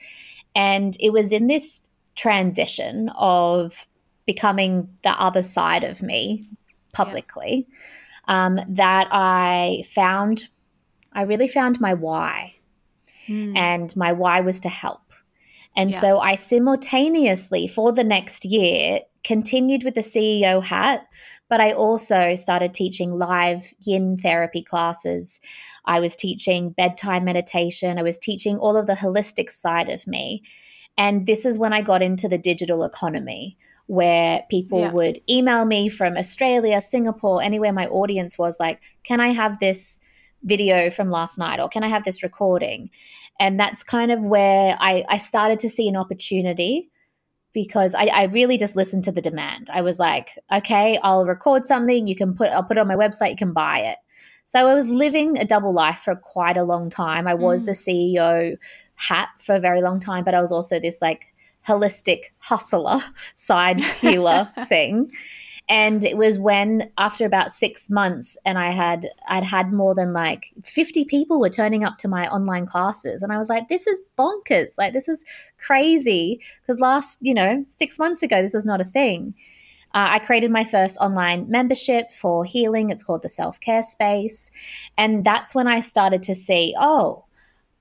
And 0.55 0.97
it 1.01 1.12
was 1.12 1.33
in 1.33 1.49
this 1.49 1.87
transition 2.16 3.11
of 3.16 3.87
becoming 4.26 4.88
the 5.02 5.11
other 5.11 5.42
side 5.42 5.85
of 5.85 6.02
me 6.02 6.48
publicly 6.92 7.66
yeah. 8.29 8.46
um, 8.46 8.61
that 8.68 9.09
I 9.12 9.85
found, 9.87 10.48
I 11.12 11.22
really 11.22 11.48
found 11.48 11.81
my 11.81 11.94
why. 11.94 12.55
Mm. 13.29 13.57
And 13.57 13.96
my 13.96 14.12
why 14.12 14.40
was 14.40 14.61
to 14.61 14.68
help. 14.68 15.12
And 15.76 15.90
yeah. 15.90 15.98
so 15.98 16.20
I 16.20 16.37
simultaneously, 16.37 17.66
for 17.68 17.92
the 17.92 18.05
next 18.05 18.44
year, 18.44 19.00
continued 19.24 19.85
with 19.85 19.94
the 19.94 20.00
CEO 20.00 20.64
hat, 20.64 21.07
but 21.48 21.61
I 21.61 21.72
also 21.72 22.35
started 22.35 22.72
teaching 22.72 23.18
live 23.18 23.72
yin 23.85 24.16
therapy 24.16 24.62
classes. 24.62 25.40
I 25.85 26.00
was 26.00 26.16
teaching 26.16 26.70
bedtime 26.70 27.24
meditation. 27.24 27.98
I 27.98 28.02
was 28.02 28.18
teaching 28.18 28.59
all 28.59 28.76
of 28.76 28.87
the 28.87 28.94
holistic 28.94 29.50
side 29.50 29.88
of 29.88 30.07
me. 30.07 30.42
And 30.99 31.27
this 31.27 31.45
is 31.45 31.59
when 31.59 31.73
I 31.73 31.83
got 31.83 32.03
into 32.03 32.29
the 32.29 32.39
digital 32.39 32.83
economy 32.85 33.57
where 33.87 34.45
people 34.51 34.81
yeah. 34.81 34.91
would 34.93 35.21
email 35.29 35.65
me 35.65 35.89
from 35.89 36.17
Australia, 36.17 36.81
Singapore, 36.81 37.43
anywhere 37.43 37.73
my 37.73 37.87
audience 37.87 38.37
was 38.39 38.59
like, 38.59 38.81
can 39.05 39.21
I 39.21 39.29
have 39.29 39.59
this 39.59 40.01
video 40.43 40.91
from 40.91 41.11
last 41.11 41.39
night 41.39 41.61
or 41.61 41.69
can 41.69 41.85
I 41.85 41.89
have 41.89 42.05
this 42.05 42.23
recording? 42.23 42.91
And 43.39 43.61
that's 43.61 43.83
kind 43.83 44.11
of 44.11 44.23
where 44.25 44.77
I, 44.81 45.05
I 45.09 45.19
started 45.19 45.59
to 45.61 45.69
see 45.69 45.89
an 45.89 45.97
opportunity 45.97 46.91
because 47.57 47.95
I, 47.95 48.05
I, 48.12 48.25
really 48.25 48.59
just 48.59 48.77
listened 48.77 49.05
to 49.05 49.12
the 49.12 49.23
demand. 49.23 49.71
I 49.73 49.81
was 49.81 49.99
like, 49.99 50.38
okay, 50.53 50.99
I'll 51.03 51.25
record 51.25 51.64
something, 51.64 52.07
you 52.07 52.14
can 52.14 52.35
put 52.35 52.51
I'll 52.51 52.62
put 52.62 52.77
it 52.77 52.81
on 52.81 52.87
my 52.87 52.97
website, 52.97 53.31
you 53.31 53.37
can 53.37 53.55
buy 53.55 53.79
it. 53.79 53.97
So 54.45 54.69
I 54.69 54.75
was 54.75 54.90
living 54.90 55.38
a 55.38 55.47
double 55.47 55.73
life 55.73 56.01
for 56.01 56.14
quite 56.14 56.59
a 56.59 56.64
long 56.64 56.90
time. 56.90 57.27
I 57.27 57.33
was 57.33 57.62
mm. 57.62 57.66
the 57.66 57.73
CEO 57.73 58.59
hat 58.97 59.31
for 59.38 59.55
a 59.55 59.59
very 59.59 59.81
long 59.81 60.01
time, 60.01 60.23
but 60.23 60.35
I 60.35 60.40
was 60.42 60.53
also 60.53 60.79
this 60.79 61.01
like 61.01 61.33
holistic 61.66 62.25
hustler 62.42 62.99
side 63.35 63.81
healer 63.81 64.53
thing. 64.66 65.11
And 65.68 66.05
it 66.05 66.17
was 66.17 66.38
when 66.38 66.92
after 66.96 67.27
about 67.27 67.50
six 67.52 67.90
months 67.90 68.38
and 68.44 68.56
I 68.56 68.71
had 68.71 69.08
I'd 69.29 69.42
had 69.44 69.73
more 69.73 69.94
than 69.94 70.12
like 70.12 70.52
50 70.62 71.04
people 71.06 71.40
were 71.40 71.50
turning 71.50 71.85
up 71.85 71.98
to 71.98 72.08
my 72.08 72.29
online 72.29 72.67
classes. 72.67 73.23
And 73.23 73.33
I 73.33 73.38
was 73.38 73.48
like, 73.48 73.69
this 73.69 73.87
is 73.87 74.00
bonkers. 74.17 74.79
Like 74.79 74.92
this 74.92 75.08
is 75.08 75.25
crazy. 75.58 76.40
Because 76.62 76.79
last, 76.79 77.19
you 77.21 77.35
know, 77.35 77.64
six 77.67 77.98
months 77.98 78.23
ago 78.23 78.40
this 78.40 78.54
was 78.54 78.67
not 78.67 78.81
a 78.81 78.85
thing. 78.85 79.35
uh, 79.92 80.08
I 80.12 80.19
created 80.21 80.52
my 80.52 80.62
first 80.62 80.98
online 81.00 81.50
membership 81.50 82.12
for 82.12 82.44
healing. 82.44 82.90
It's 82.90 83.02
called 83.02 83.23
the 83.23 83.29
Self 83.29 83.58
Care 83.60 83.83
Space. 83.83 84.52
And 84.96 85.25
that's 85.25 85.54
when 85.54 85.67
I 85.67 85.81
started 85.81 86.23
to 86.25 86.35
see, 86.35 86.75
oh, 86.79 87.25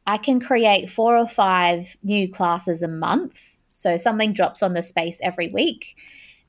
I 0.07 0.17
can 0.17 0.39
create 0.39 0.89
four 0.89 1.17
or 1.17 1.27
five 1.27 1.97
new 2.03 2.29
classes 2.29 2.81
a 2.83 2.87
month. 2.87 3.61
So 3.73 3.97
something 3.97 4.33
drops 4.33 4.63
on 4.63 4.73
the 4.73 4.81
space 4.81 5.19
every 5.23 5.49
week. 5.49 5.97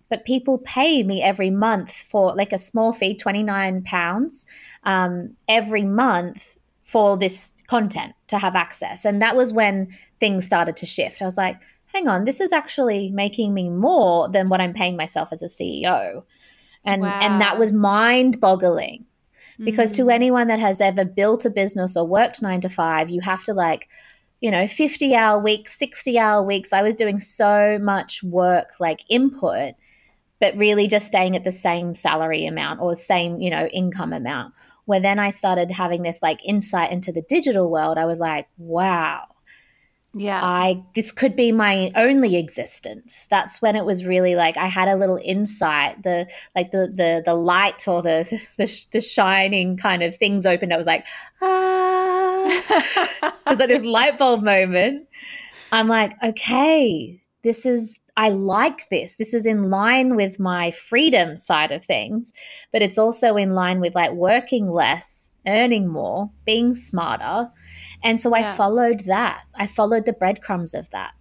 But 0.08 0.24
people 0.24 0.58
pay 0.58 1.02
me 1.02 1.22
every 1.22 1.50
month 1.50 1.92
for 1.92 2.34
like 2.34 2.52
a 2.52 2.58
small 2.58 2.92
fee, 2.92 3.16
£29 3.16 4.46
um, 4.84 5.36
every 5.48 5.84
month 5.84 6.58
for 6.82 7.16
this 7.16 7.54
content 7.66 8.14
to 8.28 8.38
have 8.38 8.54
access. 8.54 9.04
And 9.04 9.20
that 9.20 9.34
was 9.34 9.52
when 9.52 9.88
things 10.20 10.46
started 10.46 10.76
to 10.76 10.86
shift. 10.86 11.20
I 11.20 11.24
was 11.24 11.36
like, 11.36 11.60
hang 11.86 12.06
on, 12.06 12.24
this 12.24 12.40
is 12.40 12.52
actually 12.52 13.10
making 13.10 13.54
me 13.54 13.68
more 13.68 14.28
than 14.28 14.48
what 14.48 14.60
I'm 14.60 14.72
paying 14.72 14.96
myself 14.96 15.30
as 15.32 15.42
a 15.42 15.46
CEO. 15.46 16.22
And 16.84 17.02
wow. 17.02 17.18
and 17.20 17.40
that 17.40 17.58
was 17.58 17.72
mind-boggling. 17.72 19.06
Because 19.58 19.90
mm. 19.90 19.96
to 19.96 20.10
anyone 20.10 20.48
that 20.48 20.60
has 20.60 20.80
ever 20.80 21.04
built 21.04 21.44
a 21.44 21.50
business 21.50 21.96
or 21.96 22.06
worked 22.06 22.42
9 22.42 22.60
to 22.60 22.68
5, 22.68 23.10
you 23.10 23.22
have 23.22 23.42
to 23.44 23.54
like 23.54 23.88
you 24.40 24.50
know 24.50 24.66
50 24.66 25.14
hour 25.14 25.42
weeks 25.42 25.78
60 25.78 26.18
hour 26.18 26.42
weeks 26.42 26.74
i 26.74 26.82
was 26.82 26.94
doing 26.94 27.18
so 27.18 27.78
much 27.80 28.22
work 28.22 28.72
like 28.78 29.00
input 29.08 29.74
but 30.40 30.56
really 30.56 30.86
just 30.86 31.06
staying 31.06 31.36
at 31.36 31.44
the 31.44 31.52
same 31.52 31.94
salary 31.94 32.46
amount 32.46 32.80
or 32.80 32.94
same 32.94 33.40
you 33.40 33.50
know 33.50 33.66
income 33.66 34.12
amount. 34.12 34.54
Where 34.84 35.00
then 35.00 35.18
i 35.18 35.30
started 35.30 35.72
having 35.72 36.02
this 36.02 36.22
like 36.22 36.44
insight 36.44 36.92
into 36.92 37.10
the 37.10 37.22
digital 37.22 37.68
world 37.70 37.98
i 37.98 38.04
was 38.04 38.20
like 38.20 38.48
wow. 38.56 39.24
Yeah. 40.18 40.40
I 40.42 40.82
this 40.94 41.12
could 41.12 41.36
be 41.36 41.52
my 41.52 41.92
only 41.94 42.36
existence. 42.36 43.26
That's 43.28 43.60
when 43.60 43.76
it 43.76 43.84
was 43.84 44.06
really 44.06 44.34
like 44.34 44.56
i 44.56 44.66
had 44.66 44.88
a 44.88 44.96
little 44.96 45.20
insight 45.22 46.02
the 46.04 46.26
like 46.54 46.70
the 46.70 46.90
the 46.94 47.22
the 47.22 47.34
light 47.34 47.86
or 47.86 48.00
the 48.02 48.24
the, 48.56 48.86
the 48.92 49.00
shining 49.02 49.76
kind 49.76 50.02
of 50.02 50.16
things 50.16 50.46
opened. 50.46 50.72
I 50.72 50.76
was 50.76 50.86
like 50.86 51.06
ah. 51.42 52.62
It 53.46 53.50
was 53.50 53.60
like 53.60 53.68
this 53.68 53.84
light 53.84 54.18
bulb 54.18 54.42
moment. 54.42 55.06
I'm 55.70 55.88
like 55.88 56.14
okay 56.22 57.20
this 57.42 57.66
is 57.66 57.98
I 58.16 58.30
like 58.30 58.88
this. 58.88 59.16
This 59.16 59.34
is 59.34 59.44
in 59.44 59.68
line 59.68 60.16
with 60.16 60.40
my 60.40 60.70
freedom 60.70 61.36
side 61.36 61.70
of 61.70 61.84
things, 61.84 62.32
but 62.72 62.80
it's 62.80 62.96
also 62.96 63.36
in 63.36 63.50
line 63.50 63.80
with 63.80 63.94
like 63.94 64.12
working 64.12 64.70
less, 64.70 65.32
earning 65.46 65.86
more, 65.88 66.30
being 66.46 66.74
smarter, 66.74 67.50
and 68.02 68.20
so 68.20 68.34
yeah. 68.34 68.48
I 68.48 68.56
followed 68.56 69.00
that. 69.00 69.44
I 69.54 69.66
followed 69.66 70.06
the 70.06 70.12
breadcrumbs 70.12 70.74
of 70.74 70.90
that. 70.90 71.14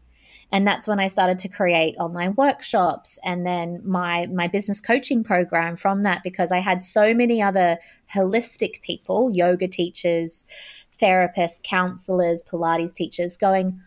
And 0.51 0.65
that's 0.65 0.87
when 0.87 0.99
I 0.99 1.07
started 1.07 1.39
to 1.39 1.49
create 1.49 1.95
online 1.99 2.35
workshops 2.35 3.19
and 3.25 3.45
then 3.45 3.81
my 3.83 4.27
my 4.27 4.47
business 4.47 4.79
coaching 4.79 5.23
program 5.23 5.75
from 5.75 6.03
that 6.03 6.21
because 6.23 6.51
I 6.51 6.59
had 6.59 6.81
so 6.81 7.13
many 7.13 7.41
other 7.41 7.79
holistic 8.13 8.81
people, 8.81 9.31
yoga 9.33 9.67
teachers, 9.67 10.45
therapists, 11.01 11.61
counselors, 11.63 12.43
Pilates 12.43 12.93
teachers 12.93 13.35
going, 13.35 13.81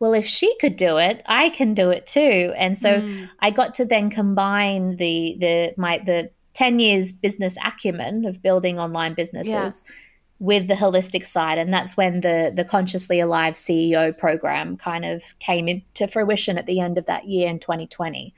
well, 0.00 0.14
if 0.14 0.26
she 0.26 0.54
could 0.60 0.76
do 0.76 0.96
it, 0.98 1.22
I 1.26 1.48
can 1.48 1.74
do 1.74 1.90
it 1.90 2.06
too. 2.06 2.52
And 2.56 2.78
so 2.78 3.00
mm. 3.00 3.30
I 3.40 3.50
got 3.50 3.74
to 3.74 3.84
then 3.84 4.10
combine 4.10 4.96
the 4.96 5.36
the 5.38 5.74
my 5.76 5.98
the 5.98 6.30
10 6.54 6.78
years 6.78 7.12
business 7.12 7.56
acumen 7.64 8.24
of 8.24 8.42
building 8.42 8.78
online 8.78 9.14
businesses 9.14 9.84
yeah 9.86 9.94
with 10.40 10.68
the 10.68 10.74
holistic 10.74 11.24
side 11.24 11.58
and 11.58 11.72
that's 11.72 11.96
when 11.96 12.20
the 12.20 12.52
the 12.54 12.64
consciously 12.64 13.18
alive 13.18 13.54
ceo 13.54 14.16
program 14.16 14.76
kind 14.76 15.04
of 15.04 15.36
came 15.40 15.66
into 15.66 16.06
fruition 16.06 16.56
at 16.56 16.66
the 16.66 16.80
end 16.80 16.96
of 16.96 17.06
that 17.06 17.26
year 17.26 17.48
in 17.48 17.58
2020 17.58 18.32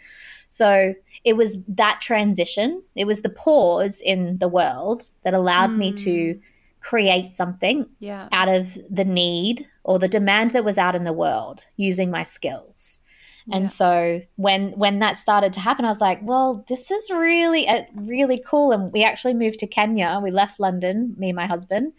so 0.49 0.95
it 1.25 1.37
was 1.37 1.59
that 1.69 2.01
transition 2.01 2.83
it 2.95 3.07
was 3.07 3.23
the 3.23 3.29
pause 3.29 4.01
in 4.01 4.39
the 4.39 4.49
world 4.49 5.11
that 5.25 5.35
allowed 5.35 5.71
mm. 5.71 5.77
me 5.77 5.93
to 5.93 6.35
mm. 6.35 6.41
create 6.81 7.31
something 7.31 7.87
yeah. 7.99 8.29
out 8.33 8.49
of 8.49 8.79
the 8.89 9.05
need 9.05 9.67
or 9.91 9.99
the 9.99 10.09
demand 10.09 10.53
that 10.53 10.65
was 10.65 10.79
out 10.79 10.95
in 10.95 11.05
the 11.05 11.13
world 11.13 11.67
using 11.77 12.11
my 12.11 12.23
skills 12.23 13.03
and 13.51 13.65
yeah. 13.65 13.69
so 13.69 14.23
when 14.37 14.73
when 14.73 14.99
that 15.01 15.17
started 15.17 15.53
to 15.55 15.61
happen, 15.61 15.85
I 15.85 15.89
was 15.89 16.01
like, 16.01 16.21
well, 16.23 16.65
this 16.69 16.91
is 16.91 17.11
really 17.11 17.67
uh, 17.67 17.83
really 17.95 18.43
cool. 18.45 18.73
And 18.73 18.93
we 18.93 19.03
actually 19.03 19.35
moved 19.35 19.59
to 19.61 19.67
Kenya. 19.67 20.21
We 20.23 20.31
left 20.31 20.61
London, 20.61 21.15
me 21.19 21.31
and 21.31 21.37
my 21.37 21.47
husband, 21.47 21.93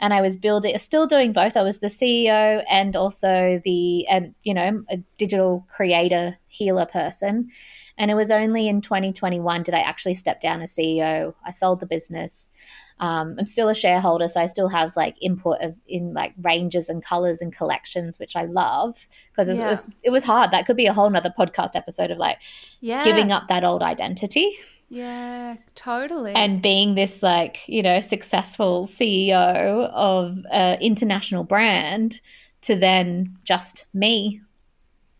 and 0.00 0.14
I 0.14 0.20
was 0.20 0.36
building, 0.36 0.76
still 0.78 1.06
doing 1.06 1.32
both. 1.32 1.56
I 1.56 1.62
was 1.62 1.80
the 1.80 1.88
CEO 1.88 2.64
and 2.70 2.96
also 2.96 3.60
the 3.64 4.06
and 4.06 4.34
you 4.42 4.54
know 4.54 4.84
a 4.88 4.98
digital 5.18 5.66
creator 5.68 6.38
healer 6.48 6.86
person. 6.86 7.50
And 7.98 8.10
it 8.10 8.14
was 8.14 8.30
only 8.30 8.68
in 8.68 8.82
2021 8.82 9.62
did 9.62 9.74
I 9.74 9.80
actually 9.80 10.14
step 10.14 10.40
down 10.40 10.60
as 10.60 10.76
CEO. 10.76 11.34
I 11.44 11.50
sold 11.50 11.80
the 11.80 11.86
business. 11.86 12.50
Um, 12.98 13.36
I'm 13.38 13.46
still 13.46 13.68
a 13.68 13.74
shareholder, 13.74 14.26
so 14.26 14.40
I 14.40 14.46
still 14.46 14.68
have 14.68 14.96
like 14.96 15.16
input 15.20 15.60
of 15.60 15.76
in 15.86 16.14
like 16.14 16.32
ranges 16.40 16.88
and 16.88 17.04
colors 17.04 17.42
and 17.42 17.54
collections, 17.54 18.18
which 18.18 18.34
I 18.34 18.44
love 18.44 19.06
because 19.30 19.48
yeah. 19.48 19.66
it 19.66 19.68
was 19.68 19.94
it 20.02 20.10
was 20.10 20.24
hard. 20.24 20.50
That 20.50 20.66
could 20.66 20.76
be 20.76 20.86
a 20.86 20.94
whole 20.94 21.10
nother 21.10 21.32
podcast 21.36 21.74
episode 21.74 22.10
of 22.10 22.18
like 22.18 22.38
yeah. 22.80 23.04
giving 23.04 23.32
up 23.32 23.48
that 23.48 23.64
old 23.64 23.82
identity. 23.82 24.52
Yeah, 24.88 25.56
totally. 25.74 26.32
And 26.32 26.62
being 26.62 26.94
this 26.94 27.22
like 27.22 27.68
you 27.68 27.82
know 27.82 28.00
successful 28.00 28.86
CEO 28.86 29.90
of 29.92 30.38
an 30.50 30.80
international 30.80 31.44
brand 31.44 32.20
to 32.62 32.76
then 32.76 33.36
just 33.44 33.86
me, 33.92 34.40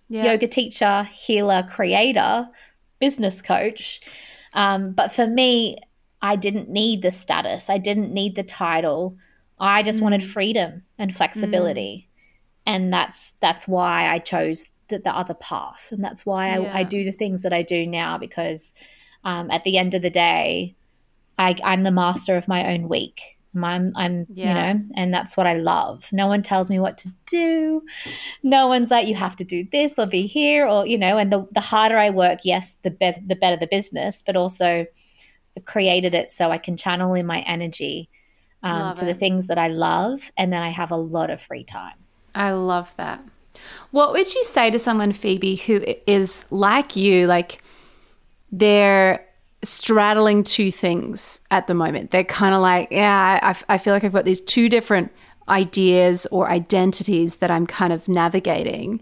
yeah. 0.09 0.25
yoga 0.25 0.49
teacher, 0.49 1.03
healer, 1.05 1.63
creator, 1.63 2.49
business 3.01 3.43
coach. 3.43 4.01
Um, 4.55 4.93
but 4.93 5.13
for 5.13 5.27
me, 5.27 5.77
I 6.27 6.35
didn't 6.35 6.69
need 6.69 7.03
the 7.03 7.13
status, 7.13 7.71
I 7.71 7.79
didn't 7.79 8.13
need 8.13 8.35
the 8.35 8.43
title. 8.43 9.17
I 9.61 9.83
just 9.83 10.01
mm. 10.01 10.03
wanted 10.03 10.23
freedom 10.23 10.83
and 10.99 11.15
flexibility. 11.15 12.09
Mm. 12.09 12.73
And 12.75 12.93
that's 12.93 13.35
that's 13.35 13.69
why 13.69 14.09
I 14.09 14.19
chose 14.19 14.73
the, 14.89 14.99
the 14.99 15.15
other 15.15 15.35
path. 15.35 15.89
And 15.93 16.03
that's 16.03 16.27
why 16.27 16.49
yeah. 16.49 16.73
I, 16.73 16.81
I, 16.81 16.83
do 16.83 17.05
the 17.05 17.13
things 17.13 17.43
that 17.43 17.53
I 17.53 17.63
do 17.63 17.87
now 17.87 18.19
because 18.19 18.75
um, 19.25 19.51
at 19.53 19.63
the 19.63 19.79
end 19.79 19.95
of 19.95 20.03
the 20.03 20.11
day, 20.11 20.75
I, 21.39 21.55
I'm 21.63 21.85
the 21.85 21.93
master 21.93 22.37
of 22.37 22.49
my 22.49 22.75
own 22.75 22.89
week. 22.89 23.39
I'm, 23.55 23.93
I'm 23.97 24.27
yeah. 24.35 24.49
you 24.49 24.55
know, 24.55 24.85
and 24.97 25.15
that's 25.15 25.37
what 25.37 25.47
I 25.47 25.55
love. 25.55 26.13
No 26.13 26.27
one 26.27 26.43
tells 26.43 26.71
me 26.71 26.79
what 26.79 26.99
to 26.99 27.09
do. 27.27 27.83
No 28.43 28.67
one's 28.67 28.91
like, 28.91 29.07
you 29.07 29.15
have 29.15 29.37
to 29.37 29.45
do 29.45 29.67
this 29.71 29.99
or 29.99 30.07
be 30.07 30.27
here 30.27 30.67
or, 30.67 30.87
you 30.87 30.99
know, 30.99 31.17
and 31.19 31.33
the, 31.33 31.47
the 31.55 31.61
harder 31.61 31.99
I 31.99 32.11
work, 32.11 32.41
yes, 32.45 32.75
the, 32.75 32.91
be- 32.91 33.23
the 33.25 33.37
better 33.37 33.57
the 33.57 33.67
business, 33.67 34.23
but 34.27 34.37
also 34.37 34.87
created 35.65 36.15
it 36.15 36.31
so 36.31 36.51
I 36.51 36.59
can 36.59 36.77
channel 36.77 37.15
in 37.15 37.27
my 37.27 37.41
energy 37.41 38.09
um, 38.63 38.95
to 38.95 39.05
it. 39.05 39.07
the 39.07 39.15
things 39.15 39.47
that 39.47 39.59
I 39.59 39.69
love, 39.69 40.33
and 40.37 40.53
then 40.53 40.63
I 40.63 40.71
have 40.71 40.91
a 40.91 40.97
lot 40.97 41.31
of 41.31 41.41
free 41.41 41.65
time. 41.65 41.95
I 42.35 42.53
love 42.53 42.95
that. 42.97 43.23
What 43.91 44.13
would 44.13 44.35
you 44.35 44.45
say 44.45 44.71
to 44.71 44.79
someone, 44.79 45.13
Phoebe, 45.13 45.57
who 45.57 45.83
is 46.07 46.45
like 46.51 46.97
you, 46.97 47.27
like 47.27 47.63
they're 48.53 49.27
straddling 49.63 50.43
two 50.43 50.71
things 50.71 51.41
at 51.51 51.67
the 51.67 51.75
moment? 51.75 52.11
They're 52.11 52.25
kind 52.25 52.55
of 52.55 52.61
like, 52.61 52.89
yeah, 52.91 53.41
I, 53.43 53.75
I 53.75 53.79
feel 53.79 53.95
like 53.95 54.05
I've 54.05 54.13
got 54.13 54.25
these 54.25 54.41
two 54.41 54.69
different 54.69 55.11
ideas 55.49 56.27
or 56.27 56.51
identities 56.51 57.37
that 57.37 57.51
I'm 57.51 57.67
kind 57.67 57.93
of 57.93 58.09
navigating. 58.09 59.01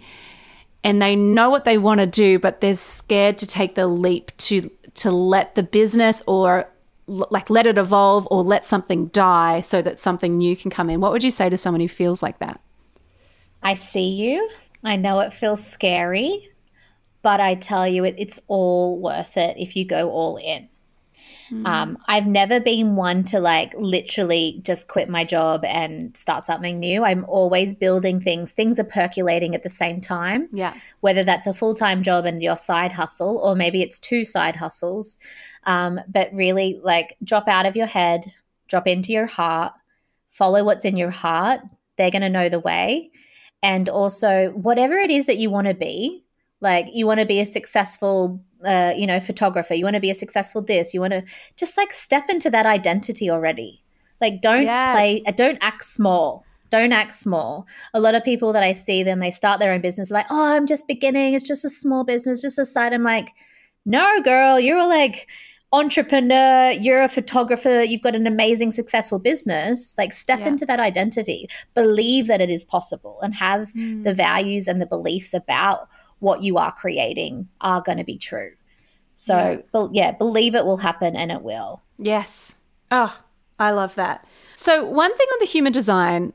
And 0.83 1.01
they 1.01 1.17
know 1.17 1.49
what 1.49 1.65
they 1.65 1.79
want 1.79 2.01
to 2.01 2.07
do, 2.07 2.39
but 2.39 2.61
they're 2.61 2.75
scared 2.75 3.39
to 3.39 3.47
take 3.47 3.75
the 3.75 3.87
leap 3.87 4.37
to 4.37 4.71
to 4.95 5.11
let 5.11 5.55
the 5.55 5.63
business 5.63 6.23
or 6.27 6.71
like 7.07 7.51
let 7.51 7.67
it 7.67 7.77
evolve 7.77 8.27
or 8.31 8.43
let 8.43 8.65
something 8.65 9.07
die 9.09 9.61
so 9.61 9.83
that 9.83 10.01
something 10.01 10.39
new 10.39 10.57
can 10.57 10.71
come 10.71 10.89
in? 10.89 11.01
What 11.01 11.13
would 11.13 11.25
you 11.25 11.31
say 11.31 11.51
to 11.51 11.57
someone 11.57 11.81
who 11.81 11.89
feels 11.89 12.23
like 12.23 12.39
that? 12.39 12.61
I 13.63 13.75
see 13.75 14.09
you. 14.09 14.49
I 14.83 14.97
know 14.97 15.21
it 15.21 15.33
feels 15.33 15.67
scary, 15.67 16.51
but 17.23 17.41
I 17.41 17.55
tell 17.55 17.89
you, 17.89 18.05
it, 18.05 18.17
it's 18.19 18.41
all 18.49 19.01
worth 19.01 19.37
it 19.37 19.57
if 19.59 19.77
you 19.77 19.87
go 19.87 20.11
all 20.11 20.37
in. 20.37 20.69
Mm. 21.51 21.67
Um, 21.67 21.99
I've 22.07 22.27
never 22.27 22.61
been 22.61 22.97
one 22.97 23.25
to 23.25 23.41
like 23.41 23.75
literally 23.77 24.61
just 24.63 24.89
quit 24.89 25.09
my 25.09 25.25
job 25.25 25.65
and 25.65 26.17
start 26.17 26.43
something 26.43 26.79
new. 26.81 27.05
I'm 27.05 27.25
always 27.27 27.75
building 27.75 28.21
things. 28.21 28.53
Things 28.53 28.81
are 28.81 28.85
percolating 28.85 29.55
at 29.55 29.63
the 29.63 29.71
same 29.71 30.01
time. 30.01 30.49
Yeah. 30.53 30.75
Whether 31.01 31.25
that's 31.25 31.47
a 31.47 31.55
full 31.55 31.75
time 31.75 32.03
job 32.03 32.25
and 32.25 32.43
your 32.43 32.57
side 32.57 32.93
hustle, 32.93 33.39
or 33.39 33.55
maybe 33.55 33.83
it's 33.83 33.99
two 33.99 34.25
side 34.25 34.57
hustles. 34.57 35.19
Um, 35.67 36.01
but 36.09 36.33
really, 36.33 36.81
like, 36.83 37.17
drop 37.23 37.49
out 37.49 37.67
of 37.67 37.77
your 37.77 37.87
head, 37.87 38.25
drop 38.69 38.87
into 38.87 39.13
your 39.13 39.27
heart, 39.27 39.73
follow 40.29 40.65
what's 40.65 40.85
in 40.85 40.97
your 40.97 41.11
heart. 41.11 41.61
They're 41.97 42.11
going 42.11 42.23
to 42.23 42.29
know 42.29 42.49
the 42.49 42.61
way. 42.61 43.11
And 43.63 43.89
also, 43.89 44.51
whatever 44.51 44.99
it 44.99 45.11
is 45.11 45.27
that 45.27 45.39
you 45.39 45.49
want 45.49 45.69
to 45.69 45.75
be, 45.75 46.25
like, 46.61 46.89
you 46.93 47.07
want 47.07 47.21
to 47.21 47.27
be 47.27 47.41
a 47.41 47.47
successful 47.47 48.45
uh, 48.65 48.93
you 48.97 49.07
know, 49.07 49.21
photographer. 49.21 49.75
You 49.75 49.85
want 49.85 49.95
to 49.95 50.01
be 50.01 50.11
a 50.11 50.15
successful 50.15 50.63
this. 50.63 50.95
You 50.95 51.01
want 51.01 51.13
to 51.13 51.23
just 51.57 51.77
like 51.77 51.93
step 51.93 52.29
into 52.29 52.51
that 52.51 52.67
identity 52.67 53.31
already. 53.31 53.83
Like, 54.21 54.41
don't 54.41 54.63
yes. 54.63 54.95
play, 54.95 55.23
uh, 55.27 55.33
don't 55.33 55.59
act 55.61 55.85
small. 55.85 56.45
Don't 56.71 56.93
act 56.93 57.15
small. 57.15 57.67
A 57.93 58.01
lot 58.01 58.15
of 58.15 58.25
people 58.25 58.53
that 58.53 58.63
I 58.63 58.73
see, 58.73 59.03
then 59.03 59.19
they 59.21 59.31
start 59.31 59.61
their 59.61 59.73
own 59.73 59.81
business, 59.81 60.11
like, 60.11 60.27
oh, 60.31 60.45
I'm 60.45 60.67
just 60.67 60.89
beginning. 60.89 61.35
It's 61.35 61.47
just 61.47 61.65
a 61.65 61.69
small 61.69 62.05
business, 62.05 62.43
just 62.43 62.59
a 62.59 62.65
side. 62.65 62.93
I'm 62.93 63.03
like, 63.03 63.33
no, 63.85 64.21
girl, 64.23 64.59
you're 64.59 64.89
like 64.89 65.29
entrepreneur, 65.73 66.71
you're 66.71 67.03
a 67.03 67.09
photographer, 67.09 67.83
you've 67.83 68.01
got 68.03 68.15
an 68.15 68.27
amazing, 68.27 68.71
successful 68.73 69.19
business. 69.19 69.95
Like, 69.99 70.13
step 70.13 70.41
Yeah. 70.41 70.49
into 70.49 70.65
that 70.67 70.81
identity, 70.81 71.49
believe 71.75 72.29
that 72.29 72.41
it 72.41 72.51
is 72.51 72.65
possible, 72.65 73.19
and 73.23 73.35
have 73.35 73.71
Hmm. 73.73 74.03
the 74.03 74.15
values 74.15 74.69
and 74.69 74.81
the 74.81 74.87
beliefs 74.87 75.35
about 75.35 75.89
what 76.25 76.43
you 76.43 76.59
are 76.59 76.73
creating 76.73 77.49
are 77.61 77.81
going 77.83 77.99
to 77.99 78.05
be 78.05 78.19
true. 78.19 78.53
So, 79.15 79.63
bel 79.73 79.91
yeah, 79.93 80.11
believe 80.13 80.55
it 80.57 80.65
will 80.65 80.79
happen 80.79 81.15
and 81.15 81.31
it 81.31 81.43
will. 81.43 81.83
Yes. 81.99 82.57
Oh, 82.91 83.21
I 83.59 83.71
love 83.71 83.95
that. 83.95 84.27
So, 84.57 84.85
one 84.85 85.15
thing 85.17 85.27
on 85.35 85.39
the 85.41 85.47
human 85.47 85.73
design 85.73 86.33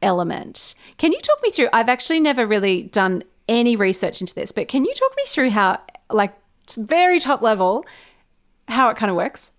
element, 0.00 0.74
can 0.96 1.12
you 1.12 1.20
talk 1.20 1.38
me 1.42 1.50
through? 1.50 1.68
I've 1.72 1.88
actually 1.88 2.20
never 2.20 2.46
really 2.46 2.84
done 2.84 3.22
any 3.48 3.76
research 3.76 4.20
into 4.20 4.34
this, 4.34 4.52
but 4.52 4.68
can 4.68 4.84
you 4.84 4.94
talk 4.94 5.12
me 5.16 5.24
through 5.26 5.50
how, 5.50 5.80
like, 6.10 6.34
very 6.76 7.18
top 7.18 7.42
level, 7.42 7.84
how 8.68 8.88
it 8.90 8.96
kind 8.96 9.10
of 9.10 9.16
works? 9.16 9.52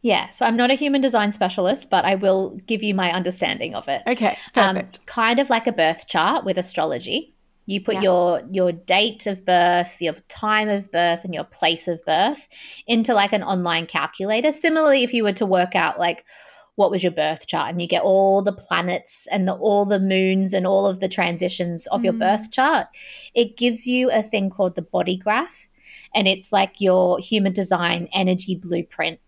Yeah, 0.00 0.30
so 0.30 0.46
I'm 0.46 0.56
not 0.56 0.70
a 0.70 0.74
human 0.74 1.00
design 1.00 1.30
specialist, 1.30 1.88
but 1.90 2.04
I 2.04 2.16
will 2.16 2.58
give 2.66 2.82
you 2.82 2.94
my 2.94 3.12
understanding 3.12 3.74
of 3.74 3.86
it. 3.88 4.02
Okay, 4.06 4.36
Um, 4.56 4.74
perfect. 4.76 5.06
kind 5.06 5.38
of 5.38 5.48
like 5.50 5.66
a 5.68 5.72
birth 5.72 6.08
chart 6.08 6.44
with 6.44 6.58
astrology. 6.58 7.31
You 7.66 7.80
put 7.80 7.96
Yeah. 7.96 8.02
your 8.02 8.42
your 8.50 8.72
date 8.72 9.26
of 9.26 9.44
birth, 9.44 10.00
your 10.00 10.14
time 10.28 10.68
of 10.68 10.90
birth, 10.90 11.24
and 11.24 11.34
your 11.34 11.44
place 11.44 11.86
of 11.88 12.04
birth 12.04 12.48
into 12.86 13.14
like 13.14 13.32
an 13.32 13.42
online 13.42 13.86
calculator. 13.86 14.52
Similarly, 14.52 15.04
if 15.04 15.14
you 15.14 15.22
were 15.22 15.32
to 15.32 15.46
work 15.46 15.74
out 15.76 15.98
like 15.98 16.24
what 16.74 16.90
was 16.90 17.02
your 17.02 17.12
birth 17.12 17.46
chart, 17.46 17.70
and 17.70 17.80
you 17.82 17.86
get 17.86 18.02
all 18.02 18.42
the 18.42 18.52
planets 18.52 19.28
and 19.30 19.46
the, 19.46 19.52
all 19.52 19.84
the 19.84 20.00
moons 20.00 20.54
and 20.54 20.66
all 20.66 20.86
of 20.86 21.00
the 21.00 21.08
transitions 21.08 21.86
of 21.88 22.02
your 22.02 22.14
birth 22.14 22.50
chart, 22.50 22.86
it 23.34 23.58
gives 23.58 23.86
you 23.86 24.10
a 24.10 24.22
thing 24.22 24.48
called 24.48 24.74
the 24.74 24.82
body 24.82 25.16
graph, 25.16 25.68
and 26.14 26.26
it's 26.26 26.50
like 26.50 26.80
your 26.80 27.18
human 27.18 27.52
design 27.52 28.08
energy 28.12 28.54
blueprint. 28.54 29.20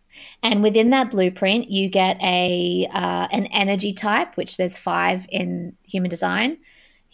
And 0.43 0.63
within 0.63 0.91
that 0.91 1.11
blueprint, 1.11 1.71
you 1.71 1.89
get 1.91 2.17
a 2.23 2.89
uh, 2.93 3.29
an 3.31 3.47
energy 3.47 3.93
type, 3.93 4.37
which 4.37 4.57
there's 4.57 4.79
five 4.79 5.27
in 5.31 5.77
human 5.87 6.09
design. 6.09 6.57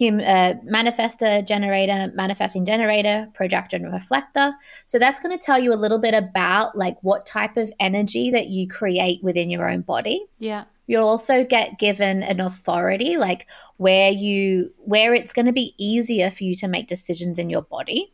Hum, 0.00 0.18
uh, 0.20 0.54
manifestor, 0.64 1.46
generator, 1.46 2.10
manifesting 2.14 2.64
generator, 2.64 3.28
projector, 3.34 3.76
and 3.76 3.92
reflector. 3.92 4.54
So 4.86 4.98
that's 4.98 5.18
going 5.18 5.36
to 5.36 5.44
tell 5.44 5.58
you 5.58 5.74
a 5.74 5.76
little 5.76 5.98
bit 5.98 6.14
about 6.14 6.76
like 6.76 6.96
what 7.02 7.26
type 7.26 7.56
of 7.56 7.70
energy 7.78 8.30
that 8.30 8.46
you 8.46 8.66
create 8.66 9.22
within 9.22 9.50
your 9.50 9.68
own 9.68 9.82
body. 9.82 10.24
Yeah. 10.38 10.64
You'll 10.86 11.06
also 11.06 11.44
get 11.44 11.78
given 11.78 12.22
an 12.22 12.40
authority, 12.40 13.16
like 13.16 13.48
where 13.76 14.10
you 14.10 14.72
where 14.78 15.14
it's 15.14 15.32
going 15.32 15.46
to 15.46 15.52
be 15.52 15.74
easier 15.78 16.30
for 16.30 16.44
you 16.44 16.54
to 16.56 16.68
make 16.68 16.88
decisions 16.88 17.38
in 17.38 17.50
your 17.50 17.62
body. 17.62 18.12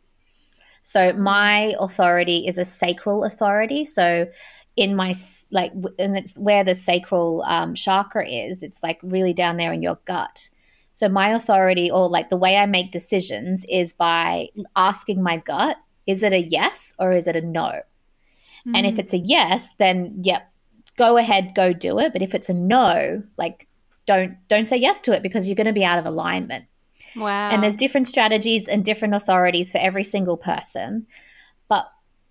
So 0.83 1.13
my 1.13 1.73
authority 1.79 2.47
is 2.47 2.57
a 2.57 2.65
sacral 2.65 3.23
authority. 3.23 3.83
So 3.83 4.27
in 4.75 4.95
my 4.95 5.15
like, 5.51 5.73
and 5.97 6.15
it's 6.17 6.37
where 6.37 6.63
the 6.63 6.75
sacral 6.75 7.43
um, 7.47 7.73
chakra 7.73 8.27
is. 8.27 8.61
It's 8.61 8.83
like 8.83 8.99
really 9.01 9.33
down 9.33 9.57
there 9.57 9.73
in 9.73 9.81
your 9.81 9.99
gut. 10.05 10.49
So 10.97 11.07
my 11.07 11.29
authority, 11.29 11.91
or 11.91 12.09
like 12.09 12.31
the 12.31 12.37
way 12.37 12.57
I 12.57 12.65
make 12.65 12.91
decisions, 12.91 13.63
is 13.69 13.93
by 13.93 14.47
asking 14.75 15.21
my 15.21 15.37
gut: 15.37 15.77
Is 16.07 16.23
it 16.23 16.33
a 16.33 16.41
yes 16.41 16.95
or 16.97 17.11
is 17.11 17.27
it 17.27 17.35
a 17.35 17.41
no? 17.41 17.81
And 18.73 18.87
if 18.87 18.95
mm. 18.95 18.99
it's 18.99 19.13
a 19.13 19.19
yes, 19.19 19.75
then 19.75 20.21
yep, 20.23 20.51
go 20.97 21.17
ahead, 21.17 21.53
go 21.53 21.71
do 21.71 21.99
it. 21.99 22.13
But 22.13 22.23
if 22.23 22.33
it's 22.33 22.49
a 22.49 22.53
no, 22.55 23.21
like 23.37 23.67
don't 24.07 24.37
don't 24.47 24.67
say 24.67 24.77
yes 24.77 24.99
to 25.01 25.11
it 25.11 25.21
because 25.21 25.47
you're 25.47 25.55
going 25.55 25.67
to 25.67 25.71
be 25.71 25.85
out 25.85 25.99
of 25.99 26.07
alignment. 26.07 26.65
Wow. 27.15 27.51
And 27.51 27.61
there's 27.61 27.77
different 27.77 28.07
strategies 28.07 28.67
and 28.67 28.83
different 28.83 29.13
authorities 29.13 29.71
for 29.71 29.77
every 29.77 30.03
single 30.03 30.35
person. 30.35 31.05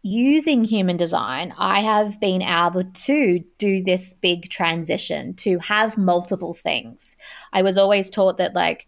Using 0.08 0.62
human 0.62 0.96
design, 0.96 1.52
I 1.58 1.80
have 1.80 2.20
been 2.20 2.40
able 2.40 2.84
to 2.84 3.40
do 3.58 3.82
this 3.82 4.14
big 4.14 4.48
transition 4.48 5.34
to 5.34 5.58
have 5.58 5.98
multiple 5.98 6.52
things. 6.52 7.16
I 7.52 7.62
was 7.62 7.76
always 7.76 8.08
taught 8.08 8.36
that, 8.36 8.54
like, 8.54 8.86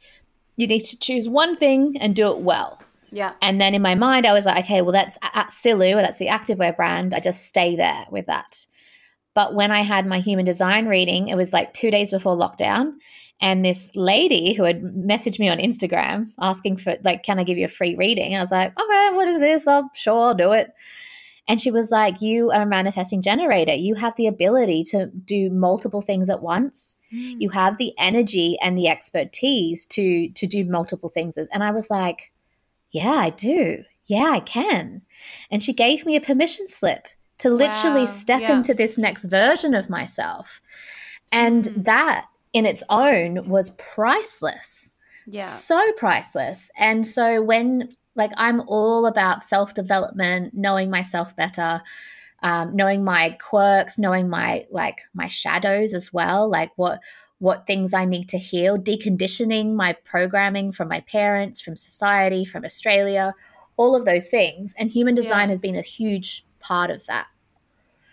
you 0.56 0.68
need 0.68 0.84
to 0.84 0.96
choose 0.96 1.28
one 1.28 1.56
thing 1.56 1.96
and 1.98 2.14
do 2.14 2.30
it 2.30 2.38
well. 2.38 2.80
yeah. 3.10 3.32
And 3.42 3.60
then 3.60 3.74
in 3.74 3.82
my 3.82 3.96
mind, 3.96 4.26
I 4.26 4.32
was 4.32 4.46
like, 4.46 4.64
okay, 4.64 4.80
well, 4.80 4.92
that's 4.92 5.18
at 5.22 5.48
Silu, 5.48 5.94
that's 6.00 6.18
the 6.18 6.28
activewear 6.28 6.76
brand. 6.76 7.12
I 7.12 7.18
just 7.18 7.46
stay 7.46 7.74
there 7.74 8.06
with 8.12 8.26
that. 8.26 8.66
But 9.34 9.56
when 9.56 9.72
I 9.72 9.82
had 9.82 10.06
my 10.06 10.20
human 10.20 10.44
design 10.44 10.86
reading, 10.86 11.26
it 11.26 11.36
was 11.36 11.52
like 11.52 11.72
two 11.72 11.90
days 11.90 12.12
before 12.12 12.36
lockdown. 12.36 12.92
And 13.40 13.64
this 13.64 13.90
lady 13.96 14.54
who 14.54 14.62
had 14.62 14.82
messaged 14.82 15.40
me 15.40 15.48
on 15.48 15.58
Instagram 15.58 16.28
asking 16.40 16.76
for, 16.76 16.94
like, 17.02 17.24
can 17.24 17.40
I 17.40 17.44
give 17.44 17.58
you 17.58 17.64
a 17.64 17.68
free 17.68 17.96
reading? 17.96 18.32
And 18.32 18.36
I 18.36 18.40
was 18.40 18.52
like, 18.52 18.70
okay, 18.78 19.10
what 19.14 19.26
is 19.26 19.40
this? 19.40 19.66
I'm 19.66 19.88
sure 19.96 20.28
I'll 20.28 20.34
do 20.34 20.52
it. 20.52 20.72
And 21.48 21.58
she 21.60 21.70
was 21.70 21.90
like, 21.90 22.20
You 22.20 22.50
are 22.50 22.62
a 22.62 22.66
manifesting 22.66 23.22
generator. 23.22 23.72
You 23.72 23.94
have 23.94 24.14
the 24.16 24.26
ability 24.26 24.84
to 24.90 25.06
do 25.06 25.50
multiple 25.50 26.02
things 26.02 26.28
at 26.28 26.42
once. 26.42 26.96
Hmm. 27.10 27.40
You 27.40 27.48
have 27.48 27.78
the 27.78 27.94
energy 27.98 28.58
and 28.62 28.76
the 28.76 28.88
expertise 28.88 29.86
to 29.86 30.28
to 30.28 30.46
do 30.46 30.64
multiple 30.64 31.08
things. 31.08 31.38
And 31.38 31.64
I 31.64 31.70
was 31.70 31.90
like, 31.90 32.32
Yeah, 32.90 33.12
I 33.12 33.30
do. 33.30 33.84
Yeah, 34.04 34.30
I 34.30 34.40
can. 34.40 35.02
And 35.50 35.62
she 35.62 35.72
gave 35.72 36.04
me 36.06 36.16
a 36.16 36.20
permission 36.20 36.68
slip 36.68 37.08
to 37.38 37.50
literally 37.50 38.00
Wow, 38.00 38.06
step 38.06 38.40
yeah. 38.42 38.52
into 38.52 38.74
this 38.74 38.98
next 38.98 39.24
version 39.24 39.74
of 39.74 39.88
myself. 39.88 40.60
And 41.32 41.66
hmm. 41.66 41.82
that 41.82 42.26
in 42.52 42.66
its 42.66 42.84
own 42.90 43.48
was 43.48 43.70
priceless 43.70 44.92
Yeah. 45.26 45.42
so 45.42 45.92
priceless. 45.92 46.70
And 46.78 47.06
so 47.06 47.40
when 47.40 47.90
like 48.18 48.32
I'm 48.36 48.60
all 48.66 49.06
about 49.06 49.42
self 49.42 49.72
development, 49.72 50.52
knowing 50.54 50.90
myself 50.90 51.34
better, 51.36 51.82
um, 52.42 52.76
knowing 52.76 53.04
my 53.04 53.30
quirks, 53.40 53.98
knowing 53.98 54.28
my 54.28 54.66
like 54.70 55.02
my 55.14 55.28
shadows 55.28 55.94
as 55.94 56.12
well, 56.12 56.48
like 56.48 56.72
what 56.76 57.00
what 57.38 57.66
things 57.66 57.94
I 57.94 58.04
need 58.04 58.28
to 58.30 58.38
heal, 58.38 58.76
deconditioning 58.76 59.74
my 59.74 59.92
programming 60.04 60.72
from 60.72 60.88
my 60.88 61.00
parents, 61.00 61.60
from 61.60 61.76
society, 61.76 62.44
from 62.44 62.64
Australia, 62.64 63.32
all 63.76 63.94
of 63.94 64.04
those 64.04 64.28
things. 64.28 64.74
And 64.76 64.90
human 64.90 65.14
design 65.14 65.48
Yeah. 65.48 65.52
has 65.52 65.58
been 65.60 65.76
a 65.76 65.82
huge 65.82 66.44
part 66.58 66.90
of 66.90 67.06
that. 67.06 67.28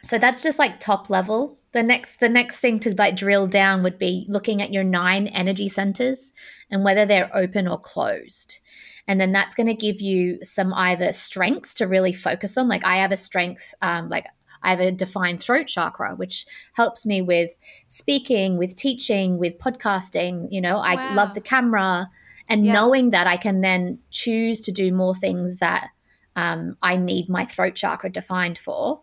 So 0.03 0.19
that's 0.19 0.43
just 0.43 0.59
like 0.59 0.79
top 0.79 1.09
level. 1.09 1.57
The 1.71 1.81
next 1.81 2.19
the 2.19 2.29
next 2.29 2.59
thing 2.59 2.79
to 2.81 2.93
like 2.95 3.15
drill 3.15 3.47
down 3.47 3.81
would 3.81 3.97
be 3.97 4.25
looking 4.29 4.61
at 4.61 4.71
your 4.71 4.83
nine 4.83 5.25
energy 5.27 5.67
centers 5.67 6.31
and 6.69 6.83
whether 6.83 7.05
they're 7.05 7.35
open 7.35 7.67
or 7.67 7.79
closed. 7.79 8.59
And 9.07 9.21
then 9.21 9.31
that's 9.31 9.53
going 9.55 9.67
to 9.67 9.73
give 9.73 10.01
you 10.01 10.39
some 10.43 10.73
either 10.73 11.13
strengths 11.13 11.73
to 11.75 11.85
really 11.87 12.13
focus 12.13 12.57
on. 12.57 12.67
Like 12.67 12.83
I 12.85 12.97
have 12.97 13.11
a 13.11 13.17
strength, 13.17 13.73
um, 13.81 14.09
like 14.09 14.25
I 14.63 14.71
have 14.71 14.79
a 14.79 14.91
defined 14.91 15.41
throat 15.41 15.67
chakra, 15.67 16.15
which 16.15 16.45
helps 16.73 17.05
me 17.05 17.21
with 17.21 17.55
speaking, 17.87 18.57
with 18.57 18.75
teaching, 18.75 19.37
with 19.37 19.59
podcasting. 19.59 20.47
You 20.49 20.61
know, 20.61 20.77
I 20.77 20.95
Wow. 20.95 21.13
love 21.15 21.33
the 21.35 21.41
camera, 21.41 22.07
and 22.49 22.63
Yeah. 22.63 22.73
knowing 22.73 23.09
that 23.09 23.27
I 23.27 23.37
can 23.37 23.61
then 23.61 23.99
choose 24.09 24.59
to 24.61 24.71
do 24.71 24.91
more 24.91 25.13
things 25.15 25.57
that 25.57 25.89
um, 26.35 26.77
I 26.81 26.97
need 26.97 27.29
my 27.29 27.45
throat 27.45 27.75
chakra 27.75 28.09
defined 28.11 28.57
for. 28.57 29.01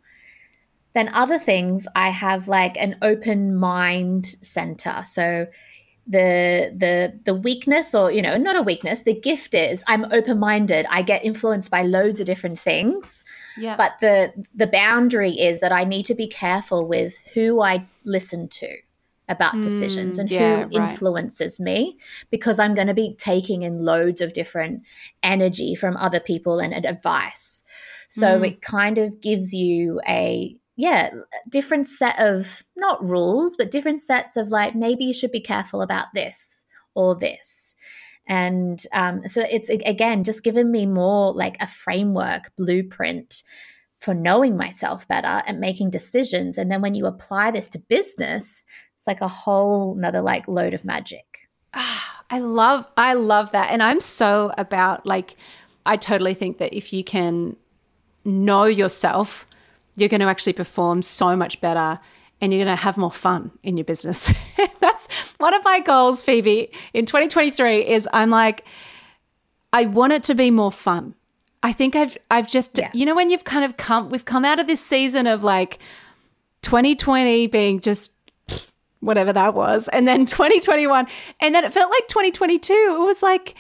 Then 0.95 1.09
other 1.15 1.39
things, 1.39 1.89
I 1.97 2.11
have 2.11 2.49
like 2.49 2.77
an 2.77 2.97
open 3.01 3.57
mind 3.57 4.27
center. 4.27 5.03
So 5.05 5.47
the 6.07 6.73
the 6.77 7.19
the 7.25 7.35
weakness 7.35 7.95
or 7.95 8.11
you 8.11 8.21
know 8.21 8.37
not 8.37 8.57
a 8.57 8.63
weakness 8.63 9.03
the 9.03 9.15
gift 9.15 9.55
is 9.55 9.85
i'm 9.87 10.05
open 10.13 10.39
minded 10.39 10.85
i 10.91 11.01
get 11.01 11.25
influenced 11.25 11.71
by 11.71 11.83
loads 11.83 12.19
of 12.19 12.27
different 12.27 12.59
things 12.59 13.25
Yeah. 13.57 13.77
but 13.77 13.93
the 14.01 14.33
the 14.53 14.67
boundary 14.67 15.31
is 15.31 15.61
that 15.61 15.71
i 15.71 15.85
need 15.85 16.05
to 16.07 16.15
be 16.17 16.27
careful 16.27 16.85
with 16.87 17.19
who 17.35 17.63
i 17.63 17.87
listen 18.05 18.49
to 18.49 18.69
about 19.29 19.63
decisions 19.63 20.19
and 20.19 20.29
yeah, 20.29 20.39
who 20.39 20.63
right. 20.63 20.73
influences 20.91 21.61
me 21.61 21.97
because 22.31 22.59
i'm 22.59 22.75
going 22.75 22.89
to 22.89 22.95
be 22.95 23.15
taking 23.17 23.63
in 23.63 23.79
loads 23.79 24.21
of 24.21 24.33
different 24.33 24.83
energy 25.23 25.77
from 25.77 25.97
other 25.97 26.19
people 26.21 26.59
and, 26.59 26.75
and 26.75 26.85
advice 26.85 27.63
so 28.09 28.41
Mm. 28.41 28.49
it 28.49 28.61
kind 28.61 28.99
of 28.99 29.21
gives 29.23 29.55
you 29.55 30.01
a 30.07 30.57
yeah 30.77 31.11
different 31.49 31.87
set 31.87 32.19
of 32.19 32.63
not 32.77 33.03
rules 33.03 33.57
but 33.57 33.71
different 33.71 34.01
sets 34.01 34.37
of 34.37 34.49
like 34.49 34.75
maybe 34.75 35.05
you 35.05 35.13
should 35.13 35.31
be 35.31 35.41
careful 35.41 35.83
about 35.83 36.07
this 36.15 36.65
or 36.95 37.15
this. 37.15 37.75
And 38.27 38.81
um, 38.93 39.27
so 39.27 39.45
it's 39.51 39.69
again 39.69 40.25
just 40.25 40.45
given 40.45 40.71
me 40.71 40.87
more 40.87 41.33
like 41.33 41.57
a 41.61 41.67
framework 41.67 42.55
blueprint 42.57 43.43
for 43.97 44.15
knowing 44.15 44.57
myself 44.57 45.07
better 45.09 45.43
and 45.47 45.61
making 45.61 45.91
decisions. 45.91 46.57
And 46.57 46.71
then 46.71 46.83
when 46.83 46.95
you 46.95 47.07
apply 47.07 47.51
this 47.51 47.69
to 47.71 47.79
business 47.79 48.65
it's 48.95 49.07
like 49.07 49.21
a 49.21 49.29
whole 49.29 49.97
another 49.99 50.23
like 50.23 50.47
load 50.47 50.75
of 50.75 50.85
magic. 50.85 51.49
I 51.75 52.39
love 52.39 52.87
I 52.97 53.15
love 53.15 53.53
that. 53.53 53.71
And 53.71 53.83
I'm 53.83 54.01
so 54.01 54.53
about 54.57 55.05
like 55.05 55.37
I 55.85 55.97
totally 55.97 56.35
think 56.35 56.59
that 56.59 56.73
if 56.73 56.93
you 56.93 57.03
can 57.03 57.57
know 58.25 58.65
yourself, 58.65 59.49
you're 59.97 60.09
going 60.09 60.21
to 60.21 60.27
actually 60.27 60.53
perform 60.55 61.03
so 61.03 61.37
much 61.37 61.61
better 61.61 62.01
and 62.41 62.53
you're 62.53 62.65
going 62.65 62.77
to 62.77 62.83
have 62.83 62.97
more 62.97 63.13
fun 63.13 63.51
in 63.63 63.77
your 63.77 63.85
business. 63.85 64.33
That's 64.81 65.07
one 65.39 65.55
of 65.55 65.63
my 65.65 65.81
goals, 65.81 66.23
Phoebe, 66.23 66.71
in 66.93 67.07
2023 67.07 67.87
is 67.87 68.09
I'm 68.13 68.31
like 68.31 68.65
I 69.73 69.87
want 69.87 70.13
it 70.13 70.23
to 70.25 70.35
be 70.35 70.51
more 70.51 70.73
fun. 70.73 71.15
I 71.63 71.73
think 71.73 71.95
I've 71.95 72.17
I've 72.31 72.49
just 72.49 72.77
Yeah. 72.79 72.91
you 72.93 73.07
know 73.07 73.15
when 73.15 73.31
you've 73.31 73.45
kind 73.45 73.65
of 73.65 73.77
come 73.77 74.11
we've 74.11 74.25
come 74.25 74.45
out 74.45 74.59
of 74.59 74.67
this 74.67 74.81
season 74.85 75.27
of 75.27 75.45
like 75.45 75.79
2020 76.63 77.47
being 77.47 77.81
just 77.81 78.13
whatever 79.01 79.33
that 79.33 79.55
was 79.55 79.89
and 79.89 80.07
then 80.07 80.25
2021 80.27 81.07
and 81.41 81.55
then 81.55 81.65
it 81.65 81.73
felt 81.73 81.91
like 81.91 82.07
2022 82.09 82.73
it 82.73 83.07
was 83.07 83.23
like 83.23 83.55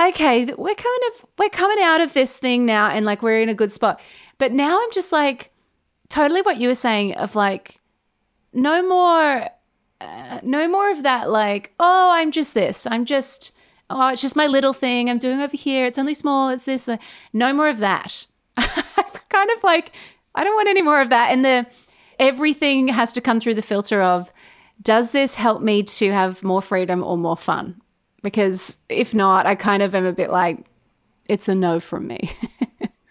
okay 0.00 0.44
we're 0.56 0.74
kind 0.74 1.00
of 1.12 1.26
we're 1.38 1.48
coming 1.48 1.78
out 1.82 2.00
of 2.00 2.12
this 2.14 2.38
thing 2.38 2.64
now 2.66 2.88
and 2.88 3.04
like 3.06 3.22
we're 3.22 3.40
in 3.40 3.48
a 3.48 3.54
good 3.54 3.72
spot 3.72 4.00
but 4.38 4.52
now 4.52 4.80
I'm 4.80 4.92
just 4.92 5.10
like 5.12 5.50
totally 6.08 6.42
what 6.42 6.58
you 6.58 6.68
were 6.68 6.74
saying 6.74 7.14
of 7.14 7.34
like 7.34 7.80
no 8.52 8.86
more 8.86 9.48
uh, 10.00 10.40
no 10.42 10.68
more 10.68 10.90
of 10.90 11.02
that 11.02 11.28
like 11.30 11.74
oh 11.80 12.10
i'm 12.12 12.30
just 12.30 12.54
this 12.54 12.86
i'm 12.86 13.04
just 13.04 13.52
oh 13.90 14.08
it's 14.08 14.22
just 14.22 14.36
my 14.36 14.46
little 14.46 14.72
thing 14.72 15.10
i'm 15.10 15.18
doing 15.18 15.40
over 15.40 15.56
here 15.56 15.84
it's 15.86 15.98
only 15.98 16.14
small 16.14 16.48
it's 16.48 16.64
this 16.64 16.88
no 17.32 17.52
more 17.52 17.68
of 17.68 17.78
that. 17.78 18.26
I'm 18.56 19.04
kind 19.28 19.50
of 19.56 19.62
like 19.62 19.92
i 20.34 20.44
don't 20.44 20.54
want 20.54 20.68
any 20.68 20.82
more 20.82 21.00
of 21.00 21.10
that. 21.10 21.30
And 21.32 21.44
the 21.44 21.66
everything 22.18 22.88
has 22.88 23.12
to 23.12 23.20
come 23.20 23.40
through 23.40 23.54
the 23.54 23.62
filter 23.62 24.02
of 24.02 24.32
does 24.80 25.12
this 25.12 25.34
help 25.34 25.60
me 25.62 25.82
to 25.82 26.12
have 26.12 26.42
more 26.42 26.62
freedom 26.62 27.02
or 27.02 27.16
more 27.18 27.36
fun? 27.36 27.80
Because 28.22 28.78
if 28.88 29.14
not 29.14 29.46
i 29.46 29.54
kind 29.54 29.82
of 29.82 29.94
am 29.94 30.04
a 30.04 30.12
bit 30.12 30.30
like 30.30 30.64
it's 31.26 31.48
a 31.48 31.54
no 31.54 31.80
from 31.80 32.06
me. 32.06 32.30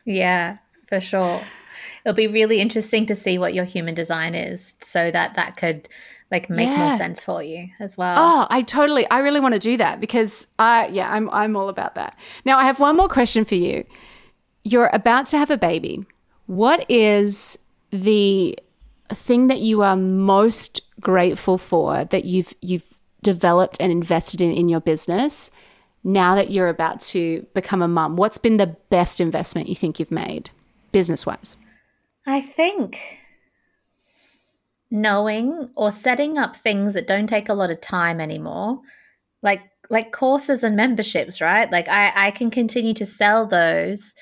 Yeah, 0.08 0.60
for 0.88 1.02
sure. 1.02 1.41
It'll 2.08 2.16
be 2.16 2.28
really 2.28 2.62
interesting 2.62 3.05
to 3.08 3.16
see 3.16 3.38
what 3.38 3.53
your 3.53 3.66
human 3.66 3.93
design 3.93 4.34
is 4.34 4.76
so 4.80 5.12
that 5.12 5.36
that 5.36 5.58
could 5.58 5.89
like 6.32 6.49
make 6.49 6.70
more 6.70 6.93
sense 6.93 7.22
for 7.22 7.43
you 7.43 7.68
as 7.82 7.97
well. 7.97 8.16
Oh, 8.18 8.47
I 8.49 8.62
totally, 8.62 9.05
I 9.10 9.20
really 9.20 9.41
want 9.41 9.55
to 9.55 9.60
do 9.60 9.76
that 9.76 9.99
because 9.99 10.47
I, 10.58 10.88
yeah, 10.88 11.12
I'm, 11.12 11.30
I'm 11.32 11.58
all 11.58 11.68
about 11.68 11.95
that. 11.95 12.16
Now, 12.45 12.60
I 12.60 12.64
have 12.64 12.80
one 12.80 12.95
more 12.95 13.10
question 13.10 13.43
for 13.43 13.55
you. 13.55 13.84
You're 14.64 14.89
about 14.93 15.28
to 15.28 15.38
have 15.38 15.49
a 15.49 15.58
baby. 15.58 16.05
What 16.45 16.89
is 16.89 17.60
the 17.91 18.58
thing 19.10 19.47
that 19.47 19.60
you 19.60 19.82
are 19.82 19.97
most 19.97 20.80
grateful 21.01 21.58
for 21.58 22.05
that 22.05 22.24
you've 22.24 22.53
you've 22.62 22.86
developed 23.22 23.76
and 23.82 23.91
invested 23.91 24.39
in 24.39 24.53
in 24.53 24.70
your 24.70 24.80
business 24.80 25.51
now 26.05 26.36
that 26.36 26.51
you're 26.51 26.70
about 26.70 27.01
to 27.01 27.45
become 27.53 27.82
a 27.82 27.88
mum? 27.89 28.16
What's 28.16 28.38
been 28.38 28.55
the 28.55 28.78
best 28.89 29.20
investment 29.20 29.68
you 29.68 29.76
think 29.76 29.99
you've 29.99 30.10
made 30.10 30.51
business 30.93 31.26
wise? 31.26 31.58
I 32.28 32.41
think 32.41 32.99
knowing 34.91 35.67
or 35.75 35.91
setting 35.91 36.38
up 36.38 36.55
things 36.55 36.93
that 36.93 37.07
don't 37.07 37.28
take 37.28 37.49
a 37.49 37.53
lot 37.53 37.71
of 37.71 37.82
time 37.82 38.19
anymore, 38.19 38.82
like 39.41 39.61
like 39.89 40.11
courses 40.11 40.63
and 40.63 40.75
memberships, 40.75 41.39
right? 41.39 41.71
Like 41.71 41.88
I, 41.88 42.28
I 42.28 42.32
can 42.32 42.51
continue 42.51 42.93
to 42.95 43.05
sell 43.05 43.47
those 43.47 44.13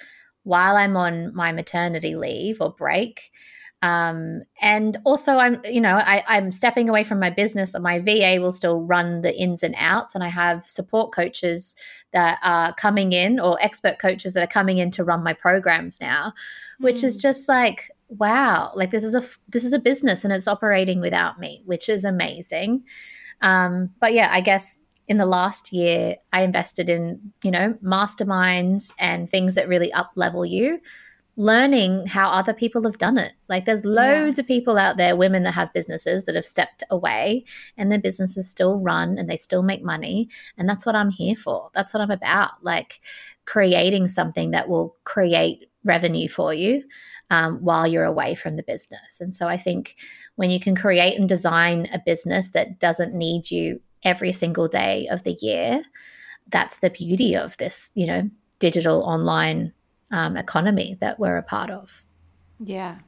while 0.43 0.76
I'm 0.76 0.95
on 0.95 1.34
my 1.34 1.51
maternity 1.51 2.16
leave 2.16 2.62
or 2.62 2.72
break. 2.72 3.32
Um, 3.82 4.43
and 4.62 4.97
also 5.03 5.38
I'm, 5.38 5.62
you 5.66 5.82
know, 5.82 5.95
I, 5.97 6.24
I'm 6.28 6.51
stepping 6.51 6.88
away 6.88 7.03
from 7.03 7.20
my 7.20 7.32
business 7.32 7.74
and 7.74 7.84
my 7.84 7.99
VA 7.99 8.38
will 8.39 8.51
still 8.51 8.82
run 8.82 9.22
the 9.22 9.36
ins 9.36 9.64
and 9.64 9.76
outs. 9.78 10.14
And 10.14 10.24
I 10.24 10.30
have 10.30 10.66
support 10.66 11.12
coaches 11.12 11.76
that 12.12 12.39
are 12.43 12.74
coming 12.74 13.12
in 13.12 13.39
or 13.39 13.62
expert 13.62 13.97
coaches 13.99 14.34
that 14.34 14.43
are 14.43 14.47
coming 14.47 14.78
in 14.78 14.91
to 14.91 15.03
run 15.03 15.24
my 15.24 15.34
programs 15.34 15.99
now, 15.99 16.34
which 16.80 17.03
is 17.03 17.18
just 17.18 17.49
like, 17.49 17.91
wow, 18.10 18.72
like 18.76 18.91
this 18.91 19.03
is 19.03 19.16
a, 19.16 19.24
this 19.51 19.64
is 19.64 19.74
a 19.74 19.80
business 19.80 20.24
and 20.24 20.34
it's 20.34 20.47
operating 20.47 21.01
without 21.01 21.39
me, 21.39 21.62
which 21.66 21.89
is 21.89 22.06
amazing. 22.06 22.84
Um, 23.41 23.91
but 23.99 24.14
yeah, 24.14 24.30
I 24.32 24.41
guess 24.41 24.80
in 25.08 25.18
the 25.18 25.26
last 25.26 25.72
year, 25.72 26.16
I 26.34 26.41
invested 26.41 26.89
in, 26.89 27.34
you 27.43 27.51
know, 27.51 27.78
masterminds 27.84 28.91
and 28.99 29.30
things 29.30 29.56
that 29.56 29.68
really 29.68 29.91
up 29.93 30.12
level 30.16 30.45
you, 30.45 30.80
learning 31.38 32.08
how 32.08 32.30
other 32.30 32.53
people 32.53 32.84
have 32.84 32.97
done 32.97 33.18
it. 33.18 33.34
Like 33.49 33.66
there's 33.66 33.86
loads 33.86 34.39
of 34.39 34.47
people 34.47 34.78
out 34.78 34.97
there, 34.97 35.16
women 35.16 35.43
that 35.43 35.53
have 35.53 35.74
businesses 35.74 36.26
that 36.26 36.36
have 36.36 36.45
stepped 36.45 36.84
away 36.89 37.43
and 37.78 37.91
their 37.91 37.99
businesses 37.99 38.49
still 38.49 38.80
run 38.82 39.18
and 39.18 39.30
they 39.30 39.36
still 39.36 39.62
make 39.62 39.84
money. 39.84 40.30
And 40.58 40.68
that's 40.68 40.86
what 40.86 40.95
I'm 40.95 41.10
here 41.10 41.36
for. 41.36 41.70
That's 41.74 41.93
what 41.93 42.01
I'm 42.01 42.12
about. 42.12 42.64
Like 42.64 42.99
creating 43.45 44.08
something 44.08 44.51
that 44.51 44.70
will 44.70 44.95
create 45.03 45.70
revenue 45.84 46.28
for 46.28 46.53
you 46.53 46.84
um, 47.30 47.58
while 47.58 47.88
you're 47.88 48.04
away 48.04 48.36
from 48.36 48.56
the 48.56 48.64
business. 48.64 49.20
And 49.20 49.34
so 49.34 49.48
I 49.48 49.58
think 49.58 49.96
when 50.36 50.50
you 50.50 50.60
can 50.60 50.76
create 50.76 51.20
and 51.20 51.28
design 51.28 51.88
a 51.92 52.00
business 52.00 52.50
that 52.50 52.80
doesn't 52.80 53.14
need 53.14 53.50
you 53.52 53.82
every 54.04 54.32
single 54.32 54.68
day 54.68 55.08
of 55.10 55.24
the 55.24 55.38
year, 55.42 55.84
that's 56.48 56.80
the 56.80 56.90
beauty 56.90 57.36
of 57.36 57.58
this, 57.58 57.92
you 57.96 58.06
know, 58.06 58.30
digital 58.60 59.02
online 59.04 59.74
um, 60.12 60.38
economy 60.38 60.96
that 61.00 61.20
we're 61.20 61.38
a 61.38 61.44
part 61.44 61.72
of. 61.72 62.04
Yeah. 62.60 63.00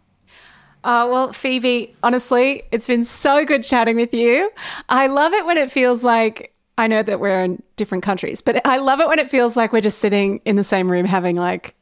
Uh, 0.83 1.07
well, 1.09 1.33
Phoebe, 1.33 1.95
honestly, 2.01 2.63
it's 2.71 2.87
been 2.87 3.03
so 3.03 3.45
good 3.45 3.63
chatting 3.63 3.97
with 3.97 4.13
you. 4.13 4.51
I 4.89 5.07
love 5.07 5.33
it 5.33 5.45
when 5.45 5.57
it 5.57 5.71
feels 5.71 6.03
like 6.03 6.53
I 6.77 6.87
know 6.87 7.03
that 7.03 7.19
we're 7.19 7.43
in 7.43 7.61
different 7.75 8.03
countries, 8.03 8.41
but 8.41 8.65
I 8.65 8.77
love 8.77 8.99
it 8.99 9.07
when 9.07 9.19
it 9.19 9.29
feels 9.29 9.55
like 9.55 9.73
we're 9.73 9.81
just 9.81 9.99
sitting 9.99 10.41
in 10.45 10.55
the 10.55 10.63
same 10.63 10.89
room 10.89 11.05
having 11.05 11.35
like 11.35 11.75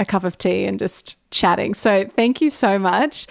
a 0.00 0.04
cup 0.04 0.24
of 0.24 0.38
tea 0.38 0.64
and 0.64 0.78
just 0.78 1.16
chatting. 1.30 1.74
So 1.74 2.06
thank 2.06 2.40
you 2.40 2.50
so 2.50 2.78
much. 2.78 3.26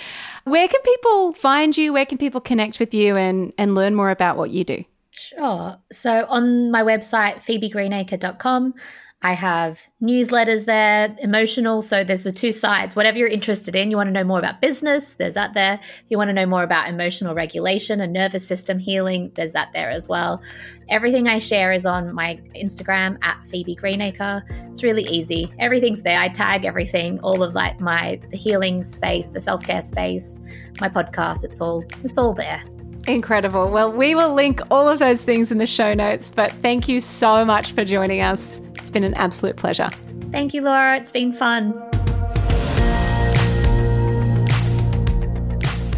Where 0.46 0.68
can 0.68 0.80
people 0.82 1.34
find 1.34 1.76
you? 1.76 1.92
Where 1.92 2.06
can 2.06 2.18
people 2.18 2.40
connect 2.40 2.80
with 2.80 2.94
you 2.94 3.18
and, 3.18 3.52
and 3.58 3.76
learn 3.76 3.96
more 3.96 4.12
about 4.12 4.38
what 4.38 4.52
you 4.52 4.64
do? 4.64 4.86
Sure. 5.12 5.76
So 5.92 6.26
on 6.30 6.72
my 6.72 6.84
website, 6.84 7.38
phoebegreenacre.com, 7.38 8.76
I 9.22 9.34
have 9.34 9.86
newsletters 10.02 10.64
there, 10.64 11.14
emotional. 11.20 11.82
So 11.82 12.06
there's 12.06 12.24
the 12.24 12.32
two 12.32 12.54
sides. 12.54 12.96
Whatever 12.96 13.18
you're 13.18 13.28
interested 13.28 13.76
in, 13.76 13.92
you 13.92 13.98
want 13.98 14.08
to 14.08 14.14
know 14.14 14.24
more 14.24 14.40
about 14.40 14.62
business, 14.62 15.16
there's 15.16 15.34
that 15.34 15.54
there. 15.54 15.82
You 16.08 16.18
want 16.18 16.30
to 16.30 16.34
know 16.34 16.46
more 16.46 16.64
about 16.64 16.88
emotional 16.88 17.36
regulation 17.36 18.00
and 18.00 18.14
nervous 18.14 18.48
system 18.48 18.80
healing, 18.80 19.32
there's 19.36 19.52
that 19.52 19.74
there 19.74 19.90
as 19.90 20.08
well. 20.08 20.42
Everything 20.88 21.28
I 21.28 21.40
share 21.40 21.74
is 21.74 21.86
on 21.86 22.14
my 22.14 22.40
Instagram 22.56 23.18
at 23.22 23.44
Phoebe 23.44 23.76
Greenacre. 23.76 24.42
It's 24.72 24.84
really 24.84 25.04
easy. 25.04 25.52
Everything's 25.60 26.04
there. 26.04 26.18
I 26.18 26.30
tag 26.30 26.64
everything, 26.64 27.20
all 27.20 27.44
of 27.44 27.56
like 27.56 27.82
my 27.82 28.22
the 28.30 28.38
healing 28.38 28.84
space, 28.84 29.30
the 29.30 29.42
self-care 29.42 29.82
space, 29.82 30.40
my 30.80 30.88
podcast. 30.88 31.44
It's 31.44 31.60
all 31.60 31.84
it's 32.06 32.18
all 32.18 32.34
there. 32.34 32.64
Incredible. 33.06 33.70
Well, 33.72 33.92
we 33.92 34.16
will 34.16 34.34
link 34.34 34.62
all 34.72 34.88
of 34.88 35.00
those 35.00 35.24
things 35.26 35.52
in 35.52 35.58
the 35.58 35.66
show 35.66 35.94
notes, 35.94 36.32
but 36.34 36.52
thank 36.62 36.88
you 36.88 37.00
so 37.00 37.44
much 37.44 37.74
for 37.74 37.84
joining 37.84 38.22
us. 38.22 38.62
It's 38.90 38.94
been 38.96 39.04
an 39.04 39.14
absolute 39.14 39.56
pleasure. 39.56 39.88
Thank 40.32 40.56
you, 40.56 40.64
Laura. 40.64 40.98
It's 40.98 41.12
been 41.12 41.32
fun. 41.32 41.80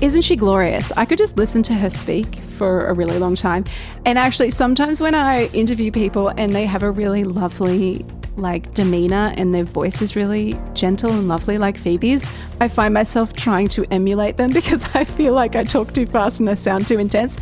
Isn't 0.02 0.24
she 0.24 0.36
glorious? 0.36 0.92
I 0.98 1.06
could 1.06 1.18
just 1.18 1.38
listen 1.38 1.64
to 1.64 1.74
her 1.74 1.90
speak 1.90 2.36
for 2.58 2.88
a 2.88 2.94
really 2.94 3.18
long 3.18 3.38
time. 3.38 3.64
And 4.06 4.20
actually, 4.20 4.50
sometimes 4.50 5.00
when 5.00 5.16
I 5.16 5.46
interview 5.54 5.90
people 5.90 6.34
and 6.36 6.54
they 6.54 6.66
have 6.66 6.84
a 6.84 6.92
really 6.92 7.24
lovely 7.24 8.06
like 8.38 8.74
demeanor 8.74 9.34
and 9.38 9.54
their 9.54 9.64
voice 9.64 10.02
is 10.02 10.16
really 10.16 10.60
gentle 10.74 11.12
and 11.12 11.28
lovely 11.28 11.58
like 11.58 11.78
Phoebe's, 11.78 12.30
I 12.60 12.68
find 12.68 12.94
myself 12.94 13.34
trying 13.34 13.68
to 13.70 13.86
emulate 13.92 14.38
them 14.38 14.54
because 14.54 14.88
I 14.94 15.04
feel 15.04 15.34
like 15.34 15.56
I 15.56 15.64
talk 15.64 15.94
too 15.94 16.06
fast 16.06 16.40
and 16.40 16.50
I 16.50 16.54
sound 16.54 16.88
too 16.88 17.00
intense. 17.00 17.38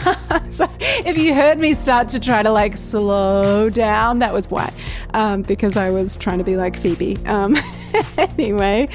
so 0.48 0.68
if 0.80 1.18
you 1.18 1.34
heard 1.34 1.58
me 1.58 1.74
start 1.74 2.08
to 2.10 2.20
try 2.20 2.42
to 2.42 2.50
like 2.50 2.76
slow 2.76 3.70
down, 3.70 4.20
that 4.20 4.32
was 4.32 4.50
why, 4.50 4.72
um, 5.14 5.42
because 5.42 5.76
I 5.76 5.90
was 5.90 6.16
trying 6.16 6.38
to 6.38 6.44
be 6.44 6.56
like 6.56 6.76
Phoebe. 6.76 7.16
Um, 7.26 7.56
anyway, 8.18 8.88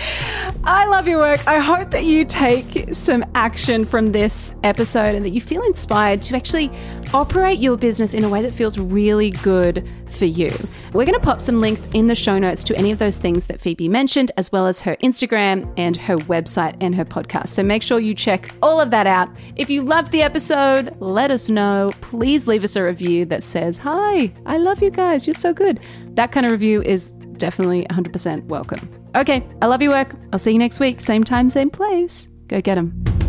I 0.64 0.86
love 0.88 1.08
your 1.08 1.20
work. 1.20 1.46
I 1.48 1.60
hope 1.60 1.92
that 1.92 2.04
you 2.04 2.26
take 2.26 2.94
some 2.94 3.26
action 3.36 3.86
from 3.86 4.08
this 4.08 4.54
episode 4.64 5.16
and 5.16 5.26
that 5.26 5.32
you 5.32 5.42
feel 5.42 5.64
inspired 5.64 6.22
to 6.24 6.36
actually 6.36 6.72
operate 7.14 7.60
your 7.60 7.78
business 7.78 8.14
in 8.14 8.24
a 8.24 8.30
way 8.30 8.42
that 8.42 8.54
feels 8.54 8.78
really 8.80 9.30
good 9.30 9.88
for 10.10 10.26
you. 10.26 10.52
We're 10.94 11.06
going 11.06 11.20
to 11.20 11.26
pop 11.26 11.42
some 11.42 11.60
links 11.60 11.88
in 11.94 12.08
the 12.08 12.16
show 12.16 12.38
notes 12.40 12.64
to 12.66 12.76
any 12.76 12.92
of 12.92 13.00
those 13.00 13.18
things 13.18 13.48
that 13.48 13.60
Phoebe 13.60 13.88
mentioned, 13.88 14.32
as 14.38 14.52
well 14.52 14.68
as 14.68 14.80
her 14.82 14.96
Instagram 14.98 15.72
and 15.78 15.96
her 15.98 16.18
website 16.18 16.76
and 16.82 16.94
her 16.96 17.06
podcast. 17.06 17.50
So 17.50 17.64
make 17.64 17.84
sure 17.84 18.00
you 18.00 18.14
check 18.14 18.50
all 18.62 18.80
of 18.80 18.92
that 18.92 19.08
out. 19.08 19.30
If 19.56 19.70
you 19.70 19.84
loved 19.84 20.12
the 20.12 20.22
episode, 20.22 20.96
let 21.00 21.32
us 21.32 21.50
know. 21.50 21.92
Please 22.02 22.48
leave 22.48 22.64
us 22.64 22.76
a 22.76 22.84
review 22.84 23.26
that 23.26 23.44
says, 23.44 23.78
Hi, 23.80 24.34
I 24.46 24.58
love 24.58 24.82
you 24.82 24.92
guys. 24.92 25.28
You're 25.28 25.34
so 25.34 25.54
good. 25.54 25.80
That 26.16 26.32
kind 26.32 26.46
of 26.46 26.52
review 26.52 26.82
is 26.82 27.12
definitely 27.38 27.86
100% 27.90 28.46
welcome. 28.46 28.90
Okay, 29.16 29.48
I 29.62 29.68
love 29.68 29.82
your 29.82 29.92
work. 29.92 30.16
I'll 30.32 30.40
see 30.40 30.54
you 30.54 30.60
next 30.60 30.80
week. 30.80 31.02
Same 31.02 31.24
time, 31.24 31.50
same 31.50 31.70
place. 31.70 32.28
Go 32.48 32.62
get 32.62 32.76
them. 32.76 33.23